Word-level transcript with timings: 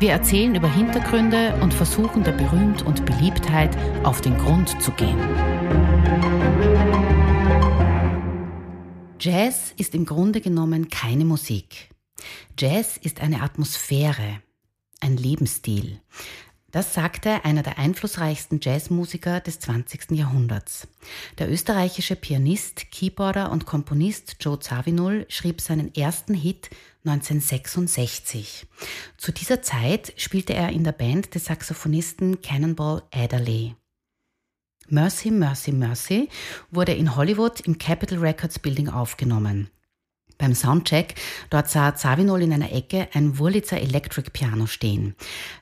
Wir 0.00 0.12
erzählen 0.12 0.54
über 0.54 0.72
Hintergründe 0.72 1.58
und 1.60 1.74
versuchen 1.74 2.22
der 2.22 2.30
Berühmt 2.30 2.82
und 2.82 3.04
Beliebtheit 3.04 3.76
auf 4.04 4.20
den 4.20 4.38
Grund 4.38 4.80
zu 4.80 4.92
gehen. 4.92 5.18
Jazz 9.18 9.74
ist 9.76 9.96
im 9.96 10.06
Grunde 10.06 10.40
genommen 10.40 10.88
keine 10.88 11.24
Musik. 11.24 11.88
Jazz 12.56 12.96
ist 12.96 13.20
eine 13.20 13.42
Atmosphäre, 13.42 14.40
ein 15.00 15.16
Lebensstil. 15.16 16.00
Das 16.70 16.94
sagte 16.94 17.44
einer 17.44 17.64
der 17.64 17.78
einflussreichsten 17.78 18.60
Jazzmusiker 18.62 19.40
des 19.40 19.58
20. 19.58 20.12
Jahrhunderts. 20.12 20.86
Der 21.38 21.50
österreichische 21.50 22.14
Pianist, 22.14 22.92
Keyboarder 22.92 23.50
und 23.50 23.66
Komponist 23.66 24.36
Joe 24.38 24.60
Zawinul 24.60 25.26
schrieb 25.28 25.60
seinen 25.60 25.92
ersten 25.94 26.34
Hit 26.34 26.70
1966. 27.08 28.66
Zu 29.16 29.32
dieser 29.32 29.62
Zeit 29.62 30.12
spielte 30.16 30.54
er 30.54 30.70
in 30.70 30.84
der 30.84 30.92
Band 30.92 31.34
des 31.34 31.46
Saxophonisten 31.46 32.42
Cannonball 32.42 33.02
Adderley. 33.12 33.74
Mercy, 34.88 35.30
Mercy, 35.30 35.72
Mercy 35.72 36.28
wurde 36.70 36.94
in 36.94 37.16
Hollywood 37.16 37.60
im 37.60 37.78
Capitol 37.78 38.18
Records 38.18 38.58
Building 38.58 38.88
aufgenommen. 38.88 39.70
Beim 40.38 40.54
Soundcheck, 40.54 41.16
dort 41.50 41.68
sah 41.68 41.96
Zawinul 41.96 42.42
in 42.42 42.52
einer 42.52 42.72
Ecke 42.72 43.08
ein 43.12 43.38
Wurlitzer 43.38 43.80
Electric 43.80 44.30
Piano 44.30 44.66
stehen. 44.66 45.16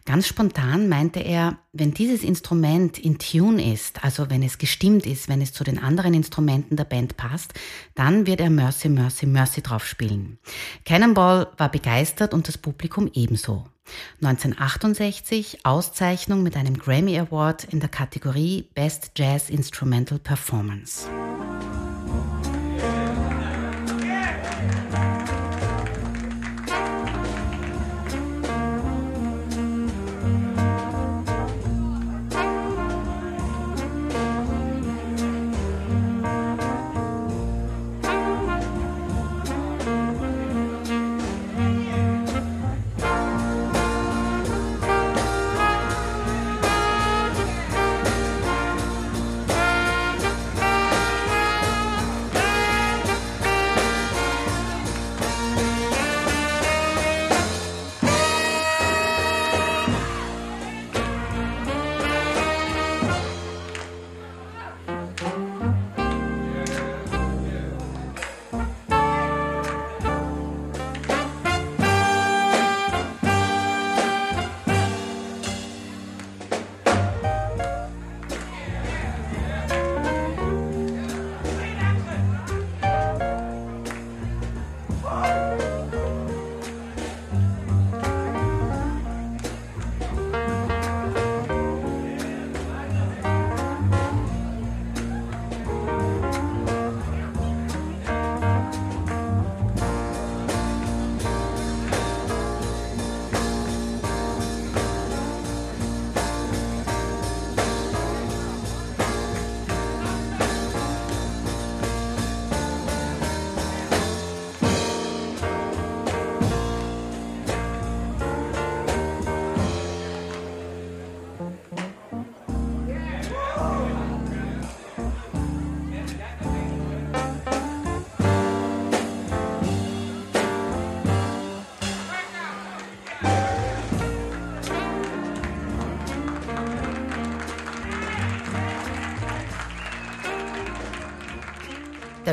Ganz 0.04 0.28
spontan 0.28 0.88
meinte 0.88 1.20
er, 1.20 1.58
wenn 1.72 1.94
dieses 1.94 2.22
Instrument 2.22 2.98
in 2.98 3.18
Tune 3.18 3.72
ist, 3.72 4.04
also 4.04 4.28
wenn 4.28 4.42
es 4.42 4.58
gestimmt 4.58 5.06
ist, 5.06 5.28
wenn 5.28 5.40
es 5.40 5.52
zu 5.52 5.64
den 5.64 5.78
anderen 5.78 6.14
Instrumenten 6.14 6.76
der 6.76 6.84
Band 6.84 7.16
passt, 7.16 7.54
dann 7.94 8.26
wird 8.26 8.40
er 8.40 8.50
Mercy, 8.50 8.88
Mercy, 8.88 9.26
Mercy 9.26 9.62
drauf 9.62 9.86
spielen. 9.86 10.38
Cannonball 10.84 11.48
war 11.56 11.70
begeistert 11.70 12.34
und 12.34 12.46
das 12.46 12.58
Publikum 12.58 13.10
ebenso. 13.14 13.64
1968 14.20 15.64
Auszeichnung 15.64 16.42
mit 16.42 16.56
einem 16.56 16.78
Grammy 16.78 17.18
Award 17.18 17.64
in 17.64 17.80
der 17.80 17.88
Kategorie 17.88 18.68
Best 18.74 19.12
Jazz 19.16 19.48
Instrumental 19.48 20.18
Performance. 20.18 21.08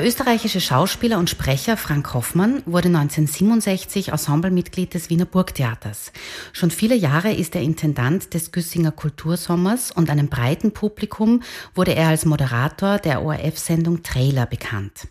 Der 0.03 0.09
österreichische 0.09 0.59
Schauspieler 0.59 1.17
und 1.17 1.29
Sprecher 1.29 1.77
Frank 1.77 2.13
Hoffmann 2.13 2.61
wurde 2.65 2.89
1967 2.89 4.09
Ensemblemitglied 4.09 4.93
des 4.93 5.09
Wiener 5.09 5.23
Burgtheaters. 5.23 6.11
Schon 6.51 6.71
viele 6.71 6.93
Jahre 6.93 7.31
ist 7.31 7.55
er 7.55 7.61
Intendant 7.61 8.33
des 8.33 8.51
Güssinger 8.51 8.91
Kultursommers 8.91 9.91
und 9.91 10.09
einem 10.09 10.27
breiten 10.27 10.73
Publikum 10.73 11.41
wurde 11.73 11.95
er 11.95 12.09
als 12.09 12.25
Moderator 12.25 12.97
der 12.97 13.23
ORF-Sendung 13.23 14.03
Trailer 14.03 14.45
bekannt. 14.45 15.07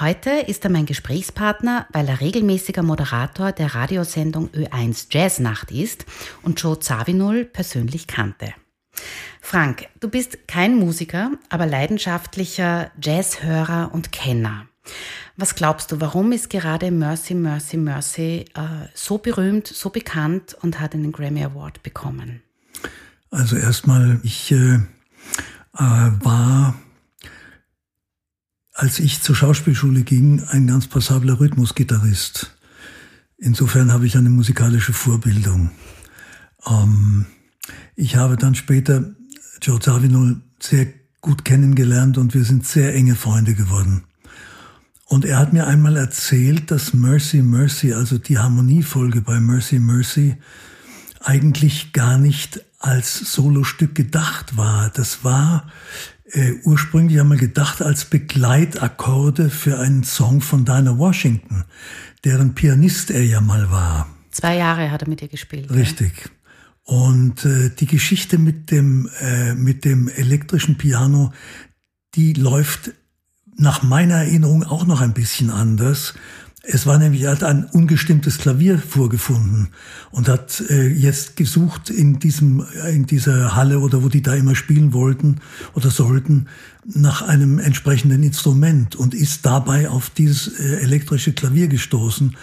Heute 0.00 0.30
ist 0.30 0.64
er 0.64 0.70
mein 0.70 0.86
Gesprächspartner, 0.86 1.86
weil 1.92 2.08
er 2.08 2.22
regelmäßiger 2.22 2.82
Moderator 2.82 3.52
der 3.52 3.74
Radiosendung 3.74 4.48
Ö1 4.54 5.08
Jazznacht 5.10 5.70
ist 5.70 6.06
und 6.40 6.58
Joe 6.62 6.80
Zawinul 6.80 7.44
persönlich 7.44 8.06
kannte. 8.06 8.54
Frank, 9.40 9.88
du 10.00 10.08
bist 10.08 10.46
kein 10.46 10.76
Musiker, 10.76 11.32
aber 11.48 11.66
leidenschaftlicher 11.66 12.90
Jazzhörer 13.00 13.90
und 13.92 14.12
Kenner. 14.12 14.66
Was 15.36 15.54
glaubst 15.54 15.92
du, 15.92 16.00
warum 16.00 16.32
ist 16.32 16.50
gerade 16.50 16.90
Mercy, 16.90 17.34
Mercy, 17.34 17.76
Mercy 17.76 18.44
äh, 18.54 18.88
so 18.94 19.18
berühmt, 19.18 19.66
so 19.66 19.90
bekannt 19.90 20.56
und 20.60 20.80
hat 20.80 20.94
einen 20.94 21.12
Grammy 21.12 21.42
Award 21.44 21.82
bekommen? 21.82 22.42
Also 23.30 23.56
erstmal, 23.56 24.20
ich 24.22 24.52
äh, 24.52 24.74
äh, 24.74 24.80
war, 25.78 26.74
als 28.72 28.98
ich 28.98 29.22
zur 29.22 29.36
Schauspielschule 29.36 30.02
ging, 30.02 30.42
ein 30.48 30.66
ganz 30.66 30.88
passabler 30.88 31.40
Rhythmusgitarrist. 31.40 32.56
Insofern 33.38 33.92
habe 33.92 34.06
ich 34.06 34.16
eine 34.16 34.30
musikalische 34.30 34.92
Vorbildung. 34.92 35.70
Ähm, 36.66 37.26
ich 37.96 38.16
habe 38.16 38.36
dann 38.36 38.54
später 38.54 39.14
Joe 39.62 39.78
Zawinul 39.78 40.40
sehr 40.60 40.86
gut 41.20 41.44
kennengelernt 41.44 42.18
und 42.18 42.34
wir 42.34 42.44
sind 42.44 42.66
sehr 42.66 42.94
enge 42.94 43.14
Freunde 43.14 43.54
geworden. 43.54 44.04
Und 45.04 45.24
er 45.24 45.38
hat 45.38 45.52
mir 45.52 45.66
einmal 45.66 45.96
erzählt, 45.96 46.70
dass 46.70 46.94
Mercy 46.94 47.42
Mercy, 47.42 47.92
also 47.92 48.16
die 48.16 48.38
Harmoniefolge 48.38 49.20
bei 49.22 49.40
Mercy 49.40 49.80
Mercy, 49.80 50.36
eigentlich 51.20 51.92
gar 51.92 52.16
nicht 52.16 52.64
als 52.78 53.18
Solostück 53.32 53.94
gedacht 53.94 54.56
war. 54.56 54.90
Das 54.90 55.24
war 55.24 55.66
äh, 56.32 56.54
ursprünglich 56.64 57.20
einmal 57.20 57.38
gedacht 57.38 57.82
als 57.82 58.04
Begleitakkorde 58.04 59.50
für 59.50 59.78
einen 59.78 60.04
Song 60.04 60.40
von 60.40 60.64
Dinah 60.64 60.96
Washington, 60.96 61.64
deren 62.24 62.54
Pianist 62.54 63.10
er 63.10 63.24
ja 63.24 63.40
mal 63.40 63.70
war. 63.70 64.08
Zwei 64.30 64.56
Jahre 64.56 64.90
hat 64.90 65.02
er 65.02 65.08
mit 65.08 65.22
ihr 65.22 65.28
gespielt. 65.28 65.70
Richtig. 65.70 66.12
Ja? 66.24 66.30
Und 66.90 67.44
äh, 67.44 67.70
die 67.70 67.86
Geschichte 67.86 68.36
mit 68.36 68.72
dem, 68.72 69.08
äh, 69.20 69.54
mit 69.54 69.84
dem 69.84 70.08
elektrischen 70.08 70.76
Piano, 70.76 71.32
die 72.16 72.32
läuft 72.32 72.90
nach 73.56 73.84
meiner 73.84 74.16
Erinnerung 74.16 74.64
auch 74.64 74.84
noch 74.84 75.00
ein 75.00 75.12
bisschen 75.12 75.50
anders. 75.50 76.14
Es 76.62 76.86
war 76.86 76.98
nämlich, 76.98 77.22
er 77.22 77.30
hat 77.30 77.44
ein 77.44 77.64
ungestimmtes 77.64 78.38
Klavier 78.38 78.76
vorgefunden 78.76 79.68
und 80.10 80.28
hat 80.28 80.64
äh, 80.68 80.88
jetzt 80.88 81.36
gesucht 81.36 81.90
in 81.90 82.18
diesem, 82.18 82.66
in 82.88 83.06
dieser 83.06 83.54
Halle 83.54 83.78
oder 83.78 84.02
wo 84.02 84.08
die 84.08 84.22
da 84.22 84.34
immer 84.34 84.56
spielen 84.56 84.92
wollten 84.92 85.36
oder 85.74 85.90
sollten, 85.90 86.48
nach 86.84 87.22
einem 87.22 87.60
entsprechenden 87.60 88.24
Instrument 88.24 88.96
und 88.96 89.14
ist 89.14 89.46
dabei 89.46 89.88
auf 89.88 90.10
dieses 90.10 90.58
äh, 90.58 90.80
elektrische 90.80 91.34
Klavier 91.34 91.68
gestoßen 91.68 92.36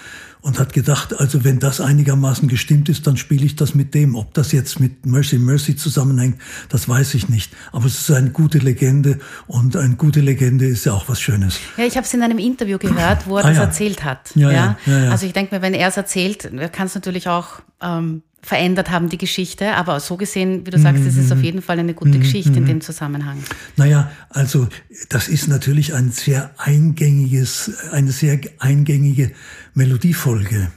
und 0.48 0.60
hat 0.60 0.72
gedacht, 0.72 1.20
also 1.20 1.44
wenn 1.44 1.60
das 1.60 1.82
einigermaßen 1.82 2.48
gestimmt 2.48 2.88
ist, 2.88 3.06
dann 3.06 3.18
spiele 3.18 3.46
ich 3.46 3.58
das 3.58 3.76
mit 3.76 3.94
dem. 3.94 4.16
Ob 4.16 4.34
das 4.34 4.54
jetzt 4.54 4.80
mit 4.80 5.06
Mercy 5.06 5.38
Mercy 5.38 5.76
zusammenhängt, 5.76 6.40
das 6.70 6.88
weiß 6.88 7.16
ich 7.16 7.28
nicht. 7.28 7.52
Aber 7.74 7.86
es 7.86 8.00
ist 8.00 8.12
eine 8.12 8.30
gute 8.30 8.60
Legende 8.60 9.20
und 9.48 9.76
eine 9.76 9.98
gute 9.98 10.22
Legende 10.22 10.66
ist 10.66 10.86
ja 10.86 10.94
auch 10.94 11.10
was 11.10 11.20
Schönes. 11.20 11.60
Ja, 11.76 11.84
ich 11.84 11.98
habe 11.98 12.06
es 12.06 12.14
in 12.14 12.24
einem 12.24 12.40
Interview 12.40 12.78
gehört, 12.78 13.28
wo 13.28 13.38
er 13.38 13.44
ah, 13.44 13.50
das 13.50 13.58
ja. 13.58 13.64
erzählt 13.64 14.06
hat. 14.06 14.32
Ja, 14.36 14.50
ja. 14.50 14.78
ja, 14.86 15.10
Also 15.12 15.26
ich 15.26 15.34
denke 15.34 15.54
mir, 15.54 15.62
wenn 15.62 15.74
er 15.74 15.90
es 15.90 15.98
erzählt, 15.98 16.50
kann 16.72 16.88
es 16.88 16.96
natürlich 16.96 17.28
auch 17.28 17.60
ähm, 17.82 18.24
verändert 18.48 18.90
haben, 18.92 19.10
die 19.10 19.18
Geschichte. 19.18 19.76
Aber 19.76 20.00
so 20.00 20.16
gesehen, 20.16 20.66
wie 20.66 20.72
du 20.72 20.80
sagst, 20.80 21.02
mhm. 21.02 21.10
es 21.10 21.18
ist 21.18 21.34
auf 21.34 21.44
jeden 21.44 21.62
Fall 21.62 21.80
eine 21.80 21.94
gute 21.94 22.18
mhm. 22.18 22.22
Geschichte 22.22 22.54
in 22.54 22.64
mhm. 22.64 22.68
dem 22.68 22.82
Zusammenhang. 22.82 23.44
Naja, 23.76 24.10
also 24.30 24.70
das 25.10 25.28
ist 25.28 25.50
natürlich 25.50 25.94
ein 25.94 26.12
sehr 26.12 26.52
eingängiges, 26.58 27.72
eine 27.92 28.12
sehr 28.12 28.40
eingängige 28.60 29.32
Melodiefolge. 29.74 30.72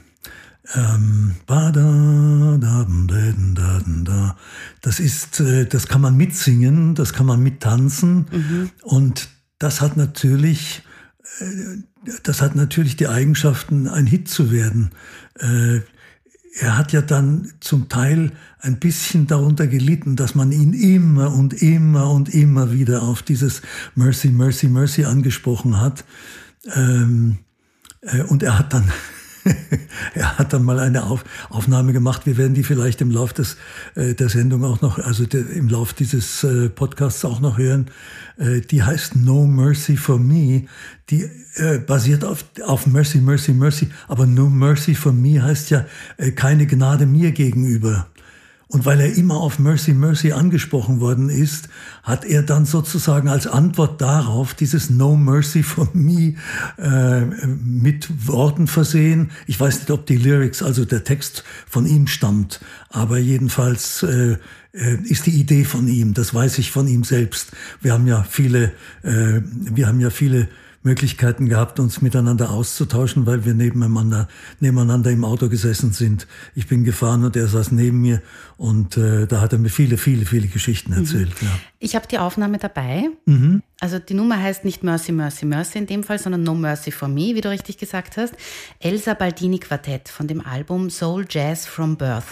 Das 4.81 4.99
ist, 4.99 5.39
äh, 5.39 5.65
das 5.65 5.87
kann 5.87 6.01
man 6.01 6.17
mitsingen, 6.17 6.93
das 6.95 7.13
kann 7.13 7.25
man 7.25 7.41
mittanzen 7.41 8.25
mhm. 8.31 8.69
und 8.83 9.29
das 9.59 9.79
hat 9.79 9.95
natürlich, 9.95 10.83
äh, 11.39 11.45
das 12.23 12.41
hat 12.41 12.55
natürlich 12.55 12.97
die 12.97 13.07
Eigenschaften, 13.07 13.87
ein 13.87 14.07
Hit 14.07 14.27
zu 14.27 14.51
werden. 14.51 14.91
Er 16.59 16.77
hat 16.77 16.91
ja 16.91 17.01
dann 17.01 17.53
zum 17.61 17.87
Teil 17.87 18.33
ein 18.59 18.79
bisschen 18.79 19.25
darunter 19.25 19.67
gelitten, 19.67 20.17
dass 20.17 20.35
man 20.35 20.51
ihn 20.51 20.73
immer 20.73 21.33
und 21.33 21.61
immer 21.61 22.11
und 22.11 22.33
immer 22.33 22.73
wieder 22.73 23.03
auf 23.03 23.23
dieses 23.23 23.61
Mercy, 23.95 24.29
Mercy, 24.29 24.67
Mercy 24.67 25.05
angesprochen 25.05 25.79
hat. 25.79 26.03
Ähm, 26.75 27.37
äh, 28.01 28.23
und 28.23 28.43
er 28.43 28.59
hat 28.59 28.73
dann 28.73 28.91
er 30.13 30.37
hat 30.37 30.53
dann 30.53 30.63
mal 30.63 30.79
eine 30.79 31.03
Auf 31.03 31.23
Aufnahme 31.49 31.93
gemacht. 31.93 32.25
Wir 32.25 32.37
werden 32.37 32.53
die 32.53 32.63
vielleicht 32.63 33.01
im 33.01 33.11
Lauf 33.11 33.33
des, 33.33 33.57
äh, 33.95 34.13
der 34.13 34.29
Sendung 34.29 34.63
auch 34.63 34.81
noch, 34.81 34.99
also 34.99 35.25
de, 35.25 35.41
im 35.57 35.69
Lauf 35.69 35.93
dieses 35.93 36.43
äh, 36.43 36.69
Podcasts 36.69 37.25
auch 37.25 37.39
noch 37.39 37.57
hören. 37.57 37.89
Äh, 38.37 38.61
die 38.61 38.83
heißt 38.83 39.15
No 39.15 39.45
Mercy 39.45 39.97
for 39.97 40.19
Me. 40.19 40.65
Die 41.09 41.29
äh, 41.55 41.79
basiert 41.79 42.23
auf, 42.23 42.45
auf 42.65 42.87
Mercy, 42.87 43.19
Mercy, 43.19 43.53
Mercy. 43.53 43.89
Aber 44.07 44.25
No 44.25 44.49
Mercy 44.49 44.95
for 44.95 45.13
Me 45.13 45.41
heißt 45.41 45.69
ja 45.69 45.85
äh, 46.17 46.31
keine 46.31 46.67
Gnade 46.67 47.05
mir 47.05 47.31
gegenüber. 47.31 48.07
Und 48.71 48.85
weil 48.85 49.01
er 49.01 49.13
immer 49.17 49.35
auf 49.35 49.59
Mercy, 49.59 49.93
Mercy 49.93 50.31
angesprochen 50.31 51.01
worden 51.01 51.27
ist, 51.27 51.67
hat 52.03 52.23
er 52.23 52.41
dann 52.41 52.63
sozusagen 52.63 53.27
als 53.27 53.45
Antwort 53.45 53.99
darauf 53.99 54.53
dieses 54.53 54.89
No 54.89 55.17
Mercy 55.17 55.61
for 55.61 55.89
Me 55.91 56.35
äh, 56.77 57.25
mit 57.45 58.27
Worten 58.27 58.67
versehen. 58.67 59.31
Ich 59.45 59.59
weiß 59.59 59.79
nicht, 59.79 59.91
ob 59.91 60.05
die 60.05 60.15
Lyrics, 60.15 60.63
also 60.63 60.85
der 60.85 61.03
Text 61.03 61.43
von 61.67 61.85
ihm 61.85 62.07
stammt, 62.07 62.61
aber 62.87 63.17
jedenfalls 63.17 64.03
äh, 64.03 64.37
äh 64.71 64.97
ist 65.03 65.25
die 65.25 65.37
Idee 65.37 65.65
von 65.65 65.89
ihm. 65.89 66.13
Das 66.13 66.33
weiß 66.33 66.57
ich 66.57 66.71
von 66.71 66.87
ihm 66.87 67.03
selbst. 67.03 67.51
Wir 67.81 67.91
haben 67.91 68.07
ja 68.07 68.23
viele, 68.23 68.71
äh, 69.03 69.41
wir 69.43 69.87
haben 69.87 69.99
ja 69.99 70.11
viele 70.11 70.47
Möglichkeiten 70.83 71.47
gehabt, 71.47 71.79
uns 71.79 72.01
miteinander 72.01 72.49
auszutauschen, 72.49 73.25
weil 73.25 73.45
wir 73.45 73.53
nebeneinander, 73.53 74.27
nebeneinander 74.59 75.11
im 75.11 75.23
Auto 75.23 75.47
gesessen 75.47 75.91
sind. 75.91 76.27
Ich 76.55 76.67
bin 76.67 76.83
gefahren 76.83 77.23
und 77.23 77.35
er 77.35 77.47
saß 77.47 77.71
neben 77.71 78.01
mir 78.01 78.21
und 78.57 78.97
äh, 78.97 79.27
da 79.27 79.41
hat 79.41 79.53
er 79.53 79.59
mir 79.59 79.69
viele, 79.69 79.97
viele, 79.97 80.25
viele 80.25 80.47
Geschichten 80.47 80.93
erzählt. 80.93 81.41
Mhm. 81.41 81.47
Ja. 81.47 81.59
Ich 81.79 81.95
habe 81.95 82.07
die 82.07 82.17
Aufnahme 82.17 82.57
dabei. 82.57 83.09
Mhm. 83.25 83.61
Also 83.79 83.99
die 83.99 84.13
Nummer 84.13 84.41
heißt 84.41 84.65
nicht 84.65 84.83
Mercy, 84.83 85.11
Mercy, 85.11 85.45
Mercy 85.45 85.77
in 85.77 85.87
dem 85.87 86.03
Fall, 86.03 86.19
sondern 86.19 86.43
No 86.43 86.55
Mercy 86.55 86.91
for 86.91 87.07
Me, 87.07 87.35
wie 87.35 87.41
du 87.41 87.49
richtig 87.49 87.77
gesagt 87.77 88.17
hast. 88.17 88.33
Elsa 88.79 89.13
Baldini 89.13 89.59
Quartett 89.59 90.09
von 90.09 90.27
dem 90.27 90.41
Album 90.41 90.89
Soul 90.89 91.25
Jazz 91.29 91.65
from 91.65 91.95
Birth. 91.95 92.25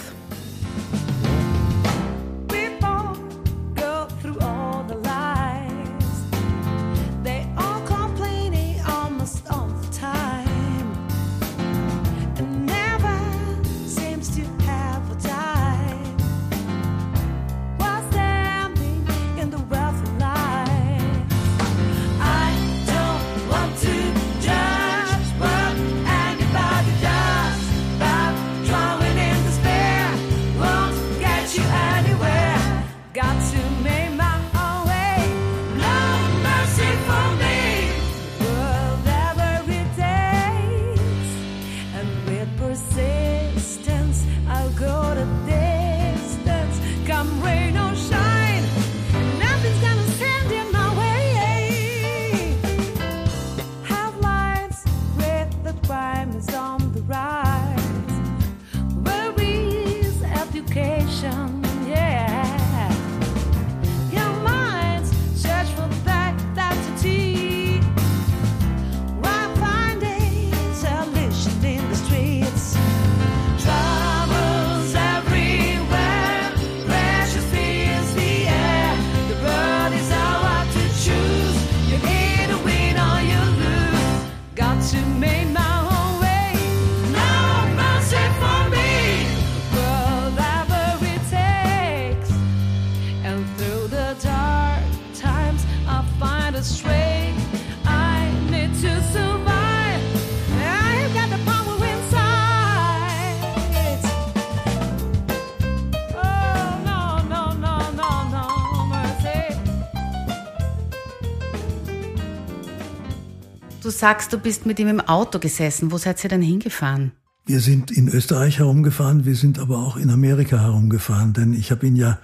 Sagst, 114.00 114.34
du 114.34 114.38
bist 114.38 114.66
mit 114.66 114.80
ihm 114.80 114.88
im 114.88 115.02
Auto 115.02 115.40
gesessen. 115.40 115.92
Wo 115.92 115.98
seid 115.98 116.24
ihr 116.24 116.30
denn 116.30 116.42
hingefahren? 116.42 117.12
Wir 117.46 117.60
sind 117.60 117.92
in 117.92 118.08
Österreich 118.08 118.60
herumgefahren, 118.60 119.26
wir 119.26 119.36
sind 119.36 119.60
aber 119.60 119.80
auch 119.80 119.98
in 119.98 120.10
Amerika 120.10 120.60
herumgefahren, 120.60 121.34
denn 121.34 121.54
ich 121.54 121.72
habe 121.72 121.88
ihn 121.88 121.96
ja 121.96 122.20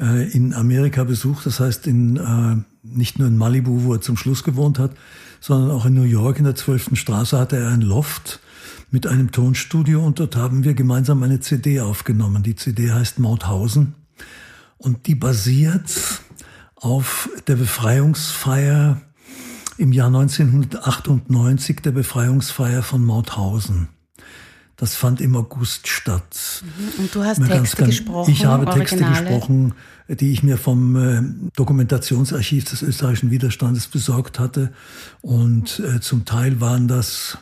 äh, 0.00 0.30
in 0.30 0.54
Amerika 0.54 1.04
besucht, 1.04 1.44
das 1.46 1.58
heißt 1.58 1.86
in, 1.86 2.16
äh, 2.16 2.56
nicht 2.82 3.18
nur 3.18 3.28
in 3.28 3.36
Malibu, 3.36 3.82
wo 3.84 3.94
er 3.94 4.00
zum 4.00 4.16
Schluss 4.16 4.44
gewohnt 4.44 4.78
hat, 4.78 4.92
sondern 5.40 5.70
auch 5.72 5.86
in 5.86 5.94
New 5.94 6.04
York 6.04 6.38
in 6.38 6.44
der 6.44 6.54
12. 6.54 6.90
Straße 6.94 7.38
hatte 7.38 7.56
er 7.56 7.68
ein 7.68 7.80
Loft 7.80 8.40
mit 8.90 9.06
einem 9.06 9.32
Tonstudio 9.32 10.04
und 10.04 10.20
dort 10.20 10.36
haben 10.36 10.64
wir 10.64 10.74
gemeinsam 10.74 11.22
eine 11.22 11.40
CD 11.40 11.80
aufgenommen. 11.80 12.42
Die 12.42 12.56
CD 12.56 12.92
heißt 12.92 13.18
Mauthausen 13.18 13.94
und 14.78 15.06
die 15.06 15.14
basiert 15.14 16.22
auf 16.76 17.28
der 17.46 17.56
Befreiungsfeier 17.56 19.00
im 19.80 19.92
Jahr 19.92 20.08
1998 20.08 21.80
der 21.80 21.92
Befreiungsfeier 21.92 22.82
von 22.82 23.02
Mauthausen. 23.02 23.88
Das 24.76 24.94
fand 24.94 25.22
im 25.22 25.34
August 25.36 25.88
statt. 25.88 26.62
Mhm. 26.62 27.04
Und 27.04 27.14
du 27.14 27.24
hast 27.24 27.38
Texte 27.38 27.54
ganz, 27.54 27.76
ganz, 27.76 27.96
gesprochen? 27.96 28.30
Ich 28.30 28.44
habe 28.44 28.66
Texte 28.66 29.02
gesprochen, 29.02 29.72
die 30.08 30.32
ich 30.32 30.42
mir 30.42 30.58
vom 30.58 30.96
äh, 30.96 31.22
Dokumentationsarchiv 31.56 32.64
des 32.64 32.82
österreichischen 32.82 33.30
Widerstandes 33.30 33.86
besorgt 33.86 34.38
hatte. 34.38 34.74
Und 35.22 35.80
äh, 35.80 36.00
zum 36.00 36.26
Teil 36.26 36.60
waren 36.60 36.86
das 36.86 37.38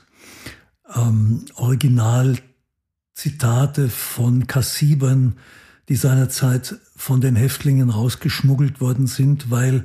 ähm, 0.95 1.45
Originalzitate 1.57 3.89
von 3.89 4.47
Kassibern, 4.47 5.39
die 5.89 5.97
seinerzeit 5.97 6.77
von 6.95 7.21
den 7.21 7.35
Häftlingen 7.35 7.91
rausgeschmuggelt 7.91 8.81
worden 8.81 9.09
sind, 9.09 9.51
weil 9.51 9.83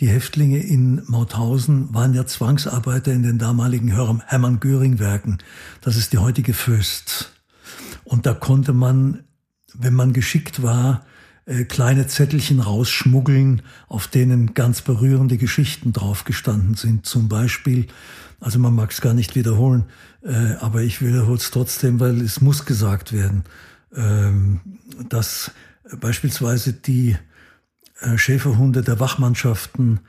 die 0.00 0.08
Häftlinge 0.08 0.58
in 0.58 1.02
Mauthausen 1.06 1.92
waren 1.94 2.12
ja 2.12 2.26
Zwangsarbeiter 2.26 3.12
in 3.12 3.22
den 3.22 3.38
damaligen 3.38 3.88
Hermann-Göring-Werken. 3.88 5.38
Das 5.80 5.96
ist 5.96 6.12
die 6.12 6.18
heutige 6.18 6.52
Föst. 6.52 7.32
Und 8.04 8.26
da 8.26 8.34
konnte 8.34 8.72
man, 8.72 9.24
wenn 9.72 9.94
man 9.94 10.12
geschickt 10.12 10.62
war, 10.62 11.06
äh, 11.46 11.64
kleine 11.64 12.06
Zettelchen 12.08 12.60
rausschmuggeln, 12.60 13.62
auf 13.88 14.06
denen 14.06 14.52
ganz 14.52 14.82
berührende 14.82 15.38
Geschichten 15.38 15.92
draufgestanden 15.92 16.74
sind. 16.74 17.06
Zum 17.06 17.28
Beispiel, 17.28 17.86
also 18.40 18.58
man 18.58 18.74
mag 18.74 18.90
es 18.90 19.00
gar 19.00 19.14
nicht 19.14 19.34
wiederholen, 19.34 19.84
äh, 20.22 20.54
aber 20.60 20.82
ich 20.82 21.00
wiederhole 21.00 21.38
es 21.38 21.50
trotzdem, 21.50 22.00
weil 22.00 22.20
es 22.20 22.40
muss 22.40 22.66
gesagt 22.66 23.12
werden, 23.12 23.44
ähm, 23.94 24.60
dass 25.08 25.52
beispielsweise 26.00 26.74
die 26.74 27.16
Schäferhunde 28.16 28.82
der 28.82 29.00
Wachmannschaften 29.00 30.00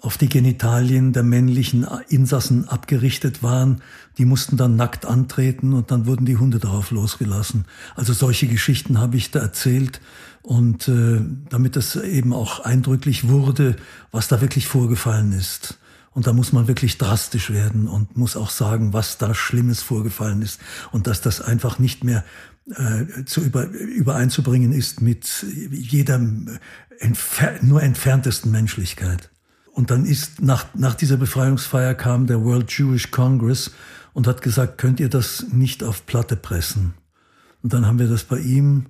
auf 0.00 0.16
die 0.16 0.28
Genitalien 0.28 1.12
der 1.12 1.24
männlichen 1.24 1.86
Insassen 2.08 2.68
abgerichtet 2.68 3.42
waren. 3.42 3.82
Die 4.16 4.24
mussten 4.24 4.56
dann 4.56 4.76
nackt 4.76 5.04
antreten 5.06 5.72
und 5.72 5.90
dann 5.90 6.06
wurden 6.06 6.24
die 6.24 6.36
Hunde 6.36 6.58
darauf 6.58 6.90
losgelassen. 6.92 7.64
Also 7.96 8.12
solche 8.12 8.46
Geschichten 8.46 8.98
habe 8.98 9.16
ich 9.16 9.32
da 9.32 9.40
erzählt 9.40 10.00
und 10.42 10.88
äh, 10.88 11.20
damit 11.50 11.76
es 11.76 11.96
eben 11.96 12.32
auch 12.32 12.60
eindrücklich 12.60 13.28
wurde, 13.28 13.76
was 14.12 14.28
da 14.28 14.40
wirklich 14.40 14.68
vorgefallen 14.68 15.32
ist. 15.32 15.78
Und 16.12 16.26
da 16.26 16.32
muss 16.32 16.52
man 16.52 16.68
wirklich 16.68 16.98
drastisch 16.98 17.50
werden 17.50 17.86
und 17.86 18.16
muss 18.16 18.36
auch 18.36 18.50
sagen, 18.50 18.92
was 18.92 19.18
da 19.18 19.34
Schlimmes 19.34 19.82
vorgefallen 19.82 20.42
ist 20.42 20.60
und 20.90 21.06
dass 21.06 21.20
das 21.20 21.40
einfach 21.40 21.78
nicht 21.78 22.02
mehr 22.02 22.18
äh, 22.18 22.57
zu 23.24 23.40
über, 23.40 23.64
übereinzubringen 23.66 24.72
ist 24.72 25.00
mit 25.00 25.46
jeder 25.70 26.20
entfer 26.98 27.54
nur 27.62 27.82
entferntesten 27.82 28.50
Menschlichkeit. 28.50 29.30
Und 29.72 29.90
dann 29.90 30.04
ist 30.04 30.42
nach, 30.42 30.66
nach 30.74 30.94
dieser 30.94 31.16
Befreiungsfeier 31.16 31.94
kam 31.94 32.26
der 32.26 32.42
World 32.42 32.70
Jewish 32.70 33.10
Congress 33.10 33.70
und 34.12 34.26
hat 34.26 34.42
gesagt, 34.42 34.76
könnt 34.78 34.98
ihr 34.98 35.08
das 35.08 35.46
nicht 35.52 35.84
auf 35.84 36.04
Platte 36.04 36.36
pressen? 36.36 36.94
Und 37.62 37.72
dann 37.72 37.86
haben 37.86 37.98
wir 37.98 38.08
das 38.08 38.24
bei 38.24 38.38
ihm 38.38 38.86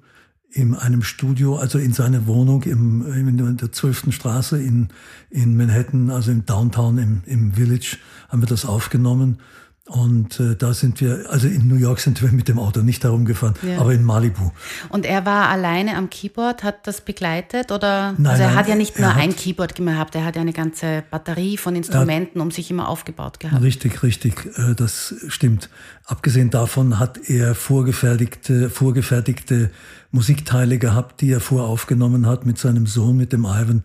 in 0.51 0.75
einem 0.75 1.03
Studio, 1.03 1.57
also 1.57 1.79
in 1.79 1.93
seiner 1.93 2.27
Wohnung 2.27 2.63
im, 2.63 3.05
in 3.13 3.57
der 3.59 3.71
12. 3.71 4.13
Straße 4.13 4.61
in, 4.61 4.89
in 5.31 5.57
Manhattan, 5.57 6.11
also 6.11 6.31
im 6.31 6.47
Downtown, 6.47 6.99
im, 6.99 7.23
im 7.27 7.53
Village, 7.53 7.99
haben 8.29 8.41
wir 8.41 8.49
das 8.49 8.65
aufgenommen. 8.65 9.41
Und 9.89 10.39
äh, 10.39 10.55
da 10.55 10.75
sind 10.75 11.01
wir, 11.01 11.25
also 11.31 11.49
in 11.49 11.67
New 11.67 11.77
York 11.77 12.01
sind 12.01 12.21
wir 12.21 12.31
mit 12.31 12.47
dem 12.49 12.59
Auto 12.59 12.83
nicht 12.83 13.05
herumgefahren, 13.05 13.55
ja. 13.67 13.79
aber 13.79 13.95
in 13.95 14.05
Malibu. 14.05 14.51
Und 14.91 15.07
er 15.07 15.25
war 15.25 15.49
alleine 15.49 15.97
am 15.97 16.11
Keyboard, 16.11 16.63
hat 16.63 16.87
das 16.87 17.01
begleitet 17.01 17.73
oder? 17.73 18.15
Nein, 18.19 18.27
also 18.27 18.43
er 18.43 18.49
nein, 18.49 18.57
hat 18.59 18.69
ja 18.69 18.75
nicht 18.75 18.99
nur 18.99 19.09
ein 19.09 19.35
Keyboard 19.35 19.75
gehabt, 19.75 20.15
er 20.15 20.27
hat 20.27 20.37
ja 20.37 20.43
eine 20.43 20.53
ganze 20.53 21.03
Batterie 21.11 21.57
von 21.57 21.75
Instrumenten 21.75 22.43
um 22.43 22.51
sich 22.51 22.71
immer 22.71 22.87
aufgebaut 22.87 23.41
gehabt. 23.41 23.63
Richtig, 23.63 24.03
richtig, 24.03 24.47
äh, 24.59 24.75
das 24.75 25.15
stimmt. 25.29 25.71
Abgesehen 26.05 26.51
davon 26.51 26.99
hat 26.99 27.19
er 27.31 27.55
vorgefertigte, 27.55 28.69
vorgefertigte 28.69 29.71
Musikteile 30.11 30.77
gehabt, 30.77 31.23
die 31.23 31.33
er 31.33 31.41
voraufgenommen 31.41 32.27
hat 32.27 32.45
mit 32.45 32.59
seinem 32.59 32.87
Sohn, 32.87 33.17
mit 33.17 33.33
dem 33.33 33.47
Ivan. 33.47 33.85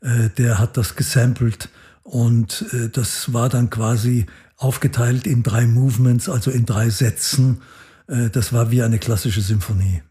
Äh, 0.00 0.30
der 0.38 0.58
hat 0.58 0.78
das 0.78 0.96
gesampelt 0.96 1.68
und 2.02 2.64
äh, 2.72 2.88
das 2.88 3.34
war 3.34 3.50
dann 3.50 3.68
quasi 3.68 4.26
aufgeteilt 4.62 5.26
in 5.26 5.42
drei 5.42 5.66
Movements, 5.66 6.28
also 6.28 6.50
in 6.50 6.66
drei 6.66 6.90
Sätzen. 6.90 7.62
Äh, 8.08 8.30
das 8.30 8.52
war 8.52 8.70
wie 8.70 8.82
eine 8.82 8.98
klassische 8.98 9.40
Symphonie. 9.40 10.02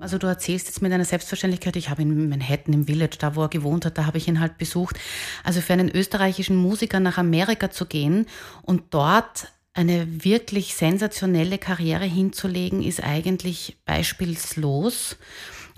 Also 0.00 0.16
du 0.16 0.26
erzählst 0.26 0.68
jetzt 0.68 0.80
mit 0.80 0.92
einer 0.92 1.04
Selbstverständlichkeit, 1.04 1.76
ich 1.76 1.90
habe 1.90 2.00
in 2.00 2.30
Manhattan 2.30 2.72
im 2.72 2.86
Village, 2.86 3.16
da 3.18 3.36
wo 3.36 3.42
er 3.42 3.48
gewohnt 3.48 3.84
hat, 3.84 3.98
da 3.98 4.06
habe 4.06 4.16
ich 4.16 4.26
ihn 4.26 4.40
halt 4.40 4.56
besucht. 4.56 4.98
Also 5.44 5.60
für 5.60 5.74
einen 5.74 5.90
österreichischen 5.90 6.56
Musiker 6.56 6.98
nach 6.98 7.18
Amerika 7.18 7.70
zu 7.70 7.84
gehen 7.84 8.26
und 8.62 8.84
dort 8.90 9.48
eine 9.74 10.24
wirklich 10.24 10.74
sensationelle 10.74 11.58
Karriere 11.58 12.04
hinzulegen, 12.04 12.82
ist 12.82 13.02
eigentlich 13.02 13.76
beispielslos. 13.84 15.16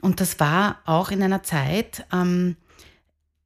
Und 0.00 0.20
das 0.20 0.38
war 0.38 0.78
auch 0.84 1.10
in 1.10 1.22
einer 1.22 1.42
Zeit, 1.42 2.06
ähm, 2.12 2.56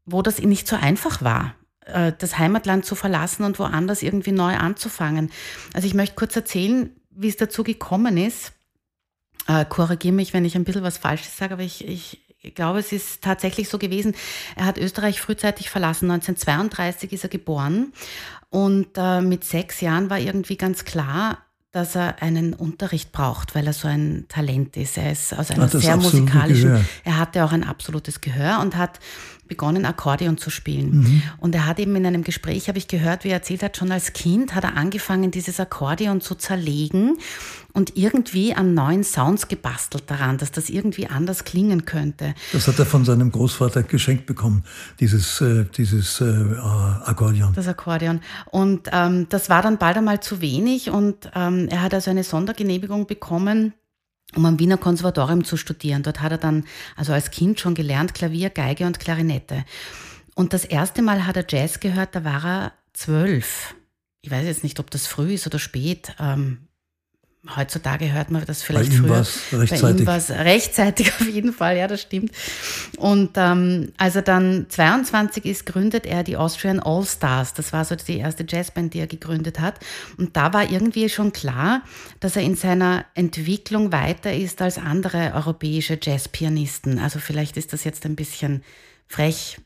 wo 0.05 0.23
das 0.23 0.39
nicht 0.39 0.69
so 0.69 0.77
einfach 0.77 1.23
war. 1.23 1.55
Äh, 1.87 2.13
das 2.19 2.39
Heimatland 2.39 2.85
zu 2.85 2.95
verlassen 2.95 3.45
und 3.45 3.59
woanders 3.59 4.03
irgendwie 4.03 4.33
neu 4.33 4.57
anzufangen. 4.57 5.31
Also 5.73 5.87
ich 5.87 5.95
möchte 5.95 6.17
kurz 6.17 6.35
erzählen, 6.37 6.91
wie 7.11 7.29
es 7.29 7.37
dazu 7.37 7.63
gekommen 7.63 8.17
ist. 8.17 8.53
Äh, 9.47 9.65
Korrigiere 9.67 10.15
mich, 10.15 10.33
wenn 10.33 10.45
ich 10.45 10.57
ein 10.57 10.65
bisschen 10.65 10.83
was 10.83 10.99
Falsches 10.99 11.37
sage, 11.37 11.55
aber 11.55 11.63
ich, 11.63 11.87
ich, 11.87 12.21
ich 12.41 12.55
glaube, 12.55 12.79
es 12.79 12.93
ist 12.93 13.23
tatsächlich 13.23 13.69
so 13.69 13.79
gewesen. 13.79 14.15
Er 14.57 14.65
hat 14.65 14.79
Österreich 14.79 15.21
frühzeitig 15.21 15.71
verlassen. 15.71 16.11
1932 16.11 17.13
ist 17.13 17.25
er 17.25 17.31
geboren. 17.31 17.93
Und 18.49 18.89
äh, 18.97 19.21
mit 19.21 19.45
sechs 19.45 19.81
Jahren 19.81 20.11
war 20.11 20.19
irgendwie 20.19 20.57
ganz 20.57 20.85
klar, 20.85 21.39
dass 21.75 21.97
er 21.97 22.23
einen 22.23 22.55
Unterricht 22.55 23.11
braucht, 23.11 23.57
weil 23.57 23.67
er 23.67 23.73
so 23.73 23.89
ein 23.89 24.27
Talent 24.29 24.77
ist. 24.77 24.97
Er 24.97 25.11
ist 25.11 25.37
aus 25.37 25.51
einer 25.51 25.69
sehr 25.69 25.97
musikalischen, 25.97 26.87
er 27.03 27.19
hatte 27.19 27.45
auch 27.45 27.51
ein 27.51 27.65
absolutes 27.65 28.21
Gehör 28.21 28.61
und 28.61 28.77
hat 28.77 29.01
begonnen, 29.49 29.85
Akkordeon 29.85 30.39
zu 30.39 30.51
spielen. 30.51 31.01
Mhm. 31.01 31.23
Und 31.39 31.55
er 31.55 31.67
hat 31.67 31.79
eben 31.79 31.95
in 31.97 32.07
einem 32.07 32.25
Gespräch, 32.25 32.69
habe 32.69 32.79
ich 32.79 32.89
gehört, 32.89 33.25
wie 33.25 33.29
er 33.29 33.35
erzählt 33.35 33.63
hat, 33.63 33.77
schon 33.77 33.93
als 33.93 34.13
Kind 34.13 34.55
hat 34.55 34.65
er 34.65 34.77
angefangen, 34.77 35.31
dieses 35.31 35.61
Akkordeon 35.61 36.21
zu 36.21 36.35
zerlegen 36.35 37.19
und 37.73 37.97
irgendwie 37.97 38.55
an 38.55 38.75
neuen 38.75 39.05
Sounds 39.05 39.49
gebastelt 39.49 40.05
daran, 40.07 40.39
dass 40.39 40.53
das 40.53 40.71
irgendwie 40.71 41.09
anders 41.09 41.45
klingen 41.45 41.85
könnte. 41.85 42.35
Das 42.53 42.69
hat 42.69 42.79
er 42.79 42.87
von 42.87 43.05
seinem 43.05 43.31
Großvater 43.33 43.83
geschenkt 43.83 44.27
bekommen, 44.27 44.65
dieses, 45.01 45.41
äh, 45.41 45.65
dieses 45.77 46.21
äh, 46.21 46.25
Akkordeon. 47.05 47.53
Das 47.55 47.69
Akkordeon. 47.69 48.21
Und 48.51 48.89
ähm, 48.93 49.27
das 49.29 49.51
war 49.51 49.63
dann 49.63 49.79
bald 49.79 49.97
einmal 49.97 50.21
zu 50.21 50.41
wenig 50.41 50.91
und 50.91 51.31
ähm, 51.35 51.69
er 51.69 51.83
hat 51.83 51.95
also 51.95 52.11
eine 52.11 52.25
Sondergenehmigung 52.25 53.07
bekommen, 53.07 53.75
um 54.35 54.47
am 54.47 54.59
Wiener 54.59 54.79
Konservatorium 54.79 55.45
zu 55.45 55.57
studieren. 55.57 56.03
Dort 56.03 56.21
hat 56.21 56.33
er 56.33 56.39
dann 56.39 56.65
also 56.97 57.13
als 57.13 57.31
Kind 57.31 57.61
schon 57.61 57.75
gelernt 57.75 58.15
Klavier, 58.15 58.51
Geige 58.51 58.87
und 58.87 59.01
Klarinette. 59.01 59.65
Und 60.35 60.53
das 60.53 60.65
erste 60.65 61.03
Mal 61.03 61.27
hat 61.27 61.37
er 61.37 61.47
Jazz 61.49 61.81
gehört, 61.81 62.15
da 62.15 62.25
war 62.25 62.45
er 62.45 62.73
zwölf. 62.93 63.75
Ich 64.21 64.31
weiß 64.31 64.45
jetzt 64.45 64.65
nicht, 64.65 64.81
ob 64.81 64.91
das 64.91 65.07
früh 65.07 65.35
ist 65.35 65.47
oder 65.47 65.59
spät. 65.59 66.15
Ähm, 66.19 66.69
Heutzutage 67.57 68.11
hört 68.11 68.31
man 68.31 68.43
das 68.47 68.63
vielleicht 68.63 68.91
Bei 68.91 68.97
ihm 68.97 69.05
früher. 69.05 69.61
Rechtzeitig. 69.61 69.83
Bei 69.83 69.91
ihm 69.91 70.07
war 70.07 70.17
es 70.17 70.31
rechtzeitig 70.31 71.13
auf 71.21 71.29
jeden 71.29 71.53
Fall, 71.53 71.77
ja, 71.77 71.87
das 71.87 72.01
stimmt. 72.01 72.33
Und 72.97 73.33
ähm, 73.37 73.93
als 73.99 74.17
er 74.17 74.23
dann 74.23 74.67
22 74.71 75.45
ist, 75.45 75.67
gründet 75.67 76.07
er 76.07 76.23
die 76.23 76.39
Austrian 76.39 76.81
All 76.81 77.05
Stars. 77.05 77.53
Das 77.53 77.75
war 77.75 77.85
so 77.85 77.97
die 77.97 78.17
erste 78.17 78.47
Jazzband, 78.49 78.95
die 78.95 79.01
er 79.01 79.07
gegründet 79.07 79.61
hat. 79.61 79.75
Und 80.17 80.37
da 80.37 80.55
war 80.55 80.71
irgendwie 80.71 81.09
schon 81.11 81.33
klar, 81.33 81.83
dass 82.21 82.37
er 82.37 82.43
in 82.43 82.57
seiner 82.57 83.05
Entwicklung 83.15 83.93
weiter 83.93 84.33
ist 84.33 84.63
als 84.63 84.79
andere 84.79 85.33
europäische 85.35 85.99
Jazzpianisten. 86.01 86.99
Also 86.99 87.19
vielleicht 87.19 87.59
ist 87.59 87.75
das 87.75 87.85
jetzt 87.85 88.07
ein 88.07 88.17
bisschen 88.17 88.63
frech 89.07 89.59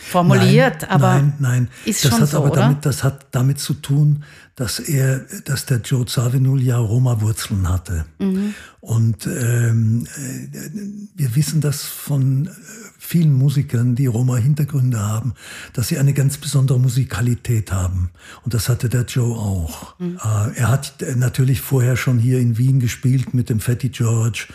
formuliert, 0.00 0.82
nein, 0.82 0.90
aber 0.90 1.14
nein, 1.14 1.34
nein. 1.38 1.68
ist 1.84 2.04
das 2.04 2.10
schon 2.12 2.20
hat 2.20 2.28
so, 2.28 2.38
aber 2.38 2.52
oder? 2.52 2.60
Damit, 2.62 2.86
das 2.86 3.04
hat 3.04 3.26
damit 3.32 3.58
zu 3.58 3.74
tun, 3.74 4.24
dass 4.58 4.80
er, 4.80 5.20
dass 5.44 5.66
der 5.66 5.78
Joe 5.78 6.04
Zawinul 6.04 6.60
ja 6.60 6.78
Roma-Wurzeln 6.78 7.68
hatte. 7.68 8.06
Mhm. 8.18 8.54
Und 8.80 9.24
ähm, 9.26 10.04
äh, 10.16 10.70
wir 11.14 11.36
wissen 11.36 11.60
das 11.60 11.82
von 11.82 12.46
äh, 12.46 12.50
vielen 12.98 13.34
Musikern, 13.34 13.94
die 13.94 14.06
Roma-Hintergründe 14.06 14.98
haben, 14.98 15.34
dass 15.74 15.86
sie 15.86 15.98
eine 15.98 16.12
ganz 16.12 16.38
besondere 16.38 16.80
Musikalität 16.80 17.70
haben. 17.70 18.10
Und 18.44 18.52
das 18.52 18.68
hatte 18.68 18.88
der 18.88 19.02
Joe 19.02 19.38
auch. 19.38 19.96
Mhm. 20.00 20.16
Äh, 20.16 20.58
er 20.58 20.68
hat 20.70 21.04
natürlich 21.14 21.60
vorher 21.60 21.96
schon 21.96 22.18
hier 22.18 22.40
in 22.40 22.58
Wien 22.58 22.80
gespielt 22.80 23.34
mit 23.34 23.50
dem 23.50 23.60
Fatty 23.60 23.90
George 23.90 24.48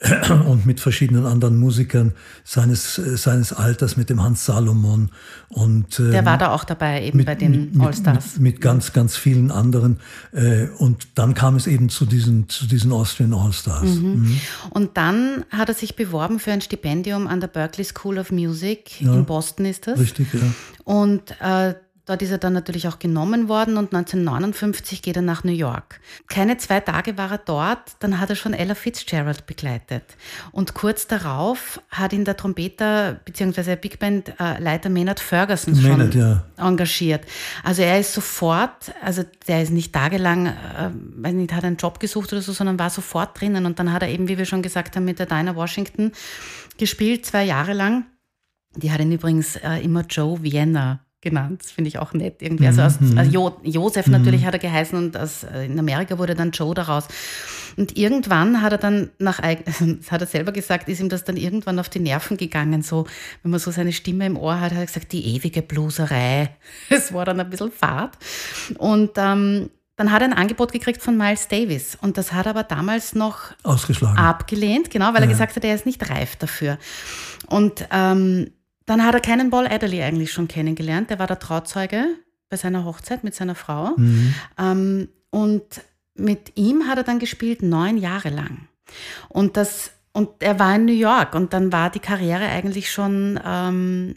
und 0.46 0.64
mit 0.64 0.80
verschiedenen 0.80 1.26
anderen 1.26 1.56
Musikern 1.58 2.12
seines, 2.44 2.98
äh, 2.98 3.16
seines 3.16 3.52
Alters, 3.52 3.96
mit 3.96 4.10
dem 4.10 4.22
Hans 4.22 4.44
Salomon. 4.44 5.10
Und, 5.48 5.98
ähm, 5.98 6.12
Der 6.12 6.24
war 6.24 6.38
da 6.38 6.52
auch 6.52 6.64
dabei, 6.64 7.04
eben 7.04 7.18
mit, 7.18 7.26
bei 7.26 7.34
den 7.34 7.80
Allstars. 7.80 8.34
Mit, 8.34 8.54
mit, 8.54 8.60
ganz, 8.60 8.92
ganz 8.92 9.16
vielen 9.16 9.50
anderen. 9.50 9.98
Äh, 10.32 10.68
und 10.78 11.08
dann 11.18 11.34
kam 11.34 11.56
es 11.56 11.66
eben 11.66 11.88
zu 11.88 12.06
diesen, 12.06 12.48
zu 12.48 12.66
diesen 12.66 12.92
Austrian 12.92 13.34
Allstars. 13.34 13.96
Mhm. 13.96 14.02
Mhm. 14.02 14.40
Und 14.70 14.96
dann 14.96 15.44
hat 15.50 15.68
er 15.68 15.74
sich 15.74 15.96
beworben 15.96 16.38
für 16.38 16.52
ein 16.52 16.60
Stipendium 16.60 17.26
an 17.26 17.40
der 17.40 17.48
Berklee 17.48 17.84
School 17.84 18.18
of 18.18 18.30
Music. 18.30 19.00
Ja, 19.00 19.14
in 19.14 19.24
Boston 19.24 19.66
ist 19.66 19.88
das. 19.88 19.98
Richtig, 19.98 20.32
ja. 20.32 20.40
Und 20.84 21.22
äh, 21.40 21.74
Dort 22.08 22.22
ist 22.22 22.30
er 22.30 22.38
dann 22.38 22.54
natürlich 22.54 22.88
auch 22.88 22.98
genommen 22.98 23.50
worden 23.50 23.76
und 23.76 23.94
1959 23.94 25.02
geht 25.02 25.16
er 25.16 25.22
nach 25.22 25.44
New 25.44 25.52
York. 25.52 26.00
Keine 26.26 26.56
zwei 26.56 26.80
Tage 26.80 27.18
war 27.18 27.32
er 27.32 27.36
dort, 27.36 27.96
dann 27.98 28.18
hat 28.18 28.30
er 28.30 28.36
schon 28.36 28.54
Ella 28.54 28.74
Fitzgerald 28.74 29.44
begleitet. 29.44 30.04
Und 30.50 30.72
kurz 30.72 31.06
darauf 31.06 31.82
hat 31.90 32.14
ihn 32.14 32.24
der 32.24 32.38
Trompeter 32.38 33.20
bzw. 33.26 33.76
Big 33.76 33.98
Band 33.98 34.32
äh, 34.40 34.58
Leiter 34.58 34.88
Maynard 34.88 35.20
Ferguson 35.20 35.74
Maynard, 35.74 36.14
schon 36.14 36.22
ja. 36.22 36.44
engagiert. 36.56 37.26
Also 37.62 37.82
er 37.82 38.00
ist 38.00 38.14
sofort, 38.14 38.90
also 39.02 39.22
der 39.46 39.62
ist 39.62 39.70
nicht 39.70 39.92
tagelang, 39.92 40.46
äh, 40.46 40.90
weiß 41.16 41.34
nicht, 41.34 41.52
hat 41.52 41.64
einen 41.64 41.76
Job 41.76 42.00
gesucht 42.00 42.32
oder 42.32 42.40
so, 42.40 42.52
sondern 42.52 42.78
war 42.78 42.88
sofort 42.88 43.38
drinnen. 43.38 43.66
Und 43.66 43.78
dann 43.78 43.92
hat 43.92 44.02
er 44.02 44.08
eben, 44.08 44.28
wie 44.28 44.38
wir 44.38 44.46
schon 44.46 44.62
gesagt 44.62 44.96
haben, 44.96 45.04
mit 45.04 45.18
der 45.18 45.26
Dinah 45.26 45.56
Washington 45.56 46.12
gespielt, 46.78 47.26
zwei 47.26 47.44
Jahre 47.44 47.74
lang. 47.74 48.06
Die 48.76 48.90
hat 48.90 49.00
ihn 49.00 49.12
übrigens 49.12 49.56
äh, 49.56 49.82
immer 49.82 50.06
Joe 50.08 50.42
Vienna 50.42 51.00
genannt. 51.20 51.62
Das 51.62 51.72
finde 51.72 51.88
ich 51.88 51.98
auch 51.98 52.12
nett. 52.12 52.42
Irgendwie. 52.42 52.66
Also, 52.66 52.82
aus, 52.82 52.98
also 53.16 53.30
jo, 53.30 53.56
Josef 53.62 54.06
mhm. 54.06 54.12
natürlich 54.12 54.44
hat 54.44 54.54
er 54.54 54.60
geheißen 54.60 54.96
und 54.96 55.16
aus, 55.16 55.44
äh, 55.44 55.66
in 55.66 55.78
Amerika 55.78 56.18
wurde 56.18 56.34
dann 56.34 56.52
Joe 56.52 56.74
daraus. 56.74 57.08
Und 57.76 57.96
irgendwann 57.96 58.62
hat 58.62 58.72
er 58.72 58.78
dann 58.78 59.10
nach, 59.18 59.40
das 59.66 60.10
hat 60.10 60.20
er 60.20 60.26
selber 60.26 60.52
gesagt, 60.52 60.88
ist 60.88 61.00
ihm 61.00 61.08
das 61.08 61.24
dann 61.24 61.36
irgendwann 61.36 61.78
auf 61.78 61.88
die 61.88 62.00
Nerven 62.00 62.36
gegangen. 62.36 62.82
So, 62.82 63.06
wenn 63.42 63.50
man 63.50 63.60
so 63.60 63.70
seine 63.70 63.92
Stimme 63.92 64.26
im 64.26 64.36
Ohr 64.36 64.60
hat, 64.60 64.72
hat 64.72 64.78
er 64.78 64.86
gesagt, 64.86 65.12
die 65.12 65.36
ewige 65.36 65.62
Bluserei. 65.62 66.50
Es 66.90 67.12
war 67.12 67.24
dann 67.24 67.40
ein 67.40 67.50
bisschen 67.50 67.70
fad. 67.70 68.16
Und 68.78 69.12
ähm, 69.16 69.70
dann 69.96 70.12
hat 70.12 70.22
er 70.22 70.28
ein 70.28 70.32
Angebot 70.32 70.72
gekriegt 70.72 71.02
von 71.02 71.16
Miles 71.16 71.48
Davis 71.48 71.98
und 72.00 72.16
das 72.18 72.32
hat 72.32 72.46
er 72.46 72.50
aber 72.50 72.62
damals 72.62 73.16
noch 73.16 73.52
Ausgeschlagen. 73.64 74.16
abgelehnt, 74.16 74.90
genau, 74.90 75.06
weil 75.06 75.16
ja. 75.16 75.20
er 75.22 75.26
gesagt 75.26 75.56
hat, 75.56 75.64
er 75.64 75.74
ist 75.74 75.86
nicht 75.86 76.08
reif 76.08 76.36
dafür. 76.36 76.78
Und 77.48 77.84
ähm, 77.90 78.50
dann 78.88 79.04
hat 79.04 79.14
er 79.14 79.20
keinen 79.20 79.50
Paul 79.50 79.66
Adderley 79.66 80.02
eigentlich 80.02 80.32
schon 80.32 80.48
kennengelernt. 80.48 81.10
Der 81.10 81.18
war 81.18 81.26
der 81.26 81.38
Trauzeuge 81.38 82.04
bei 82.48 82.56
seiner 82.56 82.84
Hochzeit 82.84 83.24
mit 83.24 83.34
seiner 83.34 83.54
Frau. 83.54 83.94
Mhm. 83.96 84.34
Ähm, 84.58 85.08
und 85.30 85.82
mit 86.14 86.56
ihm 86.56 86.86
hat 86.88 86.98
er 86.98 87.04
dann 87.04 87.18
gespielt 87.18 87.62
neun 87.62 87.98
Jahre 87.98 88.30
lang. 88.30 88.68
Und 89.28 89.56
das 89.56 89.92
und 90.12 90.30
er 90.40 90.58
war 90.58 90.74
in 90.74 90.86
New 90.86 90.92
York 90.92 91.34
und 91.34 91.52
dann 91.52 91.70
war 91.70 91.90
die 91.90 92.00
Karriere 92.00 92.46
eigentlich 92.46 92.90
schon 92.90 93.38
ähm, 93.44 94.14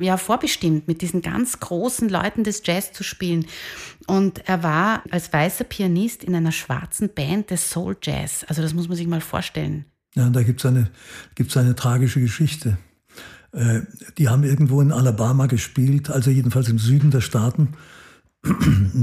ja, 0.00 0.16
vorbestimmt, 0.16 0.88
mit 0.88 1.02
diesen 1.02 1.22
ganz 1.22 1.60
großen 1.60 2.08
Leuten 2.08 2.42
des 2.42 2.62
Jazz 2.64 2.92
zu 2.92 3.04
spielen. 3.04 3.46
Und 4.06 4.48
er 4.48 4.62
war 4.62 5.02
als 5.10 5.32
weißer 5.32 5.64
Pianist 5.64 6.24
in 6.24 6.34
einer 6.34 6.50
schwarzen 6.50 7.10
Band 7.14 7.50
des 7.50 7.70
Soul 7.70 7.96
Jazz. 8.02 8.44
Also 8.48 8.62
das 8.62 8.74
muss 8.74 8.88
man 8.88 8.96
sich 8.96 9.06
mal 9.06 9.20
vorstellen. 9.20 9.84
Ja, 10.14 10.28
da 10.30 10.42
gibt 10.42 10.60
es 10.60 10.66
eine, 10.66 10.90
gibt's 11.34 11.56
eine 11.56 11.76
tragische 11.76 12.20
Geschichte. 12.20 12.78
Äh, 13.54 13.82
die 14.18 14.28
haben 14.28 14.42
irgendwo 14.42 14.80
in 14.80 14.92
Alabama 14.92 15.46
gespielt, 15.46 16.10
also 16.10 16.30
jedenfalls 16.30 16.68
im 16.68 16.78
Süden 16.78 17.10
der 17.10 17.20
Staaten. 17.20 17.68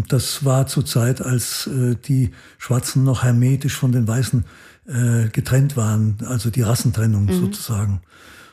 Das 0.07 0.45
war 0.45 0.67
zur 0.67 0.85
Zeit, 0.85 1.21
als 1.21 1.67
äh, 1.67 1.95
die 1.95 2.31
Schwarzen 2.57 3.03
noch 3.03 3.23
hermetisch 3.23 3.75
von 3.75 3.91
den 3.91 4.07
Weißen 4.07 4.45
äh, 4.87 5.29
getrennt 5.29 5.77
waren, 5.77 6.17
also 6.25 6.49
die 6.49 6.61
Rassentrennung 6.61 7.25
mhm. 7.25 7.39
sozusagen. 7.39 8.01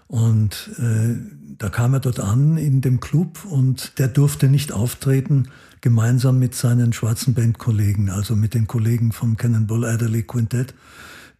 Und 0.07 0.71
da 1.59 1.69
kam 1.69 1.93
er 1.93 2.01
dort 2.01 2.19
an 2.19 2.57
in 2.57 2.81
dem 2.81 2.99
Club 2.99 3.45
und 3.45 3.99
der 3.99 4.09
durfte 4.09 4.49
nicht 4.49 4.73
auftreten, 4.73 5.49
gemeinsam 5.83 6.39
mit 6.39 6.55
seinen 6.55 6.95
schwarzen 6.95 7.35
Bandkollegen, 7.35 8.09
also 8.09 8.35
mit 8.35 8.55
den 8.55 8.67
Kollegen 8.67 9.13
vom 9.13 9.37
Cannonball 9.37 9.85
Adderley 9.85 10.23
Quintet, 10.23 10.73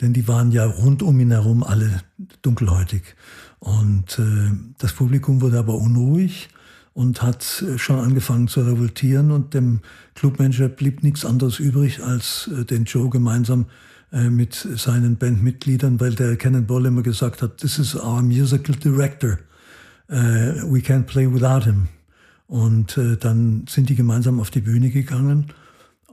denn 0.03 0.13
die 0.13 0.29
waren 0.29 0.53
ja 0.53 0.67
rund 0.67 1.03
um 1.03 1.19
ihn 1.19 1.31
herum 1.31 1.63
alle 1.63 2.03
dunkelhäutig. 2.43 3.17
Und 3.59 4.19
äh, 4.19 4.51
das 4.79 4.93
Publikum 4.93 5.41
wurde 5.41 5.59
aber 5.59 5.75
unruhig 5.75 6.49
und 6.95 7.23
hat 7.23 7.63
äh, 7.63 7.79
schon 7.79 7.99
angefangen 7.99 8.49
zu 8.49 8.61
revoltieren 8.61 9.31
und 9.31 9.55
dem 9.55 9.81
Clubmanager 10.15 10.69
blieb 10.69 11.03
nichts 11.03 11.25
anderes 11.25 11.59
übrig, 11.59 12.03
als 12.03 12.51
äh, 12.53 12.65
den 12.65 12.85
Joe 12.85 13.11
gemeinsam 13.11 13.67
äh, 14.13 14.31
mit 14.31 14.55
seinen 14.55 15.17
Bandmitgliedern, 15.17 16.01
weil 16.01 16.15
der 16.15 16.37
Cannonball 16.37 16.87
immer 16.87 17.03
gesagt 17.03 17.43
hat, 17.43 17.59
this 17.59 17.79
is 17.79 17.95
our 17.95 18.23
musical 18.23 18.75
director, 18.75 19.39
uh, 20.11 20.65
we 20.71 20.81
can't 20.81 21.05
play 21.05 21.33
without 21.33 21.65
him. 21.65 21.89
Und 22.47 22.97
äh, 22.97 23.17
dann 23.17 23.67
sind 23.69 23.91
die 23.91 23.95
gemeinsam 23.95 24.41
auf 24.41 24.51
die 24.51 24.63
Bühne 24.63 24.91
gegangen 24.91 25.53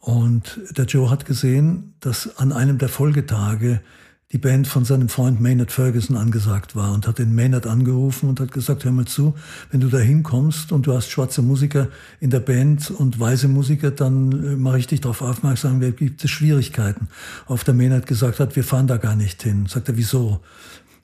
und 0.06 0.60
der 0.78 0.86
Joe 0.86 1.10
hat 1.10 1.26
gesehen, 1.26 1.96
dass 2.00 2.38
an 2.38 2.52
einem 2.52 2.78
der 2.78 2.90
Folgetage 2.90 3.82
die 4.32 4.38
Band 4.40 4.68
von 4.68 4.86
seinem 4.86 5.08
Freund 5.08 5.40
Maynard 5.40 5.72
Ferguson 5.72 6.18
angesagt 6.18 6.76
war 6.76 6.94
und 6.94 7.08
hat 7.08 7.20
den 7.20 7.36
Maynard 7.36 7.68
angerufen 7.68 8.28
und 8.28 8.40
hat 8.40 8.52
gesagt, 8.52 8.84
hör 8.84 8.92
mal 8.92 9.06
zu, 9.06 9.36
wenn 9.70 9.82
du 9.82 9.88
da 9.88 10.00
hinkommst 10.00 10.72
und 10.72 10.88
du 10.88 10.94
hast 10.94 11.10
schwarze 11.10 11.44
Musiker 11.44 11.90
in 12.20 12.32
der 12.32 12.40
Band 12.40 12.90
und 12.90 13.20
weiße 13.20 13.48
Musiker, 13.48 13.92
dann 13.92 14.32
äh, 14.32 14.56
mache 14.56 14.80
ich 14.80 14.88
dich 14.88 15.02
darauf 15.02 15.22
aufmerksam, 15.22 15.80
da 15.80 15.92
gibt 15.92 16.24
es 16.24 16.32
Schwierigkeiten. 16.32 17.08
Auf 17.46 17.64
der 17.64 17.76
Maynard 17.76 18.08
gesagt 18.08 18.40
hat, 18.40 18.56
wir 18.56 18.64
fahren 18.64 18.88
da 18.88 18.98
gar 18.98 19.16
nicht 19.16 19.44
hin. 19.44 19.68
Sagt 19.68 19.90
er, 19.90 19.98
wieso? 19.98 20.42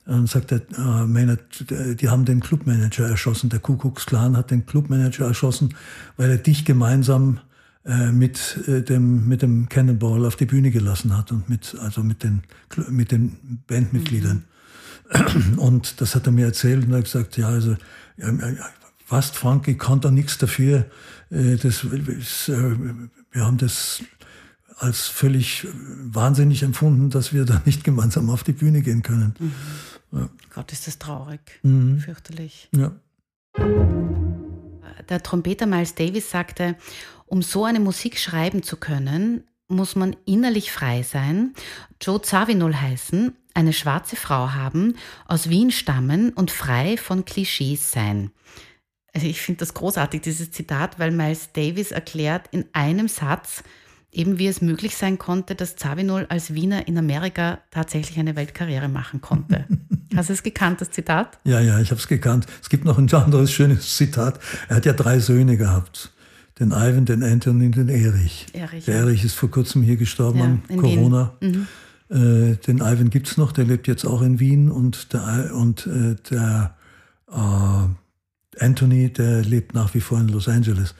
Und 0.07 0.27
sagt 0.27 0.51
er, 0.51 0.61
äh, 0.77 1.05
Maynard, 1.05 1.41
die 1.69 2.09
haben 2.09 2.25
den 2.25 2.39
Clubmanager 2.39 3.07
erschossen. 3.07 3.51
Der 3.51 3.59
Kuckucksklan 3.59 4.35
hat 4.35 4.49
den 4.49 4.65
Clubmanager 4.65 5.27
erschossen, 5.27 5.75
weil 6.17 6.31
er 6.31 6.37
dich 6.37 6.65
gemeinsam 6.65 7.37
äh, 7.37 7.50
mit 7.83 8.59
äh, 8.67 8.83
dem 8.83 9.27
mit 9.27 9.41
dem 9.41 9.67
Cannonball 9.67 10.25
auf 10.25 10.35
die 10.35 10.45
Bühne 10.45 10.69
gelassen 10.69 11.17
hat 11.17 11.31
und 11.31 11.49
mit 11.49 11.75
also 11.79 12.03
mit 12.03 12.21
den 12.21 12.43
mit 12.89 13.11
den 13.11 13.63
Bandmitgliedern 13.65 14.43
mhm. 15.11 15.53
und 15.57 15.99
das 15.99 16.13
hat 16.13 16.27
er 16.27 16.31
mir 16.31 16.45
erzählt 16.45 16.85
und 16.85 16.91
er 16.91 16.97
hat 16.97 17.05
gesagt 17.05 17.37
ja 17.37 17.47
also 17.47 17.75
fast 19.03 19.35
Frankie 19.35 19.77
konnte 19.77 20.09
da 20.09 20.11
nichts 20.11 20.37
dafür 20.37 20.85
äh, 21.31 21.55
das 21.55 21.83
wir 21.89 23.45
haben 23.45 23.57
das 23.57 24.03
als 24.81 25.07
völlig 25.07 25.67
wahnsinnig 25.73 26.63
empfunden, 26.63 27.11
dass 27.11 27.33
wir 27.33 27.45
da 27.45 27.61
nicht 27.65 27.83
gemeinsam 27.83 28.29
auf 28.29 28.43
die 28.43 28.51
Bühne 28.51 28.81
gehen 28.81 29.03
können. 29.03 29.35
Mhm. 29.39 29.51
Ja. 30.11 30.29
Gott, 30.53 30.71
ist 30.71 30.87
das 30.87 30.97
traurig, 30.97 31.39
mhm. 31.61 31.99
fürchterlich. 31.99 32.67
Ja. 32.75 32.91
Der 35.09 35.23
Trompeter 35.23 35.67
Miles 35.67 35.95
Davis 35.95 36.31
sagte, 36.31 36.75
um 37.31 37.41
so 37.41 37.63
eine 37.63 37.79
Musik 37.79 38.19
schreiben 38.19 38.61
zu 38.61 38.75
können, 38.75 39.45
muss 39.69 39.95
man 39.95 40.17
innerlich 40.25 40.69
frei 40.69 41.01
sein, 41.01 41.53
Joe 42.01 42.21
Zawinul 42.21 42.75
heißen, 42.75 43.33
eine 43.53 43.71
schwarze 43.71 44.17
Frau 44.17 44.51
haben, 44.51 44.95
aus 45.27 45.49
Wien 45.49 45.71
stammen 45.71 46.31
und 46.31 46.51
frei 46.51 46.97
von 46.97 47.23
Klischees 47.23 47.93
sein. 47.93 48.31
Also 49.13 49.27
ich 49.27 49.41
finde 49.41 49.59
das 49.59 49.73
großartig, 49.73 50.21
dieses 50.21 50.51
Zitat, 50.51 50.99
weil 50.99 51.11
Miles 51.11 51.53
Davis 51.53 51.91
erklärt 51.91 52.49
in 52.51 52.65
einem 52.73 53.07
Satz, 53.07 53.63
eben 54.11 54.37
wie 54.37 54.47
es 54.47 54.61
möglich 54.61 54.97
sein 54.97 55.17
konnte, 55.17 55.55
dass 55.55 55.77
Zawinul 55.77 56.25
als 56.27 56.53
Wiener 56.53 56.89
in 56.89 56.97
Amerika 56.97 57.59
tatsächlich 57.71 58.19
eine 58.19 58.35
Weltkarriere 58.35 58.89
machen 58.89 59.21
konnte. 59.21 59.65
Hast 60.17 60.27
du 60.27 60.33
es 60.33 60.43
gekannt, 60.43 60.81
das 60.81 60.91
Zitat? 60.91 61.39
Ja, 61.45 61.61
ja, 61.61 61.79
ich 61.79 61.91
habe 61.91 62.01
es 62.01 62.09
gekannt. 62.09 62.45
Es 62.61 62.67
gibt 62.67 62.83
noch 62.83 62.97
ein 62.97 63.11
anderes 63.13 63.53
schönes 63.53 63.95
Zitat. 63.95 64.41
Er 64.67 64.75
hat 64.75 64.85
ja 64.85 64.91
drei 64.91 65.19
Söhne 65.19 65.55
gehabt 65.55 66.11
den 66.61 66.71
Ivan, 66.71 67.05
den 67.05 67.23
Anthony 67.23 67.65
und 67.65 67.75
den 67.75 67.89
Erich. 67.89 68.45
Erich 68.53 68.85
der 68.85 68.95
ja. 68.95 69.01
Erich 69.01 69.25
ist 69.25 69.33
vor 69.33 69.49
kurzem 69.49 69.81
hier 69.81 69.97
gestorben 69.97 70.37
ja, 70.37 70.45
an 70.45 70.77
Corona. 70.77 71.33
Mhm. 71.41 71.67
Äh, 72.09 72.55
den 72.57 72.77
Ivan 72.77 73.09
gibt 73.09 73.27
es 73.27 73.37
noch, 73.37 73.51
der 73.51 73.65
lebt 73.65 73.87
jetzt 73.87 74.05
auch 74.05 74.21
in 74.21 74.39
Wien 74.39 74.69
und 74.69 75.11
der, 75.11 75.51
und, 75.55 75.87
äh, 75.87 76.15
der 76.29 76.75
äh, 77.31 78.63
Anthony, 78.63 79.11
der 79.11 79.41
lebt 79.41 79.73
nach 79.73 79.95
wie 79.95 80.01
vor 80.01 80.19
in 80.19 80.27
Los 80.27 80.47
Angeles. 80.47 80.93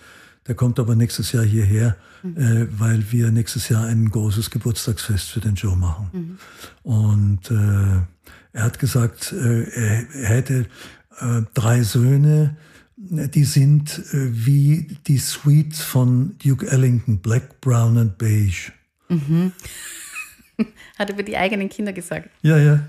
Der 0.47 0.55
kommt 0.55 0.79
aber 0.79 0.95
nächstes 0.95 1.31
Jahr 1.31 1.43
hierher, 1.43 1.95
mhm. 2.23 2.37
äh, 2.37 2.79
weil 2.79 3.11
wir 3.11 3.29
nächstes 3.29 3.69
Jahr 3.69 3.85
ein 3.85 4.09
großes 4.09 4.49
Geburtstagsfest 4.49 5.29
für 5.29 5.41
den 5.41 5.53
Joe 5.53 5.77
machen. 5.77 6.09
Mhm. 6.11 6.37
Und 6.91 7.51
äh, 7.51 8.01
er 8.53 8.63
hat 8.63 8.79
gesagt, 8.79 9.31
äh, 9.31 9.63
er, 9.69 10.27
hätte 10.27 10.65
drei 11.53 11.83
Söhne, 11.83 12.57
die 13.03 13.43
sind 13.43 13.99
äh, 14.13 14.45
wie 14.45 14.97
die 15.07 15.17
Suites 15.17 15.81
von 15.81 16.35
Duke 16.43 16.67
Ellington, 16.67 17.19
Black, 17.19 17.59
Brown 17.59 17.97
and 17.97 18.17
Beige. 18.17 18.71
Mhm. 19.09 19.51
Hat 20.99 21.09
über 21.09 21.23
die 21.23 21.35
eigenen 21.35 21.69
Kinder 21.69 21.93
gesagt. 21.93 22.29
Ja, 22.43 22.57
ja. 22.57 22.87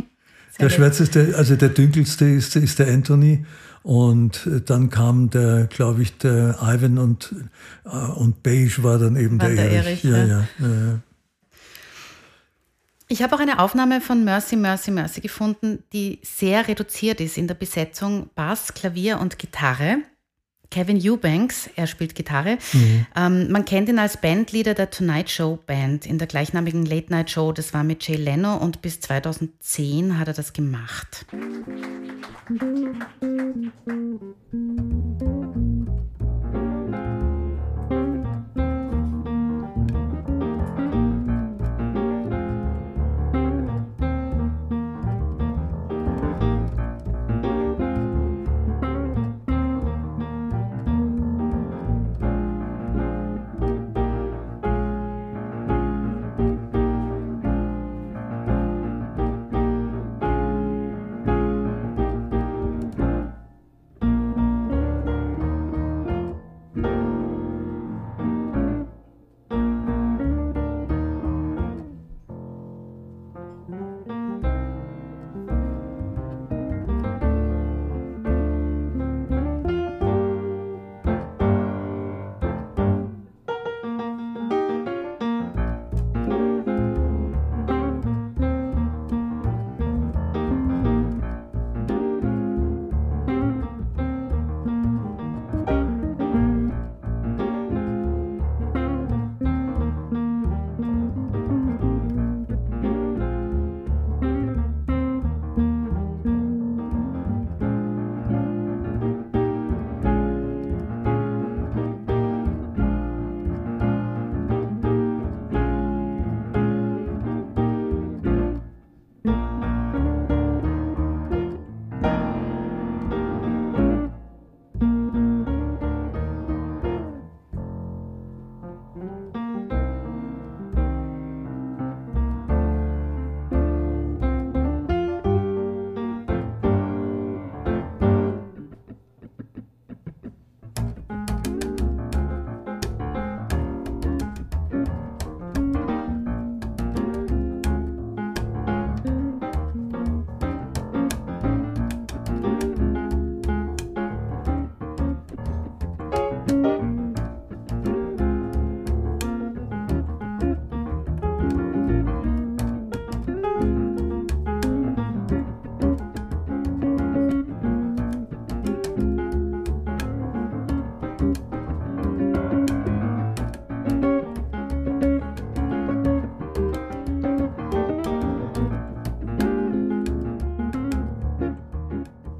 der 0.58 0.68
schwärzeste, 0.68 1.34
also 1.36 1.56
der 1.56 1.68
dunkelste 1.68 2.26
ist, 2.26 2.56
ist 2.56 2.78
der 2.78 2.88
Anthony. 2.88 3.44
Und 3.82 4.46
äh, 4.46 4.60
dann 4.60 4.90
kam 4.90 5.30
der, 5.30 5.66
glaube 5.66 6.02
ich, 6.02 6.16
der 6.18 6.58
Ivan 6.60 6.98
und, 6.98 7.34
äh, 7.84 7.88
und 7.88 8.42
Beige 8.42 8.82
war 8.82 8.98
dann 8.98 9.16
eben 9.16 9.40
war 9.40 9.48
der, 9.48 9.56
der, 9.56 9.70
Erich. 9.70 10.04
Erich 10.04 10.04
ja, 10.04 10.16
ja. 10.24 10.48
ja, 10.58 10.68
ja. 10.68 11.00
Ich 13.12 13.22
habe 13.22 13.36
auch 13.36 13.40
eine 13.40 13.58
Aufnahme 13.58 14.00
von 14.00 14.24
Mercy, 14.24 14.56
Mercy, 14.56 14.90
Mercy 14.90 15.20
gefunden, 15.20 15.84
die 15.92 16.18
sehr 16.22 16.66
reduziert 16.66 17.20
ist 17.20 17.36
in 17.36 17.46
der 17.46 17.52
Besetzung 17.52 18.30
Bass, 18.34 18.72
Klavier 18.72 19.20
und 19.20 19.38
Gitarre. 19.38 19.98
Kevin 20.70 20.98
Eubanks, 20.98 21.68
er 21.76 21.86
spielt 21.86 22.14
Gitarre. 22.14 22.56
Mhm. 22.72 23.06
Ähm, 23.14 23.52
man 23.52 23.66
kennt 23.66 23.90
ihn 23.90 23.98
als 23.98 24.16
Bandleader 24.16 24.72
der 24.72 24.88
Tonight 24.88 25.28
Show 25.28 25.58
Band 25.66 26.06
in 26.06 26.16
der 26.16 26.26
gleichnamigen 26.26 26.86
Late 26.86 27.12
Night 27.12 27.30
Show. 27.30 27.52
Das 27.52 27.74
war 27.74 27.84
mit 27.84 28.08
Jay 28.08 28.16
Leno 28.16 28.56
und 28.56 28.80
bis 28.80 29.00
2010 29.00 30.18
hat 30.18 30.28
er 30.28 30.34
das 30.34 30.54
gemacht. 30.54 31.26
Musik 32.48 32.96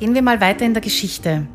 Gehen 0.03 0.17
wir 0.17 0.23
mal 0.23 0.41
weiter 0.41 0.67
in 0.67 0.75
der 0.75 0.81
Geschichte. 0.81 1.47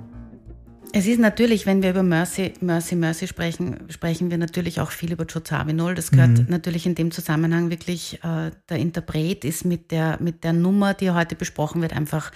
Es 0.94 1.06
ist 1.06 1.20
natürlich, 1.20 1.66
wenn 1.66 1.84
wir 1.84 1.90
über 1.90 2.02
Mercy, 2.02 2.54
Mercy, 2.62 2.96
Mercy 2.96 3.28
sprechen, 3.28 3.90
sprechen 3.90 4.32
wir 4.32 4.38
natürlich 4.38 4.80
auch 4.80 4.92
viel 4.92 5.12
über 5.12 5.26
Joe 5.26 5.44
Zawinul. 5.44 5.96
Das 5.96 6.12
gehört 6.12 6.30
mhm. 6.30 6.46
natürlich 6.48 6.86
in 6.86 6.96
dem 6.96 7.12
Zusammenhang 7.12 7.70
wirklich, 7.70 8.24
äh, 8.24 8.52
der 8.70 8.78
Interpret 8.78 9.44
ist 9.44 9.66
mit 9.66 9.92
der, 9.92 10.18
mit 10.22 10.46
der 10.46 10.54
Nummer, 10.54 10.94
die 10.94 11.12
heute 11.12 11.36
besprochen 11.36 11.82
wird, 11.82 11.92
einfach, 11.92 12.32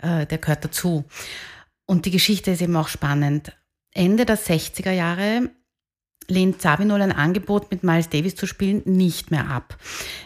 äh, 0.00 0.24
der 0.24 0.38
gehört 0.38 0.64
dazu. 0.64 1.04
Und 1.84 2.06
die 2.06 2.10
Geschichte 2.10 2.52
ist 2.52 2.62
eben 2.62 2.76
auch 2.76 2.88
spannend. 2.88 3.52
Ende 3.92 4.24
der 4.24 4.38
60er 4.38 4.92
Jahre 4.92 5.50
lehnt 6.30 6.62
Sabinol 6.62 7.02
ein 7.02 7.12
Angebot, 7.12 7.70
mit 7.70 7.84
Miles 7.84 8.08
Davis 8.08 8.36
zu 8.36 8.46
spielen, 8.46 8.82
nicht 8.84 9.30
mehr 9.30 9.50
ab. 9.50 9.76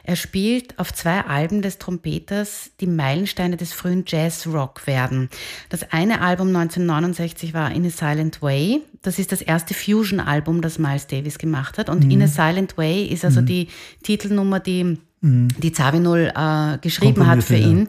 Er 0.05 0.17
spielt 0.17 0.79
auf 0.79 0.93
zwei 0.93 1.23
Alben 1.23 1.63
des 1.63 1.79
Trompeters, 1.79 2.71
die 2.81 2.87
Meilensteine 2.87 3.57
des 3.57 3.73
frühen 3.73 4.05
Jazz-Rock 4.07 4.87
werden. 4.87 5.29
Das 5.71 5.91
eine 5.93 6.21
Album 6.21 6.49
1969 6.49 7.55
war 7.55 7.73
In 7.73 7.87
a 7.87 7.91
Silent 7.91 8.43
Way. 8.43 8.83
Das 9.03 9.19
ist 9.19 9.33
das 9.33 9.43
erste 9.43 9.75
Fusion-Album, 9.75 10.63
das 10.63 10.79
Miles 10.79 11.07
Davis 11.07 11.39
gemacht 11.39 11.79
hat. 11.79 11.89
Und 11.89 12.05
mhm. 12.05 12.11
In 12.11 12.23
a 12.23 12.29
Silent 12.29 12.77
Way 12.77 13.07
ist 13.07 13.25
also 13.25 13.41
mhm. 13.41 13.47
die 13.47 13.69
Titelnummer, 14.03 14.61
die 14.61 14.99
mhm. 15.21 15.49
die 15.59 15.73
Zawinul 15.73 16.33
äh, 16.35 16.79
geschrieben 16.79 17.27
hat 17.27 17.43
für 17.43 17.57
ihn. 17.57 17.89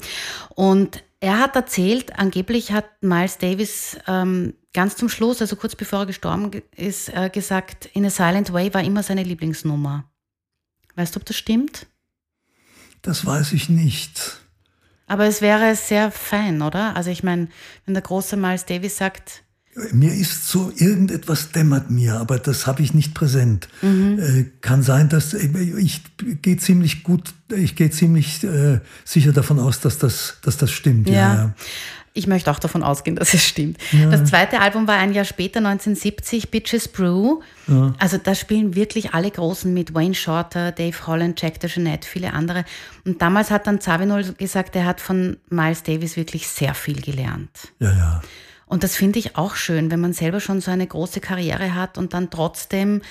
Und 0.55 1.03
er 1.19 1.39
hat 1.39 1.55
erzählt, 1.55 2.17
angeblich 2.19 2.71
hat 2.71 2.85
Miles 3.01 3.37
Davis 3.37 3.97
ähm, 4.07 4.53
ganz 4.73 4.95
zum 4.95 5.09
Schluss, 5.09 5.41
also 5.41 5.55
kurz 5.55 5.75
bevor 5.75 5.99
er 5.99 6.05
gestorben 6.05 6.51
ist, 6.75 7.09
äh, 7.09 7.29
gesagt, 7.29 7.85
In 7.93 8.05
a 8.05 8.09
Silent 8.09 8.51
Way 8.51 8.73
war 8.73 8.83
immer 8.83 9.03
seine 9.03 9.23
Lieblingsnummer. 9.23 10.09
Weißt 10.95 11.15
du, 11.15 11.19
ob 11.19 11.25
das 11.25 11.35
stimmt? 11.35 11.87
Das 13.01 13.25
weiß 13.25 13.53
ich 13.53 13.69
nicht. 13.69 14.41
Aber 15.07 15.25
es 15.25 15.41
wäre 15.41 15.75
sehr 15.75 16.11
fein, 16.11 16.61
oder? 16.61 16.95
Also 16.95 17.11
ich 17.11 17.23
meine, 17.23 17.47
wenn 17.85 17.93
der 17.93 18.03
große 18.03 18.37
Miles 18.37 18.65
Davis 18.65 18.97
sagt, 18.97 19.43
mir 19.91 20.13
ist 20.13 20.47
so 20.47 20.71
irgendetwas 20.75 21.51
dämmert 21.51 21.89
mir, 21.89 22.15
aber 22.15 22.39
das 22.39 22.65
habe 22.65 22.81
ich 22.81 22.93
nicht 22.93 23.13
präsent. 23.13 23.67
Mhm. 23.81 24.19
Äh, 24.19 24.45
kann 24.61 24.81
sein, 24.81 25.09
dass 25.09 25.33
äh, 25.33 25.47
ich 25.77 26.01
gehe 26.41 26.57
ziemlich 26.57 27.03
gut, 27.03 27.33
ich 27.53 27.75
gehe 27.75 27.89
ziemlich 27.89 28.43
äh, 28.43 28.79
sicher 29.03 29.33
davon 29.33 29.59
aus, 29.59 29.81
dass 29.81 29.97
das, 29.97 30.37
dass 30.43 30.57
das 30.57 30.71
stimmt. 30.71 31.09
Ja. 31.09 31.35
ja. 31.35 31.53
Ich 32.17 32.27
möchte 32.27 32.49
auch 32.49 32.59
davon 32.59 32.81
ausgehen, 32.81 33.17
dass 33.17 33.33
es 33.33 33.45
stimmt. 33.45 33.77
Ja. 33.91 34.09
Das 34.09 34.29
zweite 34.29 34.61
Album 34.61 34.87
war 34.87 34.95
ein 34.95 35.13
Jahr 35.13 35.25
später, 35.25 35.57
1970, 35.57 36.49
Bitches 36.49 36.87
Brew. 36.87 37.41
Ja. 37.67 37.93
Also 37.99 38.17
da 38.17 38.33
spielen 38.33 38.75
wirklich 38.75 39.13
alle 39.13 39.29
Großen 39.29 39.73
mit. 39.73 39.93
Wayne 39.93 40.15
Shorter, 40.15 40.71
Dave 40.71 40.95
Holland, 41.05 41.41
Jack 41.41 41.59
DeJohnette, 41.59 42.07
viele 42.07 42.31
andere. 42.31 42.63
Und 43.03 43.21
damals 43.21 43.51
hat 43.51 43.67
dann 43.67 43.81
Zawinul 43.81 44.23
gesagt, 44.37 44.77
er 44.77 44.85
hat 44.85 45.01
von 45.01 45.35
Miles 45.49 45.83
Davis 45.83 46.15
wirklich 46.15 46.47
sehr 46.47 46.73
viel 46.73 47.01
gelernt. 47.01 47.73
Ja, 47.79 47.91
ja. 47.91 48.21
Und 48.65 48.83
das 48.83 48.95
finde 48.95 49.19
ich 49.19 49.35
auch 49.35 49.55
schön, 49.55 49.91
wenn 49.91 50.01
man 50.01 50.13
selber 50.13 50.39
schon 50.39 50.61
so 50.61 50.71
eine 50.71 50.87
große 50.87 51.19
Karriere 51.19 51.75
hat 51.75 51.97
und 51.97 52.13
dann 52.13 52.29
trotzdem 52.29 53.01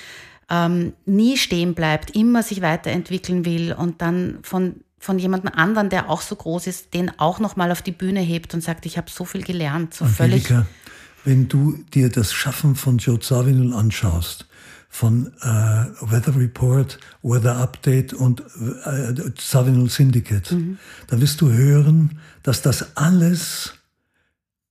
ähm, 0.49 0.93
nie 1.05 1.37
stehen 1.37 1.73
bleibt, 1.73 2.15
immer 2.15 2.43
sich 2.43 2.61
weiterentwickeln 2.61 3.45
will 3.45 3.73
und 3.73 4.01
dann 4.01 4.39
von 4.43 4.81
von 4.97 5.19
jemandem 5.19 5.51
anderen, 5.53 5.89
der 5.89 6.09
auch 6.09 6.21
so 6.21 6.35
groß 6.35 6.65
ist, 6.65 6.95
den 6.95 7.11
auch 7.19 7.39
noch 7.39 7.55
mal 7.55 7.71
auf 7.71 7.83
die 7.83 7.91
Bühne 7.91 8.21
hebt 8.21 8.55
und 8.55 8.61
sagt, 8.61 8.87
ich 8.87 8.97
habe 8.97 9.07
so 9.11 9.23
viel 9.23 9.43
gelernt, 9.43 9.93
so 9.93 10.05
Angelika, 10.05 10.47
völlig. 10.47 10.67
Wenn 11.23 11.47
du 11.47 11.77
dir 11.93 12.09
das 12.09 12.33
Schaffen 12.33 12.75
von 12.75 12.97
Joe 12.97 13.19
Zawinul 13.19 13.73
anschaust, 13.75 14.47
von 14.89 15.31
äh, 15.41 15.45
Weather 15.45 16.35
Report, 16.35 16.97
Weather 17.21 17.57
Update 17.57 18.13
und 18.13 18.41
äh, 18.41 19.33
Zawinul 19.35 19.89
Syndicate, 19.89 20.51
mhm. 20.53 20.79
dann 21.07 21.21
wirst 21.21 21.39
du 21.41 21.51
hören, 21.51 22.17
dass 22.41 22.63
das 22.63 22.95
alles 22.97 23.73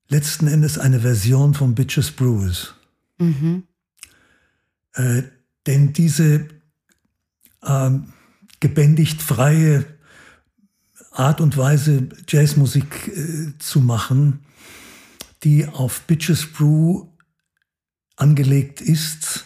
letzten 0.09 0.47
Endes 0.47 0.79
eine 0.79 1.01
Version 1.01 1.55
von 1.55 1.75
Bitches 1.75 2.11
Brew 2.11 2.45
ist. 2.47 2.75
Mhm. 3.19 3.65
Äh, 4.95 5.23
denn 5.67 5.93
diese 5.93 6.49
äh, 7.63 7.91
gebändigt 8.61 9.23
freie 9.23 9.87
Art 11.11 11.41
und 11.41 11.57
Weise, 11.57 12.09
Jazzmusik 12.29 13.09
äh, 13.09 13.59
zu 13.59 13.81
machen, 13.81 14.45
die 15.43 15.67
auf 15.67 16.03
Bitches 16.03 16.47
Brew 16.47 17.07
angelegt 18.17 18.81
ist, 18.81 19.45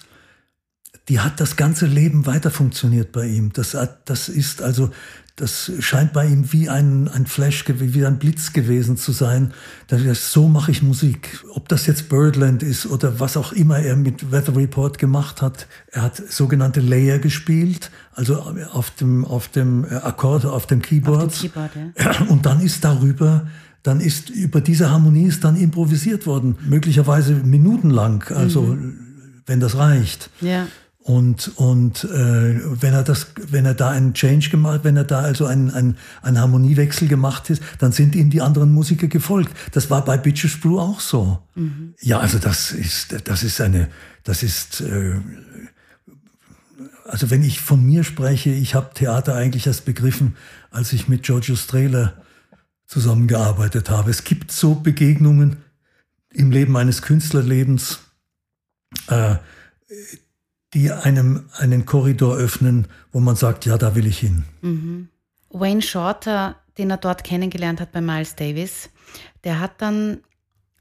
die 1.09 1.21
hat 1.21 1.41
das 1.41 1.57
ganze 1.57 1.87
Leben 1.87 2.27
weiter 2.27 2.51
funktioniert 2.51 3.13
bei 3.13 3.27
ihm. 3.27 3.53
Das, 3.53 3.77
das 4.05 4.29
ist 4.29 4.61
also 4.63 4.91
das 5.39 5.71
scheint 5.79 6.13
bei 6.13 6.27
ihm 6.27 6.53
wie 6.53 6.69
ein, 6.69 7.07
ein 7.09 7.27
Flash, 7.27 7.65
wie 7.69 8.05
ein 8.05 8.19
Blitz 8.19 8.53
gewesen 8.53 8.97
zu 8.97 9.13
sein. 9.13 9.53
Das, 9.87 10.33
so 10.33 10.49
mache 10.49 10.73
ich 10.73 10.83
Musik. 10.83 11.45
Ob 11.55 11.69
das 11.69 11.87
jetzt 11.87 12.09
Birdland 12.09 12.65
ist 12.65 12.87
oder 12.87 13.21
was 13.21 13.37
auch 13.37 13.53
immer 13.53 13.79
er 13.79 13.95
mit 13.95 14.33
Weather 14.33 14.57
Report 14.57 14.99
gemacht 14.99 15.41
hat. 15.41 15.69
Er 15.93 16.03
hat 16.03 16.17
sogenannte 16.17 16.81
Layer 16.81 17.19
gespielt, 17.19 17.93
also 18.15 18.41
auf 18.73 18.91
dem, 18.91 19.25
auf 19.25 19.47
dem 19.49 19.85
Akkord, 19.85 20.45
auf 20.45 20.67
dem 20.67 20.83
Keyboard. 20.83 21.27
Auf 21.27 21.41
dem 21.41 21.53
Keyboard 21.53 21.71
ja. 21.99 22.27
Und 22.29 22.45
dann 22.45 22.61
ist 22.61 22.83
darüber 22.85 23.47
dann 23.85 24.01
ist 24.01 24.29
über 24.29 24.61
diese 24.61 24.91
Harmonie 24.91 25.27
ist 25.27 25.45
dann 25.45 25.57
improvisiert 25.57 26.27
worden, 26.27 26.57
möglicherweise 26.69 27.33
minutenlang, 27.33 28.25
also 28.35 28.63
mhm. 28.63 28.99
wenn 29.47 29.61
das 29.61 29.77
reicht. 29.77 30.31
Ja. 30.41 30.67
Und, 31.09 31.57
und 31.57 32.05
äh, 32.05 32.61
wenn 32.83 32.93
er 32.93 33.03
das, 33.03 33.29
wenn 33.37 33.65
er 33.65 33.73
da 33.73 33.89
einen 33.89 34.13
Change 34.13 34.51
gemacht, 34.51 34.81
wenn 34.83 34.95
er 34.95 35.05
da 35.05 35.21
also 35.21 35.47
einen, 35.47 35.71
einen, 35.71 35.97
einen 36.21 36.39
Harmoniewechsel 36.39 37.09
gemacht 37.09 37.49
ist, 37.49 37.63
dann 37.79 37.93
sind 37.93 38.15
ihm 38.15 38.29
die 38.29 38.43
anderen 38.43 38.75
Musiker 38.75 39.07
gefolgt. 39.07 39.57
Das 39.73 39.89
war 39.89 40.05
bei 40.05 40.19
Bitches 40.19 40.61
Brew 40.61 40.79
auch 40.79 41.01
so. 41.01 41.39
Mhm. 41.55 41.95
Ja, 42.03 42.19
also 42.19 42.39
das 42.39 42.73
ist, 42.73 43.27
das 43.27 43.43
ist 43.43 43.59
eine, 43.63 43.89
das 44.23 44.43
ist, 44.43 44.83
äh, 44.83 45.15
also 47.07 47.31
wenn 47.31 47.43
ich 47.43 47.63
von 47.63 47.83
mir 47.83 48.05
spreche, 48.05 48.51
ich 48.51 48.75
habe 48.75 48.93
Theater 48.93 49.35
eigentlich 49.35 49.67
erst 49.67 49.87
begriffen, 49.87 50.37
als 50.71 50.93
ich 50.93 51.09
mit 51.09 51.23
Giorgio 51.23 51.57
Strehler 51.57 52.23
zusammengearbeitet 52.85 53.89
habe. 53.89 54.11
Es 54.11 54.25
gibt 54.25 54.53
so 54.53 54.75
Begegnungen 54.75 55.57
im 56.35 56.51
Leben 56.51 56.77
eines 56.77 57.01
Künstlerlebens, 57.01 58.01
äh, 59.07 59.37
die 60.75 60.91
einem 60.91 61.49
einen 61.57 61.87
Korridor 61.87 62.37
öffnen, 62.37 62.89
wo 63.13 63.21
man 63.21 63.37
sagt, 63.37 63.65
ja, 63.67 63.79
da 63.79 63.95
will 63.95 64.07
ich 64.07 64.19
hin. 64.19 64.45
Mhm. 64.61 65.09
Wayne 65.51 65.83
Shorter, 65.83 66.57
den 66.77 66.91
er 66.91 66.99
dort 66.99 67.25
kennengelernt 67.25 67.81
hat 67.81 67.93
bei 67.93 68.01
Miles 68.01 68.37
Davis, 68.37 68.91
der 69.45 69.61
hat 69.61 69.81
dann 69.81 70.21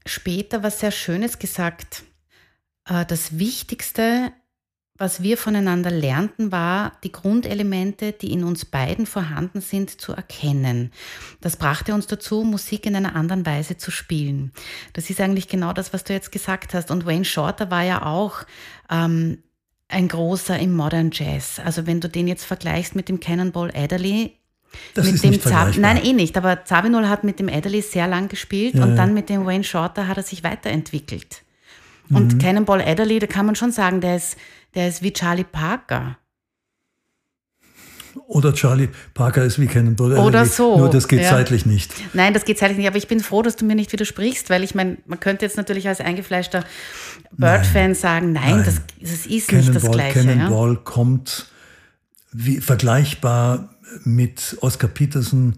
später 0.04 0.62
was 0.62 0.80
sehr 0.80 0.90
Schönes 0.90 1.38
gesagt. 1.38 2.04
Äh, 2.84 3.06
das 3.06 3.38
Wichtigste, 3.38 4.32
was 4.98 5.22
wir 5.22 5.38
voneinander 5.38 5.90
lernten, 5.90 6.52
war, 6.52 6.92
die 7.04 7.12
Grundelemente, 7.12 8.12
die 8.12 8.32
in 8.32 8.44
uns 8.44 8.64
beiden 8.64 9.06
vorhanden 9.06 9.60
sind, 9.60 10.00
zu 10.00 10.12
erkennen. 10.12 10.92
Das 11.40 11.56
brachte 11.56 11.94
uns 11.94 12.08
dazu, 12.08 12.42
Musik 12.42 12.84
in 12.84 12.96
einer 12.96 13.14
anderen 13.14 13.46
Weise 13.46 13.78
zu 13.78 13.90
spielen. 13.90 14.52
Das 14.92 15.08
ist 15.08 15.20
eigentlich 15.20 15.48
genau 15.48 15.72
das, 15.72 15.92
was 15.92 16.04
du 16.04 16.12
jetzt 16.12 16.32
gesagt 16.32 16.74
hast. 16.74 16.90
Und 16.90 17.06
Wayne 17.06 17.24
Shorter 17.24 17.70
war 17.70 17.84
ja 17.84 18.04
auch 18.04 18.42
ähm, 18.90 19.38
ein 19.88 20.08
großer 20.08 20.58
im 20.58 20.74
Modern 20.74 21.10
Jazz. 21.12 21.60
Also 21.64 21.86
wenn 21.86 22.00
du 22.00 22.08
den 22.08 22.28
jetzt 22.28 22.44
vergleichst 22.44 22.94
mit 22.94 23.08
dem 23.08 23.20
Cannonball 23.20 23.72
Adderley, 23.74 24.34
das 24.94 25.06
mit 25.06 25.14
ist 25.14 25.24
dem 25.24 25.40
Zab 25.40 25.76
Nein, 25.76 26.02
eh 26.04 26.12
nicht. 26.12 26.36
Aber 26.36 26.64
Zabinol 26.64 27.08
hat 27.08 27.24
mit 27.24 27.40
dem 27.40 27.48
Adderley 27.48 27.80
sehr 27.80 28.06
lang 28.06 28.28
gespielt 28.28 28.74
ja, 28.74 28.84
und 28.84 28.96
dann 28.96 29.14
mit 29.14 29.28
dem 29.30 29.46
Wayne 29.46 29.64
Shorter 29.64 30.06
hat 30.06 30.18
er 30.18 30.22
sich 30.22 30.44
weiterentwickelt. 30.44 31.42
Und 32.10 32.34
mhm. 32.34 32.38
Cannonball 32.38 32.82
Adderley, 32.82 33.18
da 33.18 33.26
kann 33.26 33.46
man 33.46 33.54
schon 33.54 33.72
sagen, 33.72 34.00
der 34.00 34.16
ist, 34.16 34.36
der 34.74 34.88
ist 34.88 35.02
wie 35.02 35.12
Charlie 35.12 35.44
Parker. 35.44 36.18
Oder 38.26 38.52
Charlie 38.54 38.88
Parker 39.14 39.44
ist 39.44 39.58
wie 39.58 39.66
Cannonball 39.66 40.18
Oder 40.18 40.44
so. 40.44 40.78
Nur 40.78 40.90
das 40.90 41.08
geht 41.08 41.22
ja. 41.22 41.30
zeitlich 41.30 41.66
nicht. 41.66 41.92
Nein, 42.14 42.34
das 42.34 42.44
geht 42.44 42.58
zeitlich 42.58 42.78
nicht. 42.78 42.88
Aber 42.88 42.96
ich 42.96 43.08
bin 43.08 43.20
froh, 43.20 43.42
dass 43.42 43.56
du 43.56 43.64
mir 43.64 43.74
nicht 43.74 43.92
widersprichst, 43.92 44.50
weil 44.50 44.62
ich 44.62 44.74
meine, 44.74 44.98
man 45.06 45.20
könnte 45.20 45.44
jetzt 45.44 45.56
natürlich 45.56 45.88
als 45.88 46.00
eingefleischter 46.00 46.64
Bird-Fan 47.32 47.94
sagen, 47.94 48.32
nein, 48.32 48.56
nein. 48.56 48.64
Das, 48.64 48.80
das, 49.00 49.26
ist 49.26 49.48
Cannonball, 49.48 49.72
nicht 49.72 49.84
das 49.84 49.90
Gleiche. 49.90 50.24
Cannonball 50.24 50.74
ja? 50.74 50.80
kommt 50.82 51.46
wie, 52.32 52.60
vergleichbar 52.60 53.70
mit 54.04 54.56
Oscar 54.60 54.88
Peterson 54.88 55.54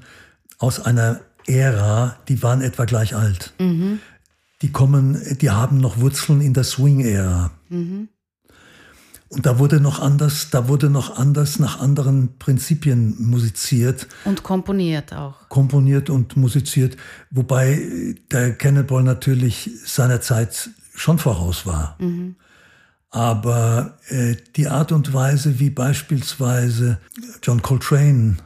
aus 0.59 0.81
einer 0.81 1.21
Ära, 1.47 2.17
die 2.29 2.43
waren 2.43 2.63
etwa 2.63 2.85
gleich 2.85 3.15
alt. 3.15 3.55
Mhm. 3.59 4.01
Die 4.63 4.71
kommen, 4.71 5.21
die 5.41 5.51
haben 5.51 5.79
noch 5.79 5.99
Wurzeln 5.99 6.41
in 6.41 6.53
der 6.53 6.65
Swing-Ära. 6.65 7.51
Mhm. 7.71 8.09
Und 9.33 9.47
da 9.47 9.61
wurde 9.61 9.81
noch 9.81 10.01
anders, 10.01 10.49
da 10.51 10.67
wurde 10.67 10.91
noch 10.91 11.17
anders 11.17 11.61
nach 11.61 11.79
anderen 11.79 12.37
Prinzipien 12.39 13.15
musiziert. 13.19 14.09
Und 14.25 14.43
komponiert 14.43 15.13
auch. 15.13 15.49
Komponiert 15.49 16.11
und 16.11 16.37
musiziert, 16.37 16.97
wobei 17.31 18.17
der 18.33 18.55
Cannonball 18.55 19.05
natürlich 19.05 19.71
seiner 19.85 20.21
Zeit 20.21 20.71
schon 20.97 21.21
voraus 21.21 21.65
war. 21.65 21.97
Mhm. 22.01 22.35
Aber 23.11 23.99
äh, 24.09 24.35
die 24.57 24.67
Art 24.67 24.91
und 24.91 25.15
Weise, 25.15 25.61
wie 25.61 25.71
beispielsweise 25.71 26.99
John 27.41 27.63
Coltrane 27.63 28.37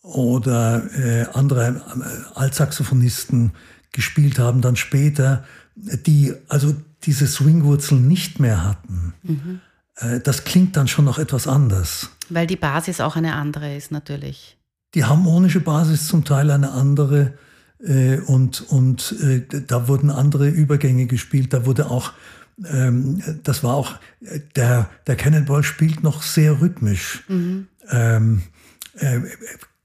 oder 0.00 0.82
äh, 0.98 1.26
andere 1.34 1.68
äh, 1.68 2.38
Altsaxophonisten 2.38 3.52
gespielt 3.92 4.38
haben, 4.38 4.62
dann 4.62 4.76
später, 4.76 5.44
die 5.76 6.32
also 6.48 6.74
diese 7.02 7.26
Swing-Wurzeln 7.26 8.08
nicht 8.08 8.40
mehr 8.40 8.64
hatten. 8.64 9.12
Mhm. 9.22 9.60
Das 10.24 10.44
klingt 10.44 10.76
dann 10.76 10.88
schon 10.88 11.04
noch 11.04 11.18
etwas 11.18 11.46
anders. 11.46 12.10
Weil 12.30 12.46
die 12.46 12.56
Basis 12.56 13.00
auch 13.00 13.16
eine 13.16 13.34
andere 13.34 13.76
ist, 13.76 13.90
natürlich. 13.90 14.56
Die 14.94 15.04
harmonische 15.04 15.60
Basis 15.60 16.08
zum 16.08 16.24
Teil 16.24 16.50
eine 16.50 16.72
andere. 16.72 17.34
Äh, 17.84 18.18
und 18.20 18.62
und 18.70 19.14
äh, 19.22 19.42
da 19.66 19.88
wurden 19.88 20.10
andere 20.10 20.48
Übergänge 20.48 21.06
gespielt. 21.06 21.52
Da 21.52 21.66
wurde 21.66 21.90
auch, 21.90 22.12
ähm, 22.66 23.22
das 23.42 23.64
war 23.64 23.74
auch, 23.74 23.94
der, 24.56 24.90
der 25.06 25.16
Cannonball 25.16 25.62
spielt 25.62 26.02
noch 26.02 26.22
sehr 26.22 26.60
rhythmisch. 26.60 27.24
Mhm. 27.28 27.68
Ähm, 27.90 28.42
äh, 28.98 29.20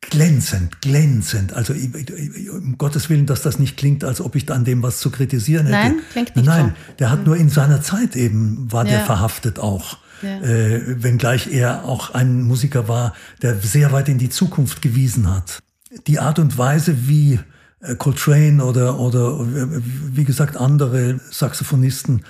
glänzend, 0.02 0.82
glänzend. 0.82 1.54
Also 1.54 1.74
um 1.74 2.78
Gottes 2.78 3.10
Willen, 3.10 3.26
dass 3.26 3.42
das 3.42 3.60
nicht 3.60 3.78
klingt, 3.78 4.04
als 4.04 4.22
ob 4.22 4.36
ich 4.36 4.52
an 4.52 4.66
dem 4.66 4.84
was 4.84 5.00
zu 5.00 5.10
kritisieren 5.10 5.68
hätte. 5.68 5.78
Nein, 5.78 6.02
klingt 6.12 6.36
nicht 6.36 6.46
Nein, 6.46 6.76
so. 6.88 6.94
der 7.00 7.12
hat 7.12 7.20
mhm. 7.20 7.26
nur 7.26 7.38
in 7.38 7.50
seiner 7.50 7.82
Zeit 7.82 8.16
eben, 8.16 8.72
war 8.72 8.86
ja. 8.86 8.92
der 8.92 9.06
verhaftet 9.06 9.58
auch. 9.60 9.98
Ja. 10.22 10.42
Äh, 10.42 11.04
wenngleich 11.04 11.48
er 11.52 11.86
auch 11.86 12.12
ein 12.14 12.44
Musiker 12.44 12.88
war, 12.88 13.14
der 13.42 13.56
sehr 13.60 13.92
weit 13.92 14.10
in 14.10 14.18
die 14.18 14.30
Zukunft 14.30 14.82
gewiesen 14.82 15.34
hat. 15.34 15.62
Die 16.08 16.20
Art 16.20 16.40
und 16.40 16.58
Weise, 16.58 17.08
wie 17.08 17.40
äh, 17.80 17.96
Coltrane 17.96 18.64
oder, 18.64 19.00
oder 19.00 19.40
wie 19.40 20.24
gesagt 20.24 20.58
andere 20.58 21.20
Saxophonisten 21.32 22.24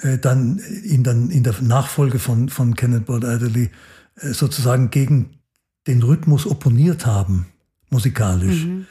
äh, 0.00 0.18
dann 0.18 0.58
in, 0.58 1.04
dann 1.04 1.30
in 1.30 1.42
der 1.42 1.54
Nachfolge 1.60 2.18
von, 2.18 2.48
von 2.48 2.74
Kenneth 2.74 3.06
Bud 3.06 3.24
Adderley 3.24 3.70
äh, 4.16 4.32
sozusagen 4.32 4.90
gegen 4.90 5.40
den 5.86 6.02
Rhythmus 6.02 6.46
opponiert 6.46 7.06
haben, 7.06 7.46
musikalisch. 7.90 8.64
Mhm. 8.64 8.86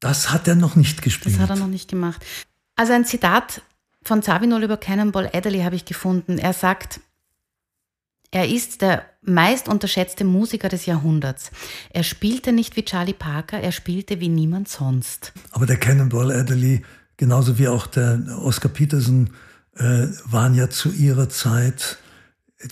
Das 0.00 0.30
hat 0.30 0.46
er 0.46 0.54
noch 0.54 0.76
nicht 0.76 1.02
gespielt. 1.02 1.34
Das 1.34 1.42
hat 1.42 1.50
er 1.50 1.56
noch 1.56 1.66
nicht 1.68 1.90
gemacht. 1.90 2.24
Also 2.76 2.92
ein 2.92 3.04
Zitat 3.04 3.62
von 4.02 4.22
Sabinol 4.22 4.62
über 4.62 4.76
Cannonball 4.76 5.30
Adderley 5.32 5.60
habe 5.62 5.74
ich 5.74 5.84
gefunden. 5.84 6.38
Er 6.38 6.52
sagt, 6.52 7.00
er 8.30 8.48
ist 8.48 8.82
der 8.82 9.06
meist 9.22 9.68
unterschätzte 9.68 10.24
Musiker 10.24 10.68
des 10.68 10.86
Jahrhunderts. 10.86 11.50
Er 11.90 12.02
spielte 12.02 12.52
nicht 12.52 12.76
wie 12.76 12.84
Charlie 12.84 13.14
Parker, 13.14 13.60
er 13.60 13.72
spielte 13.72 14.20
wie 14.20 14.28
niemand 14.28 14.68
sonst. 14.68 15.32
Aber 15.50 15.66
der 15.66 15.76
Cannonball 15.76 16.30
Adderley, 16.32 16.82
genauso 17.16 17.58
wie 17.58 17.68
auch 17.68 17.86
der 17.86 18.22
Oscar 18.42 18.68
Peterson, 18.68 19.30
äh, 19.76 20.08
waren 20.24 20.54
ja 20.54 20.70
zu 20.70 20.92
ihrer 20.92 21.28
Zeit 21.28 21.98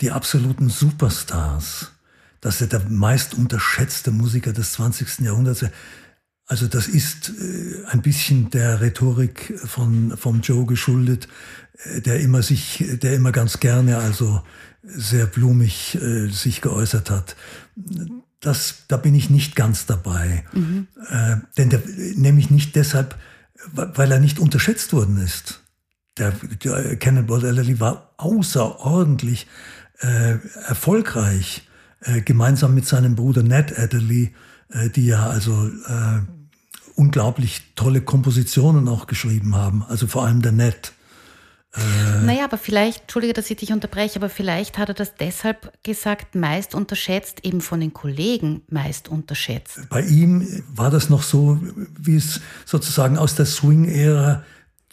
die 0.01 0.11
absoluten 0.11 0.69
Superstars. 0.69 1.93
Dass 2.41 2.61
er 2.61 2.67
der 2.67 2.81
meist 2.87 3.33
unterschätzte 3.33 4.11
Musiker 4.11 4.53
des 4.53 4.73
20. 4.73 5.19
Jahrhunderts 5.25 5.65
also 6.49 6.67
das 6.67 6.87
ist 6.87 7.29
äh, 7.29 7.85
ein 7.87 8.01
bisschen 8.01 8.49
der 8.49 8.79
Rhetorik 8.79 9.59
von 9.65 10.15
vom 10.15 10.39
Joe 10.39 10.65
geschuldet, 10.65 11.27
äh, 11.83 11.99
der 11.99 12.21
immer 12.21 12.41
sich, 12.41 12.85
der 13.01 13.15
immer 13.15 13.33
ganz 13.33 13.59
gerne 13.59 13.97
also 13.97 14.41
sehr 14.87 15.25
blumig 15.25 15.95
äh, 16.01 16.27
sich 16.27 16.61
geäußert 16.61 17.09
hat. 17.09 17.35
Das, 18.39 18.83
da 18.87 18.97
bin 18.97 19.15
ich 19.15 19.29
nicht 19.29 19.55
ganz 19.55 19.85
dabei. 19.85 20.45
Mhm. 20.53 20.87
Äh, 21.09 21.37
denn 21.57 21.69
der, 21.69 21.81
nämlich 22.15 22.49
nicht 22.49 22.75
deshalb, 22.75 23.17
weil 23.73 24.11
er 24.11 24.19
nicht 24.19 24.39
unterschätzt 24.39 24.93
worden 24.93 25.17
ist. 25.17 25.61
Der, 26.17 26.31
der 26.63 26.95
Cannonball 26.97 27.45
Adderley 27.45 27.79
war 27.79 28.13
außerordentlich 28.17 29.47
äh, 29.99 30.37
erfolgreich, 30.67 31.67
äh, 32.01 32.21
gemeinsam 32.21 32.73
mit 32.73 32.85
seinem 32.87 33.15
Bruder 33.15 33.43
Ned 33.43 33.77
Adderley, 33.77 34.33
äh, 34.69 34.89
die 34.89 35.07
ja 35.07 35.27
also 35.27 35.67
äh, 35.67 36.21
unglaublich 36.95 37.73
tolle 37.75 38.01
Kompositionen 38.01 38.87
auch 38.87 39.07
geschrieben 39.07 39.55
haben. 39.55 39.83
Also 39.83 40.07
vor 40.07 40.25
allem 40.25 40.41
der 40.41 40.51
Ned. 40.51 40.93
Äh, 41.77 42.25
naja, 42.25 42.45
aber 42.45 42.57
vielleicht, 42.57 43.01
entschuldige, 43.01 43.33
dass 43.33 43.49
ich 43.49 43.57
dich 43.57 43.71
unterbreche, 43.71 44.17
aber 44.17 44.29
vielleicht 44.29 44.77
hat 44.77 44.89
er 44.89 44.95
das 44.95 45.15
deshalb 45.15 45.71
gesagt, 45.83 46.35
meist 46.35 46.75
unterschätzt, 46.75 47.43
eben 47.43 47.61
von 47.61 47.79
den 47.79 47.93
Kollegen 47.93 48.61
meist 48.69 49.07
unterschätzt. 49.07 49.81
Bei 49.89 50.01
ihm 50.01 50.63
war 50.73 50.91
das 50.91 51.09
noch 51.09 51.23
so, 51.23 51.59
wie 51.99 52.15
es 52.15 52.41
sozusagen 52.65 53.17
aus 53.17 53.35
der 53.35 53.45
Swing-Ära 53.45 54.43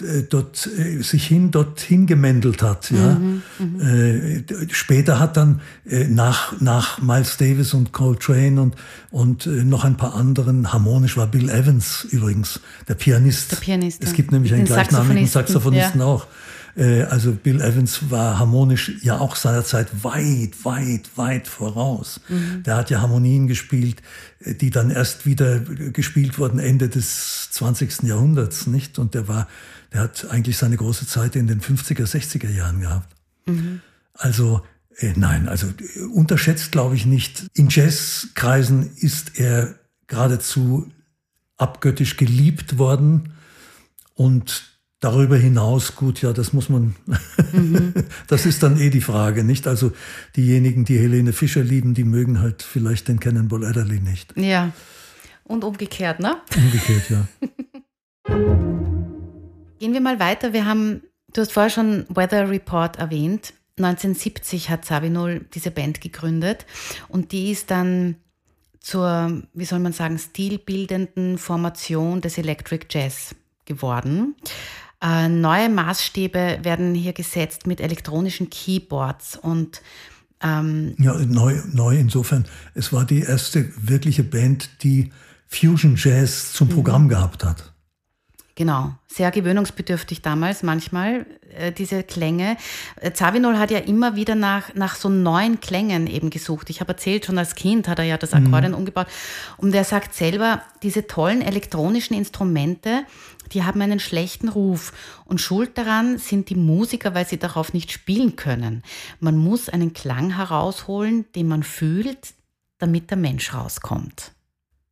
äh, 0.02 0.24
dort 0.28 0.66
äh, 0.66 1.02
sich 1.02 1.28
hin 1.28 1.52
dorthin 1.52 2.08
gemändelt 2.08 2.62
hat. 2.62 2.90
Ja. 2.90 3.14
Mhm, 3.14 3.42
äh, 3.80 4.42
später 4.74 5.20
hat 5.20 5.36
dann 5.36 5.60
äh, 5.86 6.08
nach 6.08 6.60
nach 6.60 7.00
Miles 7.00 7.36
Davis 7.36 7.74
und 7.74 7.92
Coltrane 7.92 8.60
und 8.60 8.74
und 9.12 9.46
äh, 9.46 9.50
noch 9.50 9.84
ein 9.84 9.96
paar 9.96 10.16
anderen 10.16 10.72
harmonisch 10.72 11.16
war 11.16 11.28
Bill 11.28 11.48
Evans 11.48 12.08
übrigens 12.10 12.58
der 12.88 12.94
Pianist. 12.94 13.52
Der 13.52 13.56
Pianist. 13.58 14.02
Es 14.02 14.14
gibt 14.14 14.32
nämlich 14.32 14.52
einen 14.52 14.64
gleichnamigen 14.64 15.28
Saxophonisten 15.28 16.00
ja. 16.00 16.06
auch. 16.06 16.26
Äh, 16.76 17.02
also 17.02 17.32
Bill 17.32 17.60
Evans 17.60 18.10
war 18.10 18.38
harmonisch 18.38 18.92
ja 19.02 19.18
auch 19.18 19.36
seinerzeit 19.36 20.04
weit, 20.04 20.64
weit, 20.64 21.16
weit 21.16 21.48
voraus. 21.48 22.20
Mhm. 22.28 22.62
Der 22.64 22.76
hat 22.76 22.90
ja 22.90 23.00
Harmonien 23.00 23.46
gespielt, 23.46 24.02
äh, 24.40 24.54
die 24.54 24.70
dann 24.70 24.90
erst 24.90 25.26
wieder 25.26 25.60
gespielt 25.60 26.38
wurden 26.38 26.58
Ende 26.58 26.88
des 26.88 27.50
20. 27.52 28.02
Jahrhunderts, 28.02 28.66
nicht? 28.66 28.98
Und 28.98 29.14
der 29.14 29.28
war, 29.28 29.48
der 29.92 30.00
hat 30.00 30.26
eigentlich 30.30 30.56
seine 30.56 30.76
große 30.76 31.06
Zeit 31.06 31.36
in 31.36 31.46
den 31.46 31.60
50er, 31.60 32.04
60er 32.04 32.50
Jahren 32.50 32.80
gehabt. 32.80 33.14
Mhm. 33.46 33.80
Also 34.14 34.62
äh, 34.98 35.12
nein, 35.16 35.48
also 35.48 35.66
unterschätzt 36.12 36.72
glaube 36.72 36.96
ich 36.96 37.06
nicht. 37.06 37.46
In 37.54 37.68
Jazzkreisen 37.68 38.96
ist 38.96 39.38
er 39.38 39.74
geradezu 40.06 40.90
abgöttisch 41.56 42.16
geliebt 42.16 42.78
worden 42.78 43.32
und 44.14 44.73
Darüber 45.00 45.36
hinaus, 45.36 45.96
gut, 45.96 46.22
ja, 46.22 46.32
das 46.32 46.52
muss 46.52 46.68
man, 46.68 46.94
mhm. 47.52 47.92
das 48.28 48.46
ist 48.46 48.62
dann 48.62 48.78
eh 48.78 48.90
die 48.90 49.02
Frage, 49.02 49.44
nicht? 49.44 49.66
Also 49.66 49.92
diejenigen, 50.36 50.84
die 50.84 50.98
Helene 50.98 51.32
Fischer 51.32 51.62
lieben, 51.62 51.94
die 51.94 52.04
mögen 52.04 52.40
halt 52.40 52.62
vielleicht 52.62 53.08
den 53.08 53.20
Cannonball 53.20 53.66
Adderley 53.66 54.00
nicht. 54.00 54.34
Ja, 54.36 54.72
und 55.44 55.62
umgekehrt, 55.62 56.20
ne? 56.20 56.36
Umgekehrt, 56.56 57.10
ja. 57.10 57.26
Gehen 59.78 59.92
wir 59.92 60.00
mal 60.00 60.18
weiter. 60.18 60.54
Wir 60.54 60.64
haben, 60.64 61.02
du 61.34 61.42
hast 61.42 61.52
vorher 61.52 61.70
schon 61.70 62.06
Weather 62.08 62.48
Report 62.48 62.96
erwähnt. 62.96 63.52
1970 63.76 64.70
hat 64.70 64.84
Sabinol 64.84 65.44
diese 65.52 65.70
Band 65.70 66.00
gegründet 66.00 66.64
und 67.08 67.32
die 67.32 67.50
ist 67.50 67.70
dann 67.70 68.16
zur, 68.80 69.42
wie 69.52 69.64
soll 69.64 69.80
man 69.80 69.92
sagen, 69.92 70.18
stilbildenden 70.18 71.38
Formation 71.38 72.20
des 72.20 72.38
Electric 72.38 72.86
Jazz 72.90 73.34
geworden. 73.64 74.36
Äh, 75.04 75.28
neue 75.28 75.68
Maßstäbe 75.68 76.60
werden 76.62 76.94
hier 76.94 77.12
gesetzt 77.12 77.66
mit 77.66 77.80
elektronischen 77.80 78.48
Keyboards 78.48 79.36
und 79.36 79.82
ähm 80.40 80.94
ja, 80.98 81.12
neu, 81.14 81.60
neu 81.70 81.98
insofern. 81.98 82.46
Es 82.74 82.90
war 82.90 83.04
die 83.04 83.20
erste 83.20 83.70
wirkliche 83.76 84.24
Band, 84.24 84.82
die 84.82 85.12
Fusion 85.46 85.96
Jazz 85.96 86.54
zum 86.54 86.70
Programm 86.70 87.04
mhm. 87.04 87.08
gehabt 87.10 87.44
hat. 87.44 87.74
Genau, 88.56 88.92
sehr 89.08 89.32
gewöhnungsbedürftig 89.32 90.22
damals 90.22 90.62
manchmal, 90.62 91.26
äh, 91.58 91.72
diese 91.72 92.04
Klänge. 92.04 92.56
Äh, 93.00 93.12
Zavinol 93.12 93.58
hat 93.58 93.72
ja 93.72 93.78
immer 93.78 94.14
wieder 94.14 94.36
nach, 94.36 94.74
nach 94.74 94.94
so 94.94 95.08
neuen 95.08 95.60
Klängen 95.60 96.06
eben 96.06 96.30
gesucht. 96.30 96.70
Ich 96.70 96.80
habe 96.80 96.92
erzählt, 96.92 97.26
schon 97.26 97.36
als 97.36 97.56
Kind 97.56 97.88
hat 97.88 97.98
er 97.98 98.04
ja 98.04 98.16
das 98.16 98.30
mhm. 98.30 98.46
Akkordeon 98.46 98.72
mhm. 98.72 98.78
umgebaut. 98.78 99.08
Und 99.56 99.74
er 99.74 99.82
sagt 99.82 100.14
selber, 100.14 100.62
diese 100.84 101.08
tollen 101.08 101.42
elektronischen 101.42 102.16
Instrumente, 102.16 103.04
die 103.52 103.62
haben 103.62 103.80
einen 103.80 104.00
schlechten 104.00 104.48
Ruf. 104.48 104.92
Und 105.24 105.40
schuld 105.40 105.76
daran 105.78 106.18
sind 106.18 106.50
die 106.50 106.54
Musiker, 106.54 107.14
weil 107.14 107.26
sie 107.26 107.38
darauf 107.38 107.72
nicht 107.72 107.92
spielen 107.92 108.36
können. 108.36 108.82
Man 109.20 109.36
muss 109.36 109.68
einen 109.68 109.92
Klang 109.92 110.36
herausholen, 110.36 111.26
den 111.34 111.48
man 111.48 111.62
fühlt, 111.62 112.34
damit 112.78 113.10
der 113.10 113.18
Mensch 113.18 113.54
rauskommt. 113.54 114.32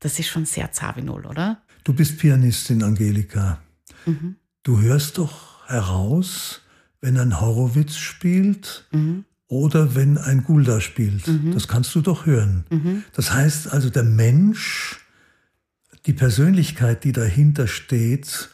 Das 0.01 0.19
ist 0.19 0.29
schon 0.29 0.47
sehr 0.47 0.73
Zavinol, 0.73 1.27
oder? 1.27 1.63
Du 1.85 1.93
bist 1.93 2.19
Pianistin, 2.19 2.83
Angelika. 2.83 3.61
Mhm. 4.07 4.37
Du 4.63 4.81
hörst 4.81 5.19
doch 5.19 5.67
heraus, 5.67 6.63
wenn 7.01 7.19
ein 7.19 7.41
Horowitz 7.41 7.97
spielt 7.97 8.87
mhm. 8.93 9.25
oder 9.49 9.95
wenn 9.95 10.19
ein 10.19 10.45
Gulda 10.45 10.81
spielt. 10.81 11.27
Mhm. 11.27 11.53
Das 11.53 11.69
kannst 11.69 11.95
du 11.95 12.01
doch 12.01 12.27
hören. 12.27 12.65
Mhm. 12.71 13.05
Das 13.15 13.33
heißt 13.33 13.73
also, 13.73 13.91
der 13.91 14.05
Mensch, 14.05 15.01
die 16.07 16.13
Persönlichkeit, 16.13 17.05
die 17.05 17.13
dahinter 17.13 17.67
steht, 17.67 18.51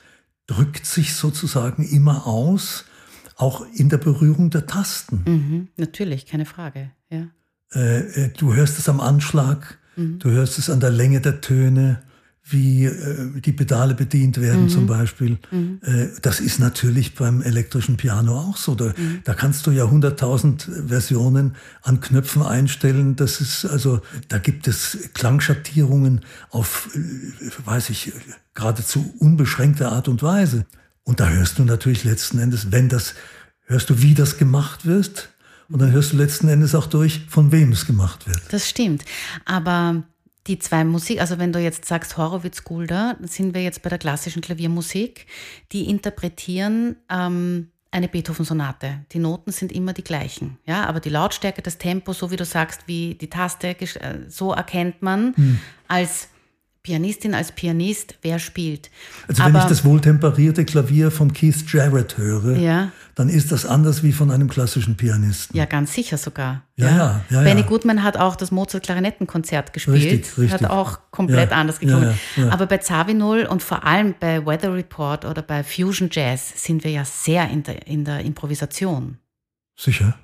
drückt 0.46 0.87
sich 0.87 1.14
sozusagen 1.14 1.82
immer 1.82 2.26
aus, 2.26 2.84
auch 3.37 3.64
in 3.74 3.88
der 3.88 3.98
Berührung 3.98 4.50
der 4.50 4.66
Tasten. 4.66 5.22
Mhm. 5.26 5.68
Natürlich, 5.76 6.26
keine 6.26 6.44
Frage. 6.44 6.90
Ja. 7.11 7.28
Äh, 7.72 8.24
äh, 8.24 8.28
du 8.37 8.54
hörst 8.54 8.78
es 8.78 8.88
am 8.88 9.00
Anschlag, 9.00 9.78
mhm. 9.96 10.18
du 10.18 10.30
hörst 10.30 10.58
es 10.58 10.70
an 10.70 10.80
der 10.80 10.90
Länge 10.90 11.20
der 11.20 11.40
Töne, 11.40 12.02
wie 12.50 12.87
äh, 12.87 13.40
die 13.40 13.52
Pedale 13.52 13.94
bedient 13.94 14.40
werden 14.40 14.64
mhm. 14.64 14.68
zum 14.68 14.87
Beispiel. 14.87 15.38
Mhm. 15.50 15.80
Äh, 15.82 16.08
das 16.22 16.40
ist 16.40 16.58
natürlich 16.58 17.14
beim 17.14 17.42
elektrischen 17.42 17.96
Piano 17.96 18.38
auch 18.38 18.56
so. 18.56 18.74
Da, 18.74 18.94
mhm. 18.96 19.20
da 19.24 19.34
kannst 19.34 19.66
du 19.66 19.70
ja 19.70 19.84
hunderttausend 19.84 20.70
Versionen 20.87 21.56
an 21.82 22.00
Knöpfen 22.00 22.42
einstellen. 22.42 23.16
Das 23.16 23.40
ist 23.40 23.64
also, 23.64 24.00
da 24.28 24.38
gibt 24.38 24.68
es 24.68 25.11
Klangschattierungen 25.14 26.22
auf, 26.50 26.90
äh, 26.94 27.66
weiß 27.66 27.90
ich, 27.90 28.12
geradezu 28.54 29.14
unbeschränkte 29.18 29.88
Art 29.88 30.08
und 30.08 30.22
Weise. 30.22 30.66
Und 31.04 31.20
da 31.20 31.28
hörst 31.28 31.58
du 31.58 31.64
natürlich 31.64 32.04
letzten 32.04 32.38
Endes, 32.38 32.72
wenn 32.72 32.88
das, 32.88 33.14
hörst 33.66 33.90
du, 33.90 34.02
wie 34.02 34.14
das 34.14 34.38
gemacht 34.38 34.87
wird. 34.87 35.30
Und 35.70 35.80
dann 35.80 35.92
hörst 35.92 36.12
du 36.12 36.16
letzten 36.16 36.48
Endes 36.48 36.74
auch 36.74 36.87
durch, 36.87 37.26
von 37.28 37.52
wem 37.52 37.72
es 37.72 37.87
gemacht 37.87 38.26
wird. 38.26 38.40
Das 38.50 38.68
stimmt. 38.68 39.04
Aber 39.44 40.02
die 40.48 40.58
zwei 40.58 40.84
Musik, 40.84 41.20
also 41.20 41.38
wenn 41.38 41.52
du 41.52 41.61
jetzt 41.61 41.84
sagst 41.84 42.16
Horowitz 42.16 42.64
Gulda, 42.64 43.16
sind 43.22 43.54
wir 43.54 43.62
jetzt 43.62 43.82
bei 43.82 43.90
der 43.90 43.98
klassischen 43.98 44.42
Klaviermusik, 44.42 45.26
die 45.72 45.88
interpretieren 45.88 46.96
ähm, 47.11 47.68
eine 47.90 48.08
Beethoven-Sonate. 48.08 49.04
Die 49.12 49.18
Noten 49.18 49.52
sind 49.52 49.72
immer 49.72 49.92
die 49.92 50.04
gleichen, 50.04 50.58
ja, 50.66 50.87
aber 50.87 51.00
die 51.00 51.11
Lautstärke, 51.11 51.62
das 51.62 51.78
Tempo, 51.78 52.12
so 52.12 52.30
wie 52.30 52.37
du 52.37 52.44
sagst, 52.44 52.82
wie 52.87 53.14
die 53.14 53.30
Taste, 53.30 53.68
äh, 53.68 53.87
so 54.28 54.52
erkennt 54.52 55.02
man 55.02 55.34
hm. 55.37 55.58
als 55.87 56.28
Pianistin, 56.82 57.34
als 57.34 57.52
Pianist, 57.52 58.16
wer 58.22 58.38
spielt. 58.38 58.90
Also 59.26 59.44
wenn 59.44 59.54
ich 59.54 59.64
das 59.64 59.84
wohltemperierte 59.84 60.64
Klavier 60.64 61.11
von 61.11 61.34
Keith 61.34 61.70
Jarrett 61.70 62.16
höre, 62.16 62.56
ja. 62.56 62.92
Dann 63.18 63.28
ist 63.28 63.50
das 63.50 63.66
anders 63.66 64.04
wie 64.04 64.12
von 64.12 64.31
einem 64.31 64.48
klassischen 64.48 64.96
Pianisten. 64.96 65.57
Ja, 65.57 65.64
ganz 65.64 65.92
sicher 65.92 66.16
sogar. 66.16 66.62
Ja, 66.76 66.88
ja. 66.88 67.24
ja, 67.31 67.42
Benny 67.42 67.64
Goodman 67.64 68.04
hat 68.04 68.16
auch 68.16 68.37
das 68.37 68.52
Mozart-Klarinettenkonzert 68.52 69.72
gespielt. 69.72 69.96
Richtig, 69.96 70.38
richtig. 70.38 70.52
Hat 70.52 70.70
auch 70.70 71.00
komplett 71.11 71.50
anders 71.50 71.81
geklungen. 71.81 72.16
Aber 72.48 72.66
bei 72.66 72.78
Zavinul 72.78 73.44
und 73.46 73.61
vor 73.61 73.83
allem 73.83 74.14
bei 74.20 74.46
Weather 74.46 74.72
Report 74.72 75.24
oder 75.24 75.42
bei 75.42 75.64
Fusion 75.64 76.11
Jazz 76.12 76.64
sind 76.64 76.85
wir 76.85 76.92
ja 76.92 77.04
sehr 77.04 77.50
in 77.50 77.64
der, 77.64 77.88
in 77.88 78.04
der 78.04 78.20
Improvisation. 78.20 79.18
Sicher. 79.74 80.16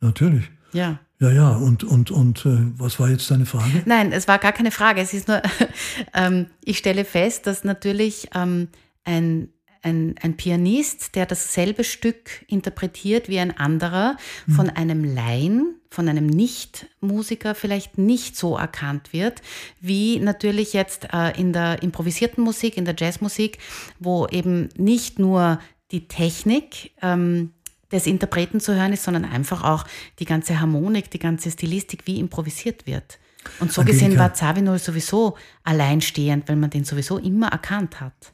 Natürlich. 0.00 0.48
Ja. 0.72 1.00
Ja, 1.18 1.32
ja, 1.32 1.50
und, 1.50 1.82
und, 1.82 2.12
und 2.12 2.46
äh, 2.46 2.58
was 2.76 3.00
war 3.00 3.08
jetzt 3.08 3.28
deine 3.28 3.44
Frage? 3.44 3.82
Nein, 3.86 4.12
es 4.12 4.28
war 4.28 4.38
gar 4.38 4.52
keine 4.52 4.70
Frage. 4.70 5.00
Es 5.00 5.12
ist 5.12 5.26
nur, 5.26 5.42
ähm, 6.14 6.46
ich 6.64 6.78
stelle 6.78 7.04
fest, 7.04 7.48
dass 7.48 7.64
natürlich 7.64 8.28
ähm, 8.36 8.68
ein, 9.02 9.48
ein, 9.82 10.14
ein 10.22 10.36
Pianist, 10.36 11.14
der 11.14 11.26
dasselbe 11.26 11.84
Stück 11.84 12.44
interpretiert 12.48 13.28
wie 13.28 13.38
ein 13.38 13.56
anderer, 13.56 14.16
mhm. 14.46 14.52
von 14.52 14.70
einem 14.70 15.04
Laien, 15.04 15.76
von 15.90 16.08
einem 16.08 16.26
Nicht-Musiker 16.26 17.54
vielleicht 17.54 17.98
nicht 17.98 18.36
so 18.36 18.56
erkannt 18.56 19.12
wird, 19.12 19.42
wie 19.80 20.18
natürlich 20.20 20.72
jetzt 20.72 21.08
äh, 21.12 21.38
in 21.38 21.52
der 21.52 21.82
improvisierten 21.82 22.44
Musik, 22.44 22.76
in 22.76 22.84
der 22.84 22.94
Jazzmusik, 22.96 23.58
wo 23.98 24.26
eben 24.26 24.68
nicht 24.76 25.18
nur 25.18 25.60
die 25.90 26.08
Technik 26.08 26.92
ähm, 27.00 27.52
des 27.90 28.06
Interpreten 28.06 28.60
zu 28.60 28.74
hören 28.74 28.92
ist, 28.92 29.04
sondern 29.04 29.24
einfach 29.24 29.64
auch 29.64 29.84
die 30.18 30.26
ganze 30.26 30.60
Harmonik, 30.60 31.10
die 31.10 31.18
ganze 31.18 31.50
Stilistik, 31.50 32.06
wie 32.06 32.20
improvisiert 32.20 32.86
wird. 32.86 33.18
Und 33.60 33.72
so 33.72 33.80
Angelika. 33.80 34.04
gesehen 34.04 34.18
war 34.18 34.34
Zawinul 34.34 34.78
sowieso 34.78 35.38
alleinstehend, 35.64 36.48
weil 36.48 36.56
man 36.56 36.70
den 36.70 36.84
sowieso 36.84 37.18
immer 37.18 37.48
erkannt 37.48 38.00
hat. 38.00 38.32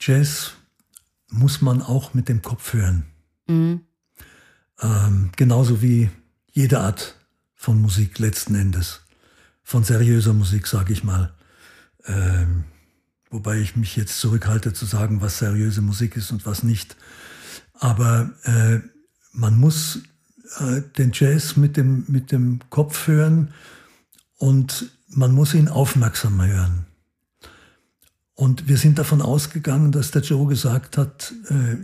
Jazz 0.00 0.54
muss 1.30 1.62
man 1.62 1.82
auch 1.82 2.14
mit 2.14 2.28
dem 2.28 2.42
Kopf 2.42 2.72
hören. 2.72 3.06
Mhm. 3.46 3.80
Ähm, 4.80 5.30
genauso 5.36 5.82
wie 5.82 6.10
jede 6.52 6.80
Art 6.80 7.16
von 7.54 7.80
Musik 7.80 8.18
letzten 8.18 8.54
Endes. 8.54 9.02
Von 9.62 9.84
seriöser 9.84 10.32
Musik, 10.32 10.66
sage 10.66 10.92
ich 10.92 11.04
mal. 11.04 11.32
Ähm, 12.06 12.64
wobei 13.30 13.58
ich 13.58 13.76
mich 13.76 13.96
jetzt 13.96 14.18
zurückhalte 14.18 14.72
zu 14.72 14.86
sagen, 14.86 15.20
was 15.20 15.38
seriöse 15.38 15.82
Musik 15.82 16.16
ist 16.16 16.32
und 16.32 16.46
was 16.46 16.62
nicht. 16.62 16.96
Aber 17.74 18.30
äh, 18.44 18.80
man 19.32 19.58
muss 19.58 20.00
äh, 20.58 20.82
den 20.98 21.12
Jazz 21.12 21.56
mit 21.56 21.76
dem, 21.76 22.04
mit 22.08 22.32
dem 22.32 22.60
Kopf 22.70 23.06
hören 23.06 23.54
und 24.38 24.90
man 25.08 25.32
muss 25.32 25.54
ihn 25.54 25.68
aufmerksam 25.68 26.42
hören. 26.42 26.86
Und 28.40 28.68
wir 28.68 28.78
sind 28.78 28.98
davon 28.98 29.20
ausgegangen, 29.20 29.92
dass 29.92 30.12
der 30.12 30.22
Joe 30.22 30.48
gesagt 30.48 30.96
hat, 30.96 31.34
äh, 31.50 31.74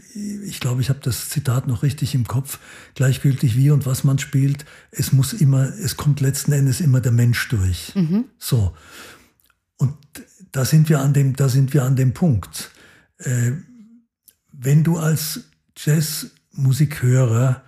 ich 0.42 0.58
glaube, 0.58 0.80
ich 0.80 0.88
habe 0.88 1.00
das 1.02 1.28
Zitat 1.28 1.66
noch 1.66 1.82
richtig 1.82 2.14
im 2.14 2.26
Kopf, 2.26 2.60
gleichgültig 2.94 3.58
wie 3.58 3.70
und 3.70 3.84
was 3.84 4.04
man 4.04 4.18
spielt, 4.18 4.64
es 4.90 5.12
muss 5.12 5.34
immer, 5.34 5.64
es 5.64 5.98
kommt 5.98 6.22
letzten 6.22 6.52
Endes 6.52 6.80
immer 6.80 7.02
der 7.02 7.12
Mensch 7.12 7.46
durch. 7.50 7.94
Mhm. 7.94 8.24
So. 8.38 8.74
Und 9.76 9.98
da 10.50 10.64
sind 10.64 10.88
wir 10.88 11.00
an 11.00 11.12
dem, 11.12 11.36
da 11.36 11.50
sind 11.50 11.74
wir 11.74 11.84
an 11.84 11.94
dem 11.94 12.14
Punkt. 12.14 12.70
Äh, 13.18 13.52
wenn 14.50 14.82
du 14.82 14.96
als 14.96 15.50
Jazzmusikhörer 15.76 17.64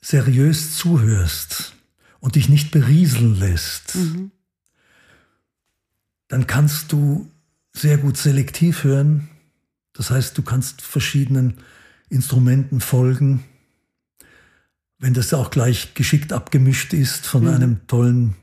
seriös 0.00 0.76
zuhörst 0.76 1.74
und 2.20 2.36
dich 2.36 2.48
nicht 2.48 2.70
berieseln 2.70 3.34
lässt, 3.34 3.96
mhm. 3.96 4.30
dann 6.28 6.46
kannst 6.46 6.92
du 6.92 7.31
sehr 7.72 7.98
gut 7.98 8.16
selektiv 8.16 8.84
hören. 8.84 9.28
Das 9.92 10.10
heißt, 10.10 10.36
du 10.36 10.42
kannst 10.42 10.82
verschiedenen 10.82 11.54
Instrumenten 12.08 12.80
folgen. 12.80 13.44
Wenn 14.98 15.14
das 15.14 15.34
auch 15.34 15.50
gleich 15.50 15.94
geschickt 15.94 16.32
abgemischt 16.32 16.92
ist 16.92 17.26
von 17.26 17.44
mhm. 17.44 17.48
einem 17.48 17.86
tollen 17.86 18.34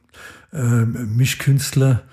äh, 0.51 0.85
Mischkünstler, 0.85 2.03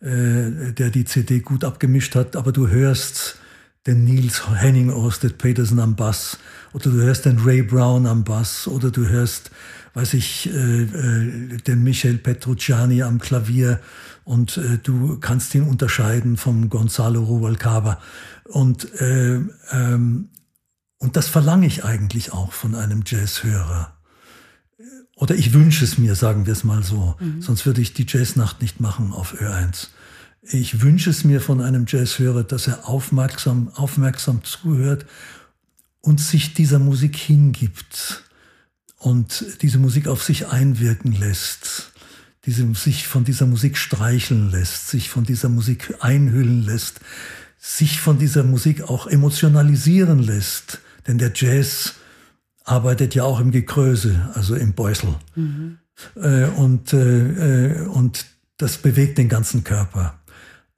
äh, 0.00 0.72
der 0.72 0.90
die 0.90 1.04
CD 1.04 1.40
gut 1.40 1.64
abgemischt 1.64 2.14
hat, 2.14 2.36
aber 2.36 2.52
du 2.52 2.68
hörst 2.68 3.38
den 3.86 4.04
Nils 4.04 4.42
Henning 4.48 4.90
Orsted 4.90 5.38
Petersen 5.38 5.78
am 5.78 5.96
Bass 5.96 6.38
oder 6.72 6.90
du 6.90 6.96
hörst 7.02 7.24
den 7.24 7.38
Ray 7.38 7.62
Brown 7.62 8.06
am 8.06 8.24
Bass 8.24 8.66
oder 8.66 8.90
du 8.90 9.08
hörst, 9.08 9.50
weiß 9.94 10.14
ich, 10.14 10.50
äh, 10.52 10.82
äh, 10.82 11.56
den 11.58 11.82
Michel 11.82 12.18
Petrucciani 12.18 13.02
am 13.02 13.18
Klavier 13.18 13.80
und 14.26 14.58
äh, 14.58 14.76
du 14.82 15.18
kannst 15.18 15.54
ihn 15.54 15.62
unterscheiden 15.62 16.36
vom 16.36 16.68
Gonzalo 16.68 17.22
Rubalcaba 17.22 17.98
und 18.44 19.00
äh, 19.00 19.40
ähm, 19.72 20.28
und 20.98 21.16
das 21.16 21.28
verlange 21.28 21.66
ich 21.66 21.84
eigentlich 21.84 22.32
auch 22.32 22.52
von 22.52 22.74
einem 22.74 23.02
Jazzhörer. 23.06 23.96
Oder 25.14 25.34
ich 25.34 25.54
wünsche 25.54 25.84
es 25.84 25.96
mir, 25.96 26.14
sagen 26.14 26.46
wir 26.46 26.52
es 26.52 26.64
mal 26.64 26.82
so. 26.82 27.16
Mhm. 27.20 27.40
Sonst 27.42 27.64
würde 27.66 27.80
ich 27.80 27.94
die 27.94 28.06
Jazznacht 28.06 28.62
nicht 28.62 28.80
machen 28.80 29.12
auf 29.12 29.34
Ö1 29.40 29.88
ich 30.52 30.80
wünsche 30.80 31.10
es 31.10 31.24
mir 31.24 31.40
von 31.40 31.60
einem 31.60 31.86
Jazzhörer, 31.88 32.44
dass 32.44 32.66
er 32.66 32.88
aufmerksam, 32.88 33.70
aufmerksam 33.74 34.44
zuhört 34.44 35.06
und 36.00 36.20
sich 36.20 36.54
dieser 36.54 36.78
Musik 36.78 37.16
hingibt 37.16 38.24
und 38.98 39.44
diese 39.62 39.78
Musik 39.78 40.06
auf 40.06 40.22
sich 40.22 40.46
einwirken 40.48 41.12
lässt, 41.12 41.92
diese, 42.46 42.72
sich 42.74 43.06
von 43.06 43.24
dieser 43.24 43.46
Musik 43.46 43.76
streicheln 43.76 44.50
lässt, 44.50 44.88
sich 44.88 45.10
von 45.10 45.24
dieser 45.24 45.48
Musik 45.48 45.94
einhüllen 46.00 46.64
lässt, 46.64 47.00
sich 47.58 48.00
von 48.00 48.18
dieser 48.18 48.44
Musik 48.44 48.82
auch 48.82 49.06
emotionalisieren 49.06 50.20
lässt. 50.20 50.80
Denn 51.06 51.18
der 51.18 51.32
Jazz 51.34 51.94
arbeitet 52.64 53.14
ja 53.14 53.24
auch 53.24 53.40
im 53.40 53.50
Gekröse, 53.50 54.30
also 54.34 54.54
im 54.54 54.74
Beutel. 54.74 55.14
Mhm. 55.34 55.78
Äh, 56.14 56.46
und, 56.46 56.92
äh, 56.92 57.72
äh 57.72 57.86
und 57.86 58.26
das 58.56 58.78
bewegt 58.78 59.18
den 59.18 59.28
ganzen 59.28 59.64
Körper. 59.64 60.20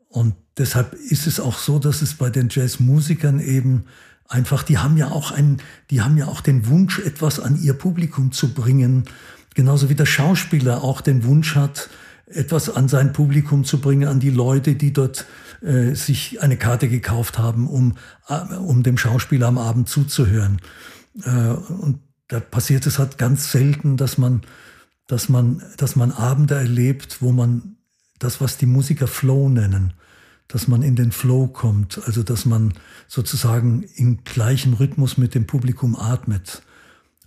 Und 0.09 0.35
deshalb 0.57 0.95
ist 0.95 1.27
es 1.27 1.39
auch 1.39 1.59
so, 1.59 1.79
dass 1.79 2.03
es 2.03 2.15
bei 2.15 2.31
den 2.31 2.49
Jazzmusikern 2.51 3.41
eben 3.41 3.85
einfach, 4.27 4.63
die 4.63 4.79
haben 4.79 4.97
ja 4.97 5.11
auch 5.11 5.31
einen, 5.31 5.59
die 5.91 6.01
haben 6.01 6.17
ja 6.17 6.27
auch 6.27 6.41
den 6.41 6.67
Wunsch, 6.67 6.99
etwas 6.99 7.41
an 7.41 7.61
ihr 7.61 7.75
Publikum 7.75 8.33
zu 8.33 8.53
bringen. 8.55 9.05
Genauso 9.59 9.89
wie 9.89 9.97
der 9.97 10.07
Schauspieler 10.07 10.85
auch 10.85 11.01
den 11.01 11.25
Wunsch 11.25 11.57
hat, 11.57 11.91
etwas 12.27 12.71
an 12.71 12.87
sein 12.87 13.13
Publikum 13.13 13.65
zu 13.65 13.81
bringen, 13.81 14.07
an 14.07 14.21
die 14.21 14.31
Leute, 14.31 14.77
die 14.77 14.93
dort 14.93 15.27
äh, 15.63 15.95
sich 15.95 16.41
eine 16.41 16.57
Karte 16.57 16.89
gekauft 16.89 17.41
haben, 17.41 17.67
um, 17.67 17.97
äh, 18.29 18.55
um 18.55 18.85
dem 18.85 18.97
Schauspieler 18.97 19.49
am 19.49 19.59
Abend 19.59 19.89
zuzuhören. 19.89 20.61
Äh, 21.25 21.31
und 21.31 21.99
da 22.29 22.39
passiert 22.39 22.87
es 22.87 23.01
halt 23.01 23.19
ganz 23.19 23.51
selten, 23.51 23.97
dass 23.97 24.17
man, 24.17 24.43
dass 25.09 25.29
man, 25.29 25.61
dass 25.77 25.97
man 25.97 26.13
Abende 26.13 26.55
erlebt, 26.55 27.17
wo 27.21 27.33
man 27.33 27.79
das, 28.21 28.41
was 28.41 28.59
die 28.59 28.67
Musiker 28.67 29.09
Flow 29.09 29.49
nennen, 29.49 29.93
dass 30.47 30.69
man 30.69 30.83
in 30.83 30.95
den 30.95 31.11
Flow 31.11 31.49
kommt, 31.49 32.01
also 32.07 32.23
dass 32.23 32.47
man 32.47 32.75
sozusagen 33.09 33.83
im 33.97 34.23
gleichen 34.23 34.75
Rhythmus 34.75 35.19
mit 35.19 35.35
dem 35.35 35.49
Publikum 35.49 35.97
atmet 35.97 36.63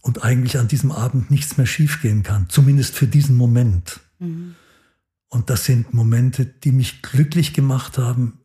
und 0.01 0.23
eigentlich 0.23 0.57
an 0.57 0.67
diesem 0.67 0.91
Abend 0.91 1.31
nichts 1.31 1.57
mehr 1.57 1.67
schiefgehen 1.67 2.23
kann, 2.23 2.49
zumindest 2.49 2.95
für 2.95 3.07
diesen 3.07 3.35
Moment. 3.37 3.99
Mhm. 4.19 4.55
Und 5.29 5.49
das 5.49 5.65
sind 5.65 5.93
Momente, 5.93 6.45
die 6.45 6.71
mich 6.71 7.01
glücklich 7.01 7.53
gemacht 7.53 7.97
haben, 7.97 8.39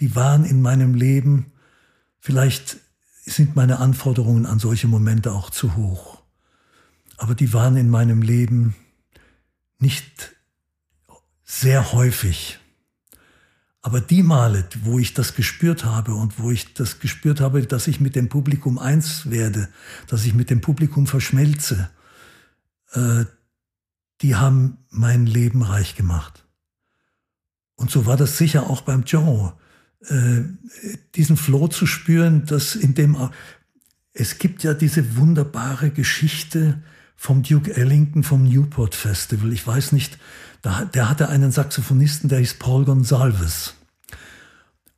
die 0.00 0.14
waren 0.14 0.44
in 0.44 0.62
meinem 0.62 0.94
Leben, 0.94 1.52
vielleicht 2.18 2.78
sind 3.24 3.56
meine 3.56 3.78
Anforderungen 3.78 4.46
an 4.46 4.58
solche 4.58 4.88
Momente 4.88 5.32
auch 5.32 5.50
zu 5.50 5.76
hoch, 5.76 6.22
aber 7.16 7.34
die 7.34 7.52
waren 7.52 7.76
in 7.76 7.88
meinem 7.88 8.22
Leben 8.22 8.74
nicht 9.78 10.36
sehr 11.44 11.92
häufig. 11.92 12.58
Aber 13.82 14.00
die 14.00 14.22
Male, 14.22 14.64
wo 14.84 15.00
ich 15.00 15.12
das 15.12 15.34
gespürt 15.34 15.84
habe 15.84 16.14
und 16.14 16.38
wo 16.38 16.52
ich 16.52 16.72
das 16.72 17.00
gespürt 17.00 17.40
habe, 17.40 17.66
dass 17.66 17.88
ich 17.88 18.00
mit 18.00 18.14
dem 18.14 18.28
Publikum 18.28 18.78
eins 18.78 19.28
werde, 19.28 19.68
dass 20.06 20.24
ich 20.24 20.34
mit 20.34 20.50
dem 20.50 20.60
Publikum 20.60 21.08
verschmelze, 21.08 21.90
äh, 22.92 23.24
die 24.20 24.36
haben 24.36 24.78
mein 24.88 25.26
Leben 25.26 25.62
reich 25.62 25.96
gemacht. 25.96 26.44
Und 27.74 27.90
so 27.90 28.06
war 28.06 28.16
das 28.16 28.38
sicher 28.38 28.70
auch 28.70 28.82
beim 28.82 29.02
Joe. 29.02 29.54
Äh, 30.06 30.42
diesen 31.16 31.36
Floh 31.36 31.66
zu 31.66 31.84
spüren, 31.86 32.46
dass 32.46 32.76
in 32.76 32.94
dem, 32.94 33.16
es 34.12 34.38
gibt 34.38 34.62
ja 34.62 34.74
diese 34.74 35.16
wunderbare 35.16 35.90
Geschichte 35.90 36.80
vom 37.16 37.42
Duke 37.42 37.74
Ellington 37.74 38.22
vom 38.22 38.44
Newport 38.44 38.94
Festival. 38.94 39.52
Ich 39.52 39.66
weiß 39.66 39.90
nicht, 39.90 40.18
der 40.64 41.08
hatte 41.08 41.28
einen 41.28 41.50
Saxophonisten, 41.50 42.28
der 42.28 42.38
hieß 42.38 42.54
Paul 42.54 42.84
Gonsalves. 42.84 43.74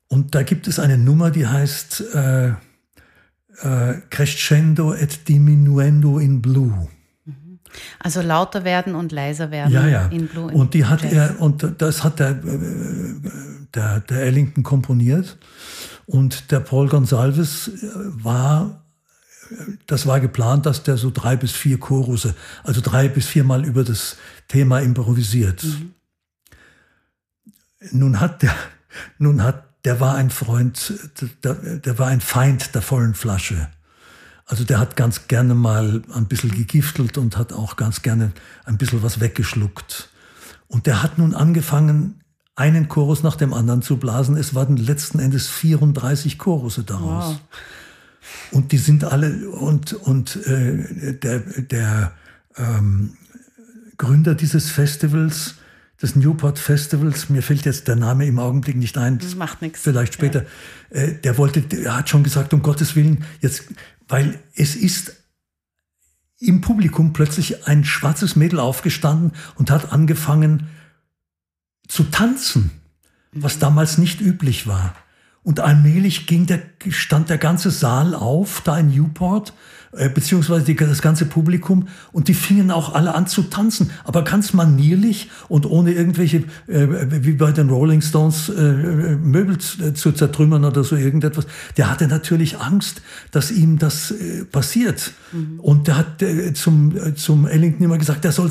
Und 0.08 0.34
da 0.34 0.42
gibt 0.42 0.68
es 0.68 0.78
eine 0.78 0.98
Nummer, 0.98 1.30
die 1.30 1.46
heißt 1.46 2.04
äh, 2.14 2.48
äh, 2.50 3.94
Crescendo 4.10 4.94
et 4.94 5.28
diminuendo 5.28 6.18
in 6.18 6.42
Blue. 6.42 6.88
Also 7.98 8.20
lauter 8.20 8.64
werden 8.64 8.94
und 8.94 9.10
leiser 9.12 9.50
werden 9.50 9.72
ja, 9.72 9.86
ja. 9.88 10.06
in 10.06 10.28
Blue. 10.28 10.52
Und 10.52 10.74
die 10.74 10.84
hat 10.84 11.02
Jazz. 11.02 11.12
er, 11.12 11.40
und 11.40 11.66
das 11.78 12.04
hat 12.04 12.20
der, 12.20 12.30
äh, 12.30 12.36
der, 13.74 14.00
der 14.00 14.22
Ellington 14.22 14.62
komponiert. 14.62 15.38
Und 16.06 16.50
der 16.50 16.60
Paul 16.60 16.88
Gonsalves 16.88 17.68
äh, 17.68 17.88
war, 17.94 18.84
das 19.86 20.06
war 20.06 20.20
geplant, 20.20 20.66
dass 20.66 20.82
der 20.82 20.96
so 20.96 21.10
drei 21.10 21.36
bis 21.36 21.52
vier 21.52 21.80
Chorusse, 21.80 22.34
also 22.62 22.80
drei 22.80 23.08
bis 23.08 23.26
viermal 23.26 23.64
über 23.64 23.84
das 23.84 24.16
Thema 24.48 24.80
improvisiert. 24.80 25.64
Mhm. 25.64 25.94
Nun 27.92 28.20
hat 28.20 28.42
der, 28.42 28.54
nun 29.18 29.42
hat, 29.42 29.64
der 29.84 30.00
war 30.00 30.14
ein 30.14 30.30
Freund, 30.30 30.92
der, 31.42 31.54
der 31.54 31.98
war 31.98 32.08
ein 32.08 32.20
Feind 32.20 32.74
der 32.74 32.82
vollen 32.82 33.14
Flasche. 33.14 33.68
Also 34.46 34.64
der 34.64 34.78
hat 34.78 34.96
ganz 34.96 35.26
gerne 35.28 35.54
mal 35.54 36.02
ein 36.12 36.26
bisschen 36.26 36.50
gegiftelt 36.50 37.16
und 37.18 37.36
hat 37.36 37.52
auch 37.52 37.76
ganz 37.76 38.02
gerne 38.02 38.32
ein 38.64 38.78
bisschen 38.78 39.02
was 39.02 39.20
weggeschluckt. 39.20 40.10
Und 40.68 40.86
der 40.86 41.02
hat 41.02 41.18
nun 41.18 41.34
angefangen, 41.34 42.20
einen 42.56 42.88
Chorus 42.88 43.22
nach 43.22 43.36
dem 43.36 43.52
anderen 43.52 43.82
zu 43.82 43.96
blasen. 43.96 44.36
Es 44.36 44.54
waren 44.54 44.76
letzten 44.76 45.18
Endes 45.18 45.48
34 45.48 46.38
Chorusse 46.38 46.84
daraus. 46.84 47.24
Wow. 47.24 47.40
Und 48.52 48.72
die 48.72 48.78
sind 48.78 49.04
alle, 49.04 49.48
und, 49.50 49.92
und 49.92 50.36
äh, 50.46 51.18
der, 51.18 51.40
der 51.40 52.12
ähm, 52.56 53.16
Gründer 53.96 54.34
dieses 54.34 54.70
Festivals, 54.70 55.56
des 56.02 56.16
Newport 56.16 56.58
Festivals, 56.58 57.30
mir 57.30 57.42
fällt 57.42 57.64
jetzt 57.64 57.88
der 57.88 57.96
Name 57.96 58.26
im 58.26 58.38
Augenblick 58.38 58.76
nicht 58.76 58.98
ein. 58.98 59.18
Das 59.18 59.36
macht 59.36 59.62
nichts. 59.62 59.80
Vielleicht 59.80 60.14
später. 60.14 60.44
Ja. 60.90 61.00
Äh, 61.00 61.14
der 61.20 61.38
wollte, 61.38 61.62
der 61.62 61.96
hat 61.96 62.08
schon 62.08 62.24
gesagt, 62.24 62.52
um 62.52 62.62
Gottes 62.62 62.96
Willen, 62.96 63.24
jetzt 63.40 63.64
weil 64.08 64.38
es 64.54 64.76
ist 64.76 65.14
im 66.38 66.60
Publikum 66.60 67.12
plötzlich 67.12 67.66
ein 67.66 67.84
schwarzes 67.84 68.36
Mädel 68.36 68.60
aufgestanden 68.60 69.32
und 69.54 69.70
hat 69.70 69.92
angefangen 69.92 70.68
zu 71.88 72.04
tanzen, 72.04 72.70
was 73.32 73.58
damals 73.58 73.98
nicht 73.98 74.20
üblich 74.20 74.66
war. 74.66 74.94
Und 75.44 75.60
allmählich 75.60 76.26
ging 76.26 76.46
der, 76.46 76.60
stand 76.88 77.28
der 77.28 77.36
ganze 77.38 77.70
Saal 77.70 78.14
auf, 78.14 78.62
da 78.64 78.78
in 78.78 78.90
Newport, 78.90 79.52
äh, 79.92 80.08
beziehungsweise 80.08 80.64
die, 80.64 80.74
das 80.74 81.02
ganze 81.02 81.26
Publikum, 81.26 81.86
und 82.12 82.28
die 82.28 82.34
fingen 82.34 82.70
auch 82.70 82.94
alle 82.94 83.14
an 83.14 83.26
zu 83.26 83.42
tanzen, 83.42 83.90
aber 84.04 84.24
ganz 84.24 84.54
manierlich 84.54 85.30
und 85.48 85.66
ohne 85.66 85.92
irgendwelche, 85.92 86.38
äh, 86.66 86.86
wie 87.10 87.32
bei 87.32 87.52
den 87.52 87.68
Rolling 87.68 88.00
Stones, 88.00 88.48
äh, 88.48 88.52
äh 88.54 89.16
Möbel 89.16 89.58
zu, 89.58 89.84
äh, 89.84 89.92
zu, 89.94 90.12
zertrümmern 90.12 90.64
oder 90.64 90.82
so 90.82 90.96
irgendetwas. 90.96 91.46
Der 91.76 91.90
hatte 91.90 92.08
natürlich 92.08 92.58
Angst, 92.58 93.02
dass 93.30 93.50
ihm 93.50 93.78
das 93.78 94.12
äh, 94.12 94.46
passiert. 94.46 95.12
Mhm. 95.32 95.60
Und 95.60 95.88
der 95.88 95.98
hat 95.98 96.24
zum, 96.54 97.16
zum 97.16 97.46
Ellington 97.46 97.84
immer 97.84 97.98
gesagt, 97.98 98.24
der 98.24 98.32
soll, 98.32 98.50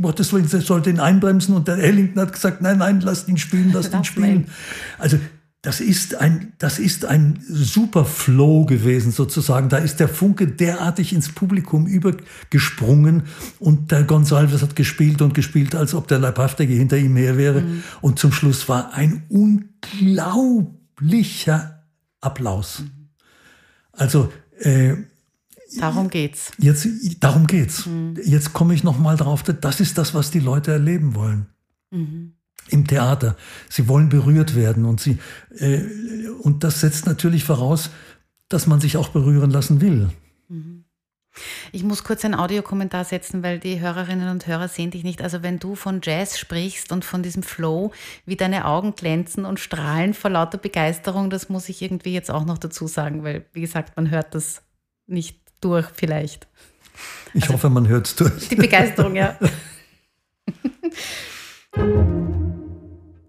Gottes 0.00 0.32
Willen, 0.32 0.48
der 0.48 0.62
soll 0.62 0.80
den 0.80 0.98
einbremsen, 0.98 1.54
und 1.54 1.68
der 1.68 1.78
Ellington 1.78 2.22
hat 2.22 2.32
gesagt, 2.32 2.62
nein, 2.62 2.78
nein, 2.78 3.00
lass 3.00 3.28
ihn 3.28 3.36
spielen, 3.36 3.70
lass 3.72 3.92
ihn 3.92 4.04
spielen. 4.04 4.46
Also 4.98 5.18
das 5.62 5.80
ist 5.80 6.16
ein, 6.16 6.52
das 6.58 6.78
ist 6.80 7.04
ein 7.04 7.38
super 7.48 8.04
Flow 8.04 8.66
gewesen 8.66 9.12
sozusagen. 9.12 9.68
Da 9.68 9.76
ist 9.76 10.00
der 10.00 10.08
Funke 10.08 10.48
derartig 10.48 11.12
ins 11.12 11.28
Publikum 11.28 11.86
übergesprungen 11.86 13.22
und 13.60 13.92
der 13.92 14.02
Gonsalves 14.02 14.62
hat 14.62 14.74
gespielt 14.74 15.22
und 15.22 15.34
gespielt, 15.34 15.76
als 15.76 15.94
ob 15.94 16.08
der 16.08 16.18
Leibhaftige 16.18 16.74
hinter 16.74 16.98
ihm 16.98 17.14
her 17.14 17.38
wäre. 17.38 17.60
Mhm. 17.60 17.84
Und 18.00 18.18
zum 18.18 18.32
Schluss 18.32 18.68
war 18.68 18.92
ein 18.94 19.22
unglaublicher 19.28 21.84
Applaus. 22.20 22.80
Mhm. 22.80 23.10
Also, 23.92 24.32
äh, 24.58 24.94
Darum 25.78 26.10
geht's. 26.10 26.50
Jetzt, 26.58 26.88
darum 27.20 27.46
geht's. 27.46 27.86
Mhm. 27.86 28.18
Jetzt 28.24 28.52
komme 28.52 28.74
ich 28.74 28.82
noch 28.82 28.98
mal 28.98 29.16
drauf. 29.16 29.44
Das 29.44 29.78
ist 29.80 29.96
das, 29.96 30.12
was 30.12 30.32
die 30.32 30.40
Leute 30.40 30.72
erleben 30.72 31.14
wollen. 31.14 31.46
Mhm 31.90 32.32
im 32.68 32.86
Theater. 32.86 33.36
Sie 33.68 33.88
wollen 33.88 34.08
berührt 34.08 34.54
werden 34.54 34.84
und 34.84 35.00
sie 35.00 35.18
äh, 35.58 35.80
und 36.40 36.64
das 36.64 36.80
setzt 36.80 37.06
natürlich 37.06 37.44
voraus, 37.44 37.90
dass 38.48 38.66
man 38.66 38.80
sich 38.80 38.96
auch 38.96 39.08
berühren 39.08 39.50
lassen 39.50 39.80
will. 39.80 40.10
Mhm. 40.48 40.84
Ich 41.72 41.82
muss 41.82 42.04
kurz 42.04 42.24
einen 42.24 42.34
Audiokommentar 42.34 43.04
setzen, 43.04 43.42
weil 43.42 43.58
die 43.58 43.80
Hörerinnen 43.80 44.28
und 44.28 44.46
Hörer 44.46 44.68
sehen 44.68 44.90
dich 44.90 45.02
nicht. 45.02 45.22
Also 45.22 45.42
wenn 45.42 45.58
du 45.58 45.74
von 45.74 46.00
Jazz 46.02 46.38
sprichst 46.38 46.92
und 46.92 47.06
von 47.06 47.22
diesem 47.22 47.42
Flow, 47.42 47.92
wie 48.26 48.36
deine 48.36 48.66
Augen 48.66 48.94
glänzen 48.94 49.46
und 49.46 49.58
strahlen 49.58 50.12
vor 50.12 50.30
lauter 50.30 50.58
Begeisterung, 50.58 51.30
das 51.30 51.48
muss 51.48 51.70
ich 51.70 51.80
irgendwie 51.80 52.12
jetzt 52.12 52.30
auch 52.30 52.44
noch 52.44 52.58
dazu 52.58 52.86
sagen, 52.86 53.24
weil 53.24 53.46
wie 53.52 53.62
gesagt, 53.62 53.96
man 53.96 54.10
hört 54.10 54.34
das 54.34 54.62
nicht 55.06 55.40
durch 55.62 55.86
vielleicht. 55.94 56.48
Ich 57.32 57.44
also, 57.44 57.54
hoffe, 57.54 57.70
man 57.70 57.88
hört 57.88 58.06
es 58.06 58.16
durch. 58.16 58.48
Die 58.48 58.56
Begeisterung, 58.56 59.16
ja. 59.16 59.38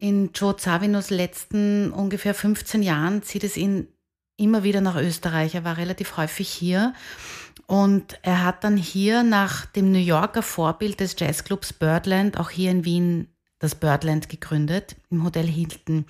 In 0.04 0.32
Joe 0.34 0.58
Zavinos 0.58 1.12
letzten 1.12 1.94
ungefähr 1.94 2.34
15 2.34 2.84
Jahren 2.84 3.24
zieht 3.24 3.46
es 3.46 3.56
ihn 3.56 3.88
immer 4.36 4.64
wieder 4.64 4.82
nach 4.82 4.98
Österreich. 4.98 5.56
Er 5.56 5.64
war 5.64 5.78
relativ 5.78 6.18
häufig 6.18 6.50
hier 6.50 6.94
und 7.68 8.20
er 8.22 8.44
hat 8.44 8.66
dann 8.66 8.76
hier 8.76 9.24
nach 9.24 9.66
dem 9.66 9.94
New 9.94 10.00
Yorker 10.00 10.42
Vorbild 10.42 11.00
des 11.00 11.16
Jazzclubs 11.18 11.72
Birdland 11.72 12.38
auch 12.38 12.50
hier 12.50 12.70
in 12.70 12.84
Wien 12.84 13.30
das 13.60 13.76
Birdland 13.76 14.28
gegründet 14.28 14.98
im 15.10 15.24
Hotel 15.24 15.48
Hilton. 15.48 16.04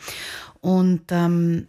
Und 0.60 1.12
ähm, 1.12 1.68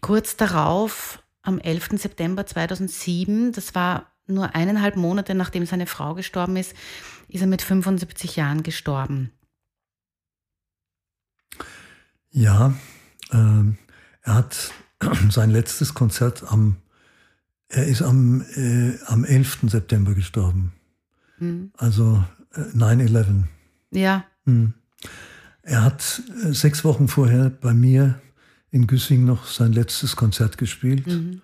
kurz 0.00 0.36
darauf, 0.38 1.22
am 1.42 1.58
11. 1.58 2.00
September 2.00 2.46
2007, 2.46 3.52
das 3.52 3.74
war 3.74 4.10
nur 4.26 4.54
eineinhalb 4.54 4.96
Monate 4.96 5.34
nachdem 5.34 5.66
seine 5.66 5.86
Frau 5.86 6.14
gestorben 6.14 6.56
ist, 6.56 6.74
ist 7.28 7.42
er 7.42 7.46
mit 7.46 7.60
75 7.60 8.36
Jahren 8.36 8.62
gestorben. 8.62 9.32
Ja, 12.32 12.74
äh, 13.30 13.64
er 14.22 14.34
hat 14.34 14.72
sein 15.30 15.50
letztes 15.50 15.94
Konzert 15.94 16.44
am, 16.46 16.76
er 17.68 17.86
ist 17.86 18.02
am, 18.02 18.44
äh, 18.54 18.98
am 19.06 19.24
11. 19.24 19.60
September 19.68 20.14
gestorben. 20.14 20.72
Mhm. 21.38 21.72
Also 21.76 22.24
äh, 22.54 22.60
9-11. 22.76 23.44
Ja. 23.92 24.24
Mhm. 24.44 24.74
Er 25.62 25.84
hat 25.84 26.22
äh, 26.44 26.52
sechs 26.52 26.84
Wochen 26.84 27.08
vorher 27.08 27.50
bei 27.50 27.74
mir 27.74 28.20
in 28.70 28.86
Güssing 28.86 29.24
noch 29.24 29.46
sein 29.46 29.72
letztes 29.72 30.16
Konzert 30.16 30.58
gespielt. 30.58 31.06
Mhm. 31.06 31.42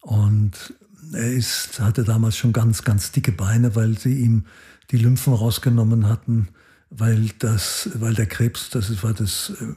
Und 0.00 0.74
er 1.12 1.32
ist, 1.32 1.80
hatte 1.80 2.04
damals 2.04 2.36
schon 2.36 2.52
ganz, 2.52 2.82
ganz 2.82 3.12
dicke 3.12 3.32
Beine, 3.32 3.76
weil 3.76 3.98
sie 3.98 4.18
ihm 4.18 4.46
die 4.90 4.98
Lymphen 4.98 5.32
rausgenommen 5.32 6.08
hatten, 6.08 6.48
weil 6.90 7.30
das, 7.38 7.90
weil 7.94 8.14
der 8.14 8.26
Krebs, 8.26 8.70
das 8.70 9.02
war 9.02 9.14
das 9.14 9.52
äh, 9.60 9.74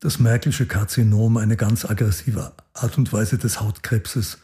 das 0.00 0.18
Merkelsche 0.18 0.66
Karzinom, 0.66 1.36
eine 1.36 1.56
ganz 1.56 1.84
aggressive 1.84 2.52
Art 2.74 2.98
und 2.98 3.12
Weise 3.12 3.38
des 3.38 3.60
Hautkrebses, 3.60 4.38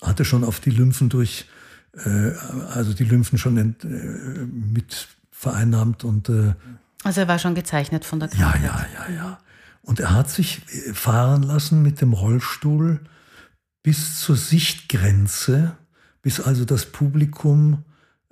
hatte 0.00 0.24
schon 0.24 0.44
auf 0.44 0.60
die 0.60 0.70
Lymphen 0.70 1.08
durch, 1.08 1.46
äh, 1.94 2.32
also 2.74 2.94
die 2.94 3.04
Lymphen 3.04 3.38
schon 3.38 3.56
ent, 3.56 3.84
äh, 3.84 3.88
mit 3.88 5.08
vereinnahmt 5.30 6.04
und 6.04 6.28
äh, 6.28 6.54
also 7.02 7.22
er 7.22 7.28
war 7.28 7.38
schon 7.38 7.54
gezeichnet 7.54 8.04
von 8.04 8.20
der 8.20 8.28
Krankheit. 8.28 8.62
Ja, 8.62 8.86
ja, 8.94 9.08
ja, 9.08 9.14
ja. 9.14 9.38
Und 9.82 10.00
er 10.00 10.14
hat 10.14 10.30
sich 10.30 10.60
fahren 10.92 11.42
lassen 11.42 11.82
mit 11.82 12.00
dem 12.00 12.12
Rollstuhl 12.12 13.00
bis 13.82 14.20
zur 14.20 14.36
Sichtgrenze, 14.36 15.76
bis 16.20 16.40
also 16.40 16.66
das 16.66 16.86
Publikum 16.86 17.84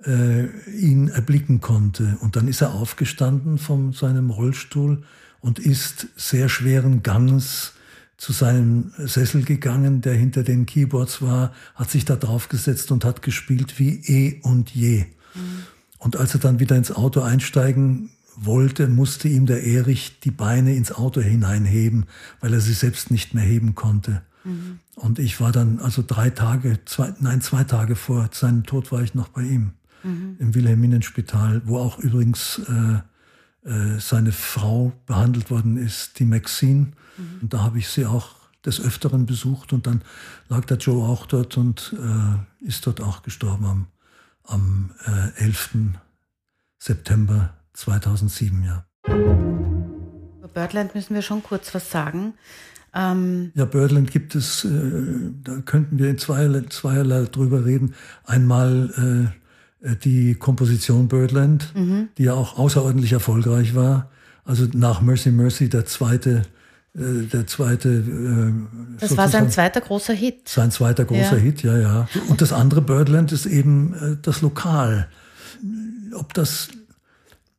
äh, 0.05 0.45
ihn 0.69 1.09
erblicken 1.09 1.59
konnte. 1.61 2.17
Und 2.21 2.35
dann 2.35 2.47
ist 2.47 2.61
er 2.61 2.73
aufgestanden 2.73 3.57
von 3.57 3.93
seinem 3.93 4.29
Rollstuhl 4.29 5.03
und 5.41 5.59
ist 5.59 6.07
sehr 6.15 6.49
schweren 6.49 7.03
Gangs 7.03 7.73
zu 8.17 8.33
seinem 8.33 8.91
Sessel 8.97 9.43
gegangen, 9.43 10.01
der 10.01 10.13
hinter 10.13 10.43
den 10.43 10.65
Keyboards 10.65 11.21
war, 11.21 11.53
hat 11.75 11.89
sich 11.89 12.03
da 12.03 12.17
draufgesetzt 12.17 12.91
und 12.91 13.05
hat 13.05 13.21
gespielt 13.21 13.79
wie 13.79 14.01
eh 14.05 14.41
und 14.41 14.71
je. 14.71 15.05
Mhm. 15.33 15.63
Und 15.99 16.17
als 16.17 16.33
er 16.33 16.41
dann 16.41 16.59
wieder 16.59 16.75
ins 16.75 16.91
Auto 16.91 17.21
einsteigen 17.21 18.09
wollte, 18.35 18.87
musste 18.87 19.29
ihm 19.29 19.45
der 19.45 19.63
Erich 19.63 20.19
die 20.19 20.31
Beine 20.31 20.75
ins 20.75 20.91
Auto 20.91 21.21
hineinheben, 21.21 22.05
weil 22.41 22.53
er 22.53 22.61
sie 22.61 22.73
selbst 22.73 23.09
nicht 23.11 23.33
mehr 23.33 23.43
heben 23.43 23.75
konnte. 23.75 24.21
Mhm. 24.43 24.79
Und 24.95 25.19
ich 25.19 25.39
war 25.39 25.51
dann, 25.51 25.79
also 25.79 26.03
drei 26.05 26.29
Tage, 26.29 26.79
zwei, 26.85 27.13
nein, 27.19 27.41
zwei 27.41 27.63
Tage 27.63 27.95
vor 27.95 28.29
seinem 28.33 28.63
Tod 28.65 28.91
war 28.91 29.01
ich 29.01 29.15
noch 29.15 29.29
bei 29.29 29.43
ihm 29.43 29.71
mhm. 30.03 30.35
im 30.39 30.55
Wilhelminenspital, 30.55 31.61
wo 31.65 31.77
auch 31.77 31.99
übrigens 31.99 32.61
äh, 32.67 32.99
äh, 33.65 33.99
seine 33.99 34.31
Frau 34.31 34.93
behandelt 35.05 35.51
worden 35.51 35.77
ist, 35.77 36.19
die 36.19 36.25
Maxine. 36.25 36.91
Mhm. 37.17 37.39
Und 37.41 37.53
da 37.53 37.61
habe 37.61 37.79
ich 37.79 37.89
sie 37.89 38.05
auch 38.05 38.35
des 38.65 38.81
Öfteren 38.81 39.25
besucht 39.25 39.73
und 39.73 39.87
dann 39.87 40.01
lag 40.49 40.65
der 40.65 40.77
Joe 40.77 41.07
auch 41.07 41.25
dort 41.25 41.57
und 41.57 41.95
äh, 41.97 42.65
ist 42.65 42.85
dort 42.87 43.01
auch 43.01 43.23
gestorben 43.23 43.65
am, 43.65 43.87
am 44.43 44.91
äh, 45.05 45.43
11. 45.43 45.69
September 46.77 47.53
2007, 47.73 48.63
ja. 48.63 48.85
Über 49.07 50.47
Birdland 50.53 50.95
müssen 50.95 51.13
wir 51.13 51.21
schon 51.21 51.43
kurz 51.43 51.73
was 51.73 51.89
sagen. 51.89 52.33
Ähm 52.93 53.51
ja, 53.55 53.65
Birdland 53.65 54.11
gibt 54.11 54.35
es, 54.35 54.65
äh, 54.65 55.31
da 55.43 55.61
könnten 55.61 55.97
wir 55.99 56.09
in 56.09 56.17
zweierlei, 56.17 56.61
zweierlei 56.69 57.25
drüber 57.25 57.65
reden. 57.65 57.95
Einmal 58.25 59.31
äh, 59.33 59.48
die 60.03 60.35
Komposition 60.35 61.07
Birdland, 61.07 61.73
mhm. 61.75 62.09
die 62.17 62.23
ja 62.23 62.33
auch 62.33 62.57
außerordentlich 62.57 63.13
erfolgreich 63.13 63.75
war. 63.75 64.09
Also 64.43 64.67
nach 64.73 65.01
Mercy 65.01 65.31
Mercy 65.31 65.69
der 65.69 65.85
zweite 65.85 66.43
äh, 66.95 67.27
der 67.27 67.47
zweite. 67.47 67.89
Äh, 67.89 68.97
das 68.99 69.15
war 69.15 69.29
sein 69.29 69.49
zweiter 69.49 69.81
großer 69.81 70.13
Hit. 70.13 70.49
Sein 70.49 70.71
zweiter 70.71 71.05
großer 71.05 71.37
ja. 71.37 71.43
Hit, 71.43 71.63
ja, 71.63 71.77
ja. 71.77 72.09
Und 72.27 72.41
das 72.41 72.51
andere 72.51 72.81
Birdland 72.81 73.31
ist 73.31 73.45
eben 73.45 73.93
äh, 73.93 74.17
das 74.21 74.41
Lokal. 74.41 75.07
Ob 76.13 76.33
das, 76.33 76.69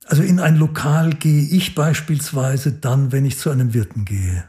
also 0.05 0.23
in 0.23 0.41
ein 0.41 0.57
Lokal 0.57 1.11
gehe 1.11 1.43
ich 1.43 1.75
beispielsweise 1.75 2.73
dann, 2.73 3.13
wenn 3.13 3.25
ich 3.25 3.39
zu 3.39 3.51
einem 3.51 3.73
Wirten 3.73 4.05
gehe. 4.05 4.45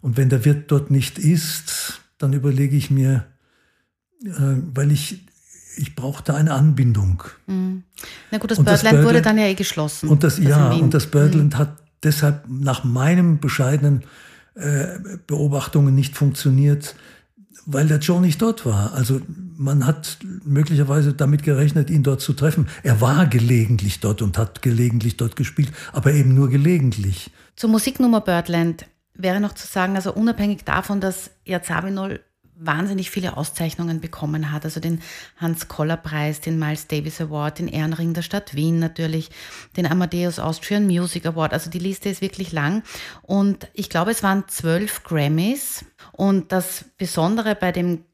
Und 0.00 0.16
wenn 0.16 0.30
der 0.30 0.44
Wirt 0.44 0.70
dort 0.70 0.90
nicht 0.90 1.18
ist, 1.18 2.00
dann 2.18 2.32
überlege 2.32 2.76
ich 2.76 2.90
mir, 2.90 3.26
äh, 4.24 4.30
weil 4.74 4.90
ich 4.90 5.26
ich 5.76 5.94
brauchte 5.94 6.34
eine 6.34 6.52
Anbindung. 6.52 7.22
Mhm. 7.46 7.84
Na 8.30 8.38
gut, 8.38 8.50
das 8.50 8.58
Birdland, 8.58 8.98
das 8.98 9.04
wurde 9.04 9.22
dann 9.22 9.38
ja 9.38 9.46
eh 9.46 9.54
geschlossen. 9.54 10.08
Und 10.08 10.24
das, 10.24 10.38
ja, 10.38 10.72
und 10.72 10.94
das 10.94 11.06
Birdland 11.06 11.54
mhm. 11.54 11.58
hat 11.58 11.76
deshalb 12.02 12.44
nach 12.48 12.84
meinem 12.84 13.38
bescheidenen 13.38 14.04
äh, 14.54 14.98
Beobachtungen 15.26 15.94
nicht 15.94 16.16
funktioniert, 16.16 16.94
weil 17.64 17.86
der 17.86 17.98
Joe 17.98 18.20
nicht 18.20 18.42
dort 18.42 18.66
war. 18.66 18.92
Also 18.94 19.20
man 19.56 19.86
hat 19.86 20.18
möglicherweise 20.44 21.14
damit 21.14 21.42
gerechnet, 21.42 21.90
ihn 21.90 22.02
dort 22.02 22.20
zu 22.20 22.32
treffen. 22.32 22.68
Er 22.82 23.00
war 23.00 23.26
gelegentlich 23.26 24.00
dort 24.00 24.20
und 24.20 24.36
hat 24.36 24.62
gelegentlich 24.62 25.16
dort 25.16 25.36
gespielt, 25.36 25.70
aber 25.92 26.12
eben 26.12 26.34
nur 26.34 26.50
gelegentlich. 26.50 27.30
Zur 27.56 27.70
Musiknummer 27.70 28.20
Birdland 28.20 28.86
wäre 29.14 29.40
noch 29.40 29.54
zu 29.54 29.66
sagen, 29.66 29.94
also 29.94 30.12
unabhängig 30.12 30.64
davon, 30.64 31.00
dass 31.00 31.30
Yazabinol 31.44 32.20
wahnsinnig 32.54 33.10
viele 33.10 33.36
Auszeichnungen 33.36 34.00
bekommen 34.00 34.52
hat. 34.52 34.64
Also 34.64 34.80
den 34.80 35.00
Hans-Koller-Preis, 35.38 36.40
den 36.40 36.58
Miles 36.58 36.86
Davis 36.86 37.20
Award, 37.20 37.58
den 37.58 37.68
Ehrenring 37.68 38.14
der 38.14 38.22
Stadt 38.22 38.54
Wien 38.54 38.78
natürlich, 38.78 39.30
den 39.76 39.86
Amadeus 39.86 40.38
Austrian 40.38 40.86
Music 40.86 41.26
Award. 41.26 41.52
Also 41.52 41.70
die 41.70 41.78
Liste 41.78 42.08
ist 42.08 42.20
wirklich 42.20 42.52
lang. 42.52 42.82
Und 43.22 43.68
ich 43.74 43.88
glaube, 43.88 44.10
es 44.10 44.22
waren 44.22 44.44
zwölf 44.48 45.02
Grammys. 45.02 45.84
Und 46.12 46.52
das 46.52 46.84
Besondere 46.98 47.54
bei 47.54 47.72
dem 47.72 48.04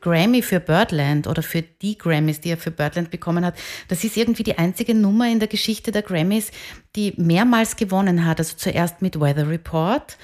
Grammy 0.00 0.42
für 0.42 0.60
Birdland 0.60 1.26
oder 1.26 1.42
für 1.42 1.62
die 1.62 1.98
Grammys, 1.98 2.40
die 2.40 2.50
er 2.50 2.56
für 2.56 2.70
Birdland 2.70 3.10
bekommen 3.10 3.44
hat, 3.44 3.56
das 3.88 4.04
ist 4.04 4.16
irgendwie 4.16 4.44
die 4.44 4.56
einzige 4.56 4.94
Nummer 4.94 5.28
in 5.28 5.40
der 5.40 5.48
Geschichte 5.48 5.90
der 5.90 6.02
Grammys, 6.02 6.52
die 6.94 7.14
mehrmals 7.16 7.74
gewonnen 7.74 8.24
hat. 8.24 8.38
Also 8.38 8.56
zuerst 8.56 9.02
mit 9.02 9.18
Weather 9.18 9.48
Report, 9.48 10.16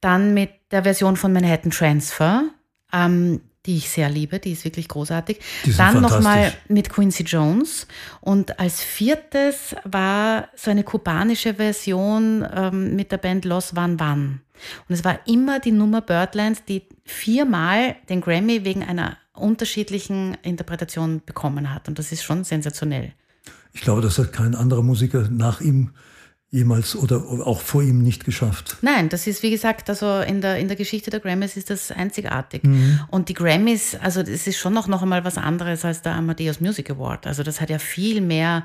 dann 0.00 0.34
mit 0.34 0.50
der 0.72 0.82
Version 0.82 1.16
von 1.16 1.32
Manhattan 1.32 1.70
Transfer, 1.70 2.50
ähm, 2.92 3.40
die 3.66 3.76
ich 3.76 3.90
sehr 3.90 4.08
liebe, 4.08 4.38
die 4.38 4.52
ist 4.52 4.64
wirklich 4.64 4.88
großartig. 4.88 5.40
Dann 5.76 6.00
nochmal 6.00 6.54
mit 6.68 6.88
Quincy 6.88 7.24
Jones. 7.24 7.86
Und 8.20 8.58
als 8.58 8.82
viertes 8.82 9.76
war 9.84 10.48
so 10.56 10.70
eine 10.70 10.84
kubanische 10.84 11.54
Version 11.54 12.46
ähm, 12.50 12.96
mit 12.96 13.12
der 13.12 13.18
Band 13.18 13.44
Los 13.44 13.76
Van 13.76 14.00
Van. 14.00 14.40
Und 14.88 14.94
es 14.94 15.04
war 15.04 15.20
immer 15.26 15.60
die 15.60 15.72
Nummer 15.72 16.00
Birdland, 16.00 16.62
die 16.68 16.82
viermal 17.04 17.96
den 18.08 18.22
Grammy 18.22 18.64
wegen 18.64 18.82
einer 18.82 19.18
unterschiedlichen 19.34 20.36
Interpretation 20.42 21.20
bekommen 21.24 21.72
hat. 21.72 21.88
Und 21.88 21.98
das 21.98 22.10
ist 22.10 22.22
schon 22.22 22.44
sensationell. 22.44 23.12
Ich 23.72 23.82
glaube, 23.82 24.00
das 24.00 24.18
hat 24.18 24.32
kein 24.32 24.54
anderer 24.54 24.82
Musiker 24.82 25.28
nach 25.30 25.60
ihm 25.60 25.90
jemals 26.50 26.96
oder 26.96 27.22
auch 27.44 27.60
vor 27.60 27.82
ihm 27.82 28.02
nicht 28.02 28.24
geschafft. 28.24 28.78
Nein, 28.80 29.10
das 29.10 29.26
ist 29.26 29.42
wie 29.42 29.50
gesagt, 29.50 29.90
also 29.90 30.20
in 30.20 30.40
der, 30.40 30.58
in 30.58 30.68
der 30.68 30.78
Geschichte 30.78 31.10
der 31.10 31.20
Grammys 31.20 31.58
ist 31.58 31.68
das 31.68 31.90
einzigartig. 31.90 32.64
Mhm. 32.64 33.00
Und 33.10 33.28
die 33.28 33.34
Grammys, 33.34 33.94
also 34.00 34.22
das 34.22 34.46
ist 34.46 34.56
schon 34.56 34.72
noch, 34.72 34.88
noch 34.88 35.02
einmal 35.02 35.24
was 35.24 35.36
anderes 35.36 35.84
als 35.84 36.00
der 36.00 36.14
Amadeus 36.14 36.60
Music 36.60 36.90
Award. 36.90 37.26
Also 37.26 37.42
das 37.42 37.60
hat 37.60 37.68
ja 37.68 37.78
viel 37.78 38.22
mehr 38.22 38.64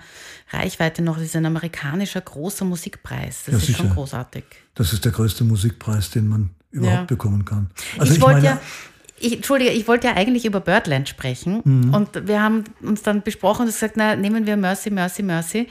Reichweite 0.52 1.02
noch. 1.02 1.18
Das 1.18 1.26
ist 1.26 1.36
ein 1.36 1.46
amerikanischer 1.46 2.22
großer 2.22 2.64
Musikpreis. 2.64 3.44
Das 3.46 3.52
ja, 3.52 3.58
ist 3.58 3.66
sicher. 3.68 3.80
schon 3.80 3.90
großartig. 3.90 4.46
Das 4.76 4.94
ist 4.94 5.04
der 5.04 5.12
größte 5.12 5.44
Musikpreis, 5.44 6.10
den 6.10 6.30
man 6.30 6.52
überhaupt 6.72 7.00
ja. 7.00 7.06
bekommen 7.06 7.44
kann. 7.44 7.70
Also 7.98 8.14
ich, 8.14 8.20
ich 8.20 8.24
wollte 8.24 8.46
ja, 8.46 8.62
ich, 9.20 9.34
Entschuldige, 9.36 9.72
ich 9.72 9.90
wollte 9.90 10.08
ja 10.08 10.16
eigentlich 10.16 10.46
über 10.46 10.62
Birdland 10.62 11.10
sprechen 11.10 11.62
mhm. 11.66 11.94
und 11.94 12.28
wir 12.28 12.42
haben 12.42 12.64
uns 12.82 13.04
dann 13.04 13.24
besprochen 13.24 13.64
und 13.64 13.68
gesagt, 13.68 13.96
na, 13.98 14.16
nehmen 14.16 14.46
wir 14.46 14.56
Mercy, 14.56 14.90
Mercy, 14.90 15.22
Mercy 15.22 15.68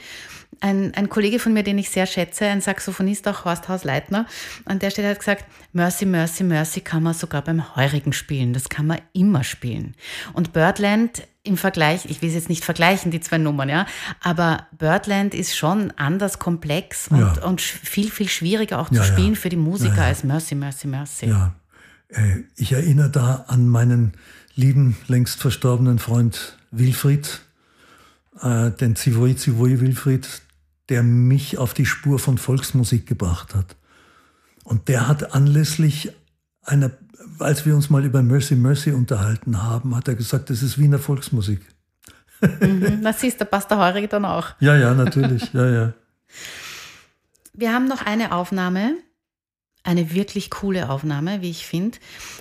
ein, 0.63 0.93
ein 0.95 1.09
Kollege 1.09 1.39
von 1.39 1.51
mir, 1.51 1.63
den 1.63 1.77
ich 1.77 1.89
sehr 1.89 2.05
schätze, 2.05 2.45
ein 2.45 2.61
Saxophonist, 2.61 3.27
auch 3.27 3.43
Horst 3.43 3.67
Hausleitner, 3.67 4.25
an 4.63 4.79
der 4.79 4.91
Stelle 4.91 5.09
hat 5.09 5.19
gesagt, 5.19 5.43
Mercy, 5.73 6.05
Mercy, 6.05 6.45
Mercy 6.45 6.79
kann 6.79 7.03
man 7.03 7.13
sogar 7.13 7.41
beim 7.41 7.75
Heurigen 7.75 8.13
spielen. 8.13 8.53
Das 8.53 8.69
kann 8.69 8.87
man 8.87 9.01
immer 9.11 9.43
spielen. 9.43 9.93
Und 10.31 10.53
Birdland 10.53 11.27
im 11.43 11.57
Vergleich, 11.57 12.05
ich 12.05 12.21
will 12.21 12.29
es 12.29 12.35
jetzt 12.35 12.47
nicht 12.47 12.63
vergleichen, 12.63 13.11
die 13.11 13.19
zwei 13.19 13.37
Nummern, 13.37 13.67
ja, 13.67 13.85
aber 14.21 14.65
Birdland 14.77 15.33
ist 15.35 15.57
schon 15.57 15.91
anders 15.97 16.39
komplex 16.39 17.09
und, 17.09 17.19
ja. 17.19 17.43
und 17.43 17.59
viel, 17.59 18.09
viel 18.09 18.29
schwieriger 18.29 18.79
auch 18.79 18.87
zu 18.87 18.95
ja, 18.95 19.03
spielen 19.03 19.33
ja. 19.33 19.39
für 19.39 19.49
die 19.49 19.57
Musiker 19.57 20.03
als 20.03 20.23
Mercy, 20.23 20.55
Mercy, 20.55 20.87
Mercy. 20.87 21.25
Ja, 21.25 21.53
äh, 22.07 22.43
ich 22.55 22.71
erinnere 22.71 23.09
da 23.09 23.43
an 23.49 23.67
meinen 23.67 24.13
lieben, 24.55 24.95
längst 25.07 25.41
verstorbenen 25.41 25.99
Freund 25.99 26.57
Wilfried, 26.71 27.41
äh, 28.41 28.71
den 28.71 28.95
Zivoi 28.95 29.35
Zivoi 29.35 29.81
Wilfried, 29.81 30.42
der 30.89 31.03
mich 31.03 31.57
auf 31.57 31.73
die 31.73 31.85
Spur 31.85 32.19
von 32.19 32.37
Volksmusik 32.37 33.05
gebracht 33.05 33.55
hat. 33.55 33.75
Und 34.63 34.87
der 34.87 35.07
hat 35.07 35.33
anlässlich 35.33 36.11
einer, 36.61 36.91
als 37.39 37.65
wir 37.65 37.75
uns 37.75 37.89
mal 37.89 38.03
über 38.05 38.21
Mercy 38.21 38.55
Mercy 38.55 38.91
unterhalten 38.91 39.63
haben, 39.63 39.95
hat 39.95 40.07
er 40.07 40.15
gesagt, 40.15 40.49
das 40.49 40.63
ist 40.63 40.77
Wiener 40.77 40.99
Volksmusik. 40.99 41.61
Mhm, 42.41 43.01
das 43.03 43.21
siehst 43.21 43.39
du, 43.39 43.45
passt 43.45 43.71
der 43.71 43.77
Heurige 43.77 44.07
dann 44.07 44.25
auch. 44.25 44.49
Ja, 44.59 44.75
ja, 44.75 44.93
natürlich, 44.93 45.53
ja, 45.53 45.69
ja. 45.69 45.93
Wir 47.53 47.73
haben 47.73 47.87
noch 47.87 48.05
eine 48.05 48.33
Aufnahme, 48.33 48.95
eine 49.83 50.13
wirklich 50.13 50.49
coole 50.49 50.89
Aufnahme, 50.89 51.41
wie 51.41 51.51
ich 51.51 51.65
finde, 51.65 51.97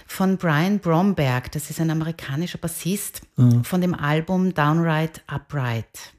von 0.07 0.39
Brian 0.39 0.79
Bromberg. 0.79 1.53
Das 1.53 1.71
ist 1.71 1.81
ein 1.81 1.91
amerikanischer 1.91 2.59
Bassist 2.59 3.23
mhm. 3.37 3.65
von 3.65 3.81
dem 3.81 3.95
Album 3.95 4.55
Downright 4.55 5.23
Upright. 5.27 6.15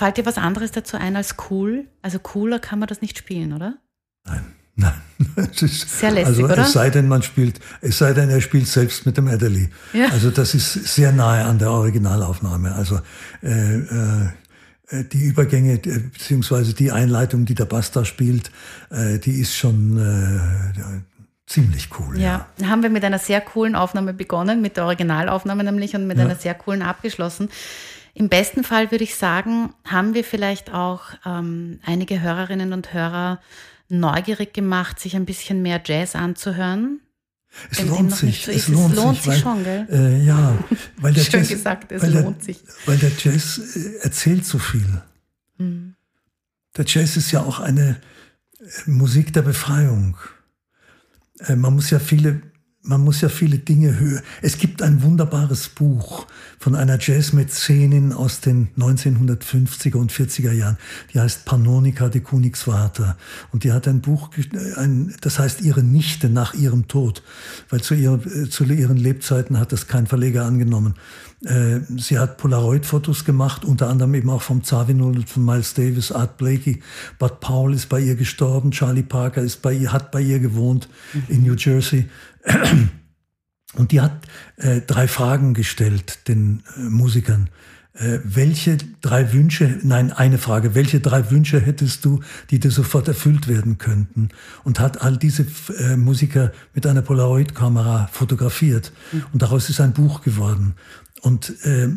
Fällt 0.00 0.16
dir 0.16 0.26
was 0.26 0.38
anderes 0.38 0.72
dazu 0.72 0.96
ein 0.96 1.14
als 1.14 1.36
cool? 1.50 1.86
Also 2.00 2.18
cooler 2.18 2.58
kann 2.58 2.78
man 2.78 2.88
das 2.88 3.02
nicht 3.02 3.18
spielen, 3.18 3.52
oder? 3.52 3.76
Nein. 4.24 4.44
Nein, 4.76 4.94
es 5.36 5.60
ist, 5.60 5.98
sehr 5.98 6.10
lässig, 6.10 6.28
also 6.28 6.44
oder? 6.44 6.58
es 6.58 6.72
sei 6.72 6.88
denn, 6.88 7.06
man 7.06 7.22
spielt, 7.22 7.60
es 7.82 7.98
sei 7.98 8.14
denn, 8.14 8.30
er 8.30 8.40
spielt 8.40 8.66
selbst 8.66 9.04
mit 9.04 9.18
dem 9.18 9.28
Adderley. 9.28 9.68
Ja. 9.92 10.06
Also 10.08 10.30
das 10.30 10.54
ist 10.54 10.72
sehr 10.72 11.12
nahe 11.12 11.44
an 11.44 11.58
der 11.58 11.70
Originalaufnahme. 11.70 12.74
Also 12.74 13.00
äh, 13.42 13.80
äh, 13.80 15.04
die 15.12 15.24
Übergänge 15.24 15.74
äh, 15.74 15.98
beziehungsweise 15.98 16.72
die 16.72 16.92
Einleitung, 16.92 17.44
die 17.44 17.54
der 17.54 17.66
Bass 17.66 17.90
da 17.90 18.06
spielt, 18.06 18.50
äh, 18.88 19.18
die 19.18 19.38
ist 19.38 19.54
schon 19.54 19.98
äh, 19.98 21.02
ziemlich 21.46 21.88
cool. 21.98 22.18
Ja. 22.18 22.46
ja, 22.58 22.68
haben 22.68 22.82
wir 22.82 22.90
mit 22.90 23.04
einer 23.04 23.18
sehr 23.18 23.42
coolen 23.42 23.74
Aufnahme 23.74 24.14
begonnen, 24.14 24.62
mit 24.62 24.78
der 24.78 24.84
Originalaufnahme 24.84 25.62
nämlich 25.62 25.94
und 25.94 26.06
mit 26.06 26.16
ja. 26.16 26.24
einer 26.24 26.36
sehr 26.36 26.54
coolen 26.54 26.80
abgeschlossen. 26.80 27.50
Im 28.14 28.28
besten 28.28 28.64
Fall 28.64 28.90
würde 28.90 29.04
ich 29.04 29.14
sagen, 29.14 29.72
haben 29.84 30.14
wir 30.14 30.24
vielleicht 30.24 30.72
auch 30.72 31.02
ähm, 31.24 31.80
einige 31.84 32.20
Hörerinnen 32.20 32.72
und 32.72 32.92
Hörer 32.92 33.40
neugierig 33.88 34.52
gemacht, 34.52 35.00
sich 35.00 35.16
ein 35.16 35.26
bisschen 35.26 35.62
mehr 35.62 35.80
Jazz 35.84 36.14
anzuhören. 36.14 37.00
Es 37.70 37.82
lohnt 37.82 38.14
sich. 38.14 38.44
So 38.44 38.52
es, 38.52 38.68
lohnt, 38.68 38.92
es 38.92 38.96
lohnt 38.96 39.16
sich, 39.16 39.24
sich 39.24 39.32
weil, 39.32 39.40
schon, 39.40 39.64
gell? 39.64 39.86
Äh, 39.90 40.24
ja, 40.24 40.58
weil 40.98 41.12
der 41.12 41.22
Schön 41.24 41.40
Jazz, 41.40 41.48
gesagt, 41.48 41.92
es 41.92 42.02
weil 42.02 42.12
lohnt 42.12 42.38
der, 42.38 42.44
sich. 42.44 42.62
Weil 42.86 42.98
der 42.98 43.10
Jazz 43.18 43.76
äh, 43.76 44.04
erzählt 44.04 44.44
so 44.44 44.58
viel. 44.58 45.02
Mhm. 45.58 45.94
Der 46.76 46.84
Jazz 46.86 47.16
ist 47.16 47.32
ja 47.32 47.42
auch 47.42 47.58
eine 47.58 48.00
äh, 48.60 48.90
Musik 48.90 49.32
der 49.32 49.42
Befreiung. 49.42 50.16
Äh, 51.40 51.56
man 51.56 51.74
muss 51.74 51.90
ja 51.90 51.98
viele 51.98 52.42
man 52.82 53.02
muss 53.02 53.20
ja 53.20 53.28
viele 53.28 53.58
Dinge 53.58 53.98
hören. 53.98 54.22
Es 54.40 54.56
gibt 54.56 54.80
ein 54.80 55.02
wunderbares 55.02 55.68
Buch 55.68 56.26
von 56.58 56.74
einer 56.74 56.98
Jazzmäzenin 56.98 58.12
aus 58.14 58.40
den 58.40 58.68
1950er 58.78 59.96
und 59.96 60.12
40er 60.12 60.52
Jahren. 60.52 60.78
Die 61.12 61.20
heißt 61.20 61.44
Panonica 61.44 62.08
de 62.08 62.22
Königsvater. 62.22 63.18
Und 63.52 63.64
die 63.64 63.72
hat 63.72 63.86
ein 63.86 64.00
Buch, 64.00 64.30
ein, 64.76 65.14
das 65.20 65.38
heißt 65.38 65.60
ihre 65.60 65.82
Nichte 65.82 66.30
nach 66.30 66.54
ihrem 66.54 66.88
Tod. 66.88 67.22
Weil 67.68 67.82
zu, 67.82 67.94
ihr, 67.94 68.18
zu 68.48 68.64
ihren 68.64 68.96
Lebzeiten 68.96 69.58
hat 69.58 69.72
das 69.72 69.86
kein 69.86 70.06
Verleger 70.06 70.46
angenommen. 70.46 70.94
Äh, 71.44 71.80
sie 71.96 72.18
hat 72.18 72.38
Polaroid-Fotos 72.38 73.24
gemacht, 73.26 73.64
unter 73.64 73.88
anderem 73.88 74.14
eben 74.14 74.30
auch 74.30 74.42
vom 74.42 74.64
Zawinul, 74.64 75.26
von 75.26 75.44
Miles 75.44 75.74
Davis, 75.74 76.12
Art 76.12 76.38
Blakey. 76.38 76.80
Bud 77.18 77.40
Powell 77.40 77.74
ist 77.74 77.88
bei 77.90 78.00
ihr 78.00 78.14
gestorben, 78.14 78.70
Charlie 78.70 79.02
Parker 79.02 79.42
ist 79.42 79.60
bei 79.60 79.72
ihr, 79.72 79.92
hat 79.92 80.10
bei 80.10 80.20
ihr 80.20 80.38
gewohnt 80.38 80.88
in 81.28 81.42
New 81.42 81.54
Jersey. 81.54 82.08
Und 83.74 83.92
die 83.92 84.00
hat 84.00 84.26
äh, 84.56 84.80
drei 84.80 85.06
Fragen 85.06 85.54
gestellt 85.54 86.26
den 86.28 86.62
äh, 86.76 86.80
Musikern. 86.80 87.50
Äh, 87.92 88.18
welche 88.24 88.78
drei 89.00 89.32
Wünsche, 89.32 89.78
nein, 89.82 90.12
eine 90.12 90.38
Frage, 90.38 90.74
welche 90.74 91.00
drei 91.00 91.30
Wünsche 91.30 91.60
hättest 91.60 92.04
du, 92.04 92.20
die 92.50 92.58
dir 92.58 92.70
sofort 92.70 93.08
erfüllt 93.08 93.46
werden 93.46 93.78
könnten? 93.78 94.30
Und 94.64 94.80
hat 94.80 95.02
all 95.02 95.16
diese 95.16 95.46
äh, 95.78 95.96
Musiker 95.96 96.52
mit 96.74 96.86
einer 96.86 97.02
Polaroid-Kamera 97.02 98.08
fotografiert. 98.12 98.92
Mhm. 99.12 99.24
Und 99.32 99.42
daraus 99.42 99.68
ist 99.68 99.80
ein 99.80 99.92
Buch 99.92 100.22
geworden. 100.22 100.74
Und 101.20 101.54
äh, 101.64 101.88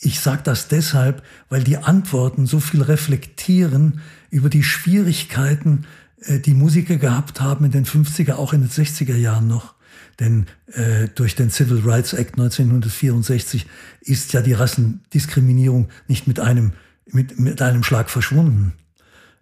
ich 0.00 0.20
sage 0.20 0.42
das 0.44 0.68
deshalb, 0.68 1.22
weil 1.48 1.62
die 1.62 1.76
Antworten 1.76 2.46
so 2.46 2.58
viel 2.58 2.82
reflektieren 2.82 4.00
über 4.30 4.48
die 4.48 4.62
Schwierigkeiten, 4.62 5.86
äh, 6.22 6.38
die 6.38 6.54
Musiker 6.54 6.96
gehabt 6.96 7.40
haben 7.40 7.64
in 7.66 7.70
den 7.70 7.84
50er, 7.84 8.34
auch 8.34 8.52
in 8.52 8.62
den 8.62 8.70
60er 8.70 9.16
Jahren 9.16 9.46
noch 9.46 9.74
denn 10.20 10.46
äh, 10.72 11.08
durch 11.14 11.34
den 11.34 11.50
Civil 11.50 11.80
Rights 11.80 12.12
Act 12.12 12.38
1964 12.38 13.66
ist 14.02 14.32
ja 14.32 14.42
die 14.42 14.52
Rassendiskriminierung 14.52 15.88
nicht 16.06 16.26
mit 16.26 16.38
einem, 16.38 16.72
mit, 17.06 17.40
mit 17.40 17.62
einem 17.62 17.82
Schlag 17.82 18.10
verschwunden. 18.10 18.74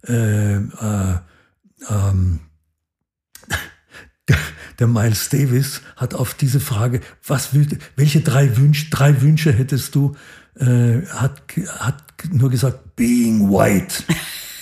Äh, 0.06 0.54
äh, 0.56 1.18
ähm, 1.90 2.40
der 4.78 4.86
Miles 4.86 5.28
Davis 5.28 5.82
hat 5.96 6.14
auf 6.14 6.34
diese 6.34 6.60
Frage, 6.60 7.00
was 7.26 7.54
will, 7.54 7.66
welche 7.96 8.20
drei 8.20 8.56
Wünsche, 8.56 8.88
drei 8.90 9.20
Wünsche 9.20 9.52
hättest 9.52 9.96
du, 9.96 10.14
äh, 10.54 11.02
hat, 11.06 11.42
hat 11.78 12.04
nur 12.30 12.50
gesagt, 12.50 12.94
being 12.94 13.50
white. 13.50 14.04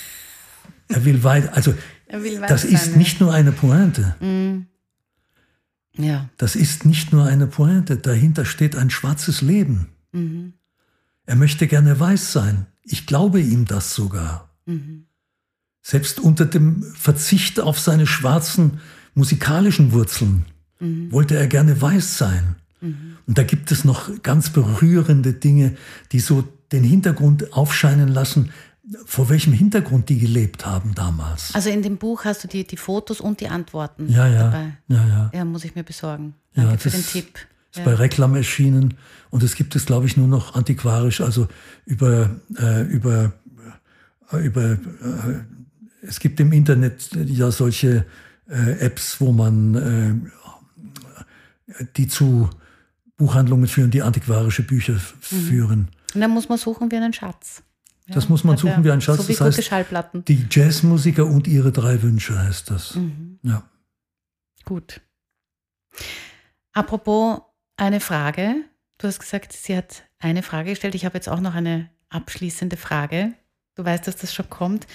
er 0.87 1.05
will 1.05 1.23
weit, 1.23 1.53
also 1.53 1.73
will 2.09 2.41
das 2.47 2.63
ist 2.63 2.85
sein, 2.85 2.97
nicht 2.97 3.19
nur 3.19 3.33
eine 3.33 3.51
Pointe. 3.51 4.15
Mm. 4.19 4.67
Ja. 5.97 6.29
Das 6.37 6.55
ist 6.55 6.85
nicht 6.85 7.11
nur 7.11 7.25
eine 7.25 7.47
Pointe, 7.47 7.97
dahinter 7.97 8.45
steht 8.45 8.75
ein 8.75 8.89
schwarzes 8.89 9.41
Leben. 9.41 9.87
Mhm. 10.11 10.53
Er 11.25 11.35
möchte 11.35 11.67
gerne 11.67 11.99
weiß 11.99 12.31
sein. 12.31 12.67
Ich 12.83 13.05
glaube 13.05 13.41
ihm 13.41 13.65
das 13.65 13.93
sogar. 13.93 14.49
Mhm. 14.65 15.05
Selbst 15.81 16.19
unter 16.19 16.45
dem 16.45 16.83
Verzicht 16.83 17.59
auf 17.59 17.79
seine 17.79 18.07
schwarzen 18.07 18.79
musikalischen 19.13 19.91
Wurzeln 19.91 20.45
mhm. 20.79 21.11
wollte 21.11 21.35
er 21.35 21.47
gerne 21.47 21.81
weiß 21.81 22.17
sein. 22.17 22.55
Mhm. 22.81 23.17
Und 23.25 23.37
da 23.37 23.43
gibt 23.43 23.71
es 23.71 23.83
noch 23.83 24.21
ganz 24.23 24.49
berührende 24.49 25.33
Dinge, 25.33 25.75
die 26.11 26.19
so 26.19 26.47
den 26.71 26.83
Hintergrund 26.83 27.53
aufscheinen 27.53 28.09
lassen, 28.09 28.51
vor 29.05 29.29
welchem 29.29 29.53
Hintergrund 29.53 30.09
die 30.09 30.19
gelebt 30.19 30.65
haben 30.65 30.95
damals. 30.95 31.53
Also 31.53 31.69
in 31.69 31.81
dem 31.81 31.97
Buch 31.97 32.25
hast 32.25 32.43
du 32.43 32.47
die, 32.47 32.65
die 32.65 32.77
Fotos 32.77 33.19
und 33.19 33.41
die 33.41 33.49
Antworten 33.49 34.09
ja, 34.09 34.27
ja, 34.27 34.43
dabei. 34.43 34.77
Ja, 34.87 35.07
ja. 35.07 35.31
Ja, 35.33 35.45
muss 35.45 35.65
ich 35.65 35.75
mir 35.75 35.83
besorgen. 35.83 36.35
Danke 36.53 36.71
ja, 36.71 36.77
für 36.77 36.89
den 36.89 37.05
Tipp. 37.05 37.39
Ist 37.71 37.79
ja. 37.79 37.83
bei 37.83 37.95
Reklam 37.95 38.35
erschienen 38.35 38.93
und 39.29 39.43
es 39.43 39.55
gibt 39.55 39.75
es, 39.75 39.85
glaube 39.85 40.05
ich, 40.05 40.15
nur 40.15 40.27
noch 40.27 40.55
antiquarisch, 40.55 41.19
also 41.21 41.47
über, 41.85 42.29
äh, 42.57 42.83
über, 42.83 43.33
äh, 44.31 44.37
über 44.37 44.71
äh, 44.71 44.77
es 46.01 46.19
gibt 46.19 46.39
im 46.39 46.53
Internet 46.53 47.09
ja 47.13 47.51
solche 47.51 48.05
äh, 48.49 48.79
Apps, 48.79 49.19
wo 49.19 49.33
man 49.33 50.29
äh, 51.77 51.83
die 51.97 52.07
zu 52.07 52.49
Buchhandlungen 53.17 53.67
führen, 53.67 53.91
die 53.91 54.01
antiquarische 54.01 54.63
Bücher 54.63 54.93
mhm. 54.93 55.35
führen. 55.35 55.87
Und 56.13 56.21
dann 56.21 56.31
muss 56.31 56.47
man 56.47 56.57
suchen 56.57 56.89
wie 56.91 56.95
einen 56.95 57.13
Schatz. 57.13 57.63
Das 58.09 58.29
muss 58.29 58.43
man 58.43 58.57
suchen 58.57 58.83
wie 58.83 58.91
ein 58.91 59.01
Schatz. 59.01 59.17
So 59.17 59.27
wie 59.27 59.33
das 59.33 59.57
heißt, 59.57 59.63
Schallplatten. 59.63 60.23
Die 60.25 60.47
Jazzmusiker 60.49 61.25
und 61.25 61.47
ihre 61.47 61.71
drei 61.71 62.01
Wünsche 62.01 62.39
heißt 62.39 62.71
das. 62.71 62.95
Mhm. 62.95 63.39
Ja. 63.43 63.63
Gut. 64.63 65.01
Apropos 66.73 67.41
eine 67.75 67.99
Frage. 67.99 68.55
Du 68.97 69.07
hast 69.07 69.19
gesagt, 69.19 69.53
sie 69.53 69.75
hat 69.75 70.03
eine 70.19 70.41
Frage 70.41 70.71
gestellt. 70.71 70.95
Ich 70.95 71.05
habe 71.05 71.15
jetzt 71.15 71.29
auch 71.29 71.41
noch 71.41 71.53
eine 71.53 71.89
abschließende 72.09 72.77
Frage. 72.77 73.33
Du 73.75 73.83
weißt, 73.83 74.07
dass 74.07 74.15
das 74.15 74.33
schon 74.33 74.49
kommt. 74.49 74.87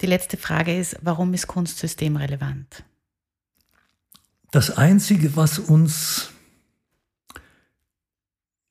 Die 0.00 0.06
letzte 0.06 0.36
Frage 0.36 0.76
ist, 0.76 0.96
warum 1.00 1.32
ist 1.34 1.46
Kunst 1.46 1.78
systemrelevant? 1.78 2.84
Das 4.50 4.76
Einzige, 4.76 5.36
was 5.36 5.58
uns 5.58 6.30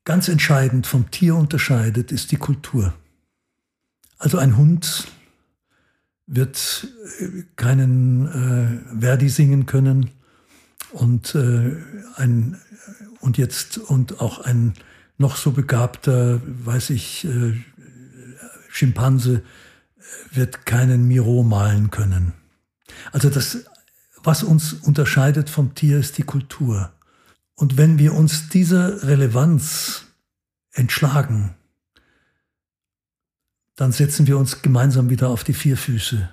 ganz 0.04 0.28
entscheidend 0.28 0.88
vom 0.88 1.10
Tier 1.12 1.36
unterscheidet, 1.36 2.12
ist 2.12 2.32
die 2.32 2.38
Kultur. 2.38 2.94
Also 4.18 4.38
ein 4.38 4.58
Hund 4.58 5.08
wird 6.26 6.88
äh, 7.20 7.44
keinen 7.56 8.28
äh, 8.28 9.00
Verdi 9.00 9.30
singen 9.30 9.66
können 9.66 10.12
und 10.92 11.36
äh, 11.36 11.76
ein 12.16 12.58
und 13.20 13.38
jetzt 13.38 13.78
und 13.78 14.20
auch 14.20 14.40
ein 14.40 14.74
noch 15.18 15.36
so 15.36 15.52
begabter, 15.52 16.42
weiß 16.46 16.92
ich, 16.92 17.26
äh, 17.26 17.54
Schimpanse 18.70 19.42
wird 20.32 20.66
keinen 20.66 21.08
Miro 21.08 21.44
malen 21.44 21.90
können. 21.90 22.34
Also 23.12 23.30
das, 23.30 23.66
was 24.24 24.44
uns 24.44 24.74
unterscheidet 24.74 25.50
vom 25.50 25.74
Tier, 25.76 25.98
ist 25.98 26.18
die 26.18 26.24
Kultur. 26.24 26.92
Und 27.56 27.78
wenn 27.78 27.98
wir 27.98 28.14
uns 28.14 28.50
dieser 28.50 29.08
Relevanz 29.08 30.06
entschlagen, 30.72 31.56
dann 33.78 33.92
setzen 33.94 34.28
wir 34.28 34.38
uns 34.38 34.62
gemeinsam 34.62 35.10
wieder 35.10 35.30
auf 35.30 35.46
die 35.46 35.54
vier 35.54 35.78
Füße. 35.78 36.28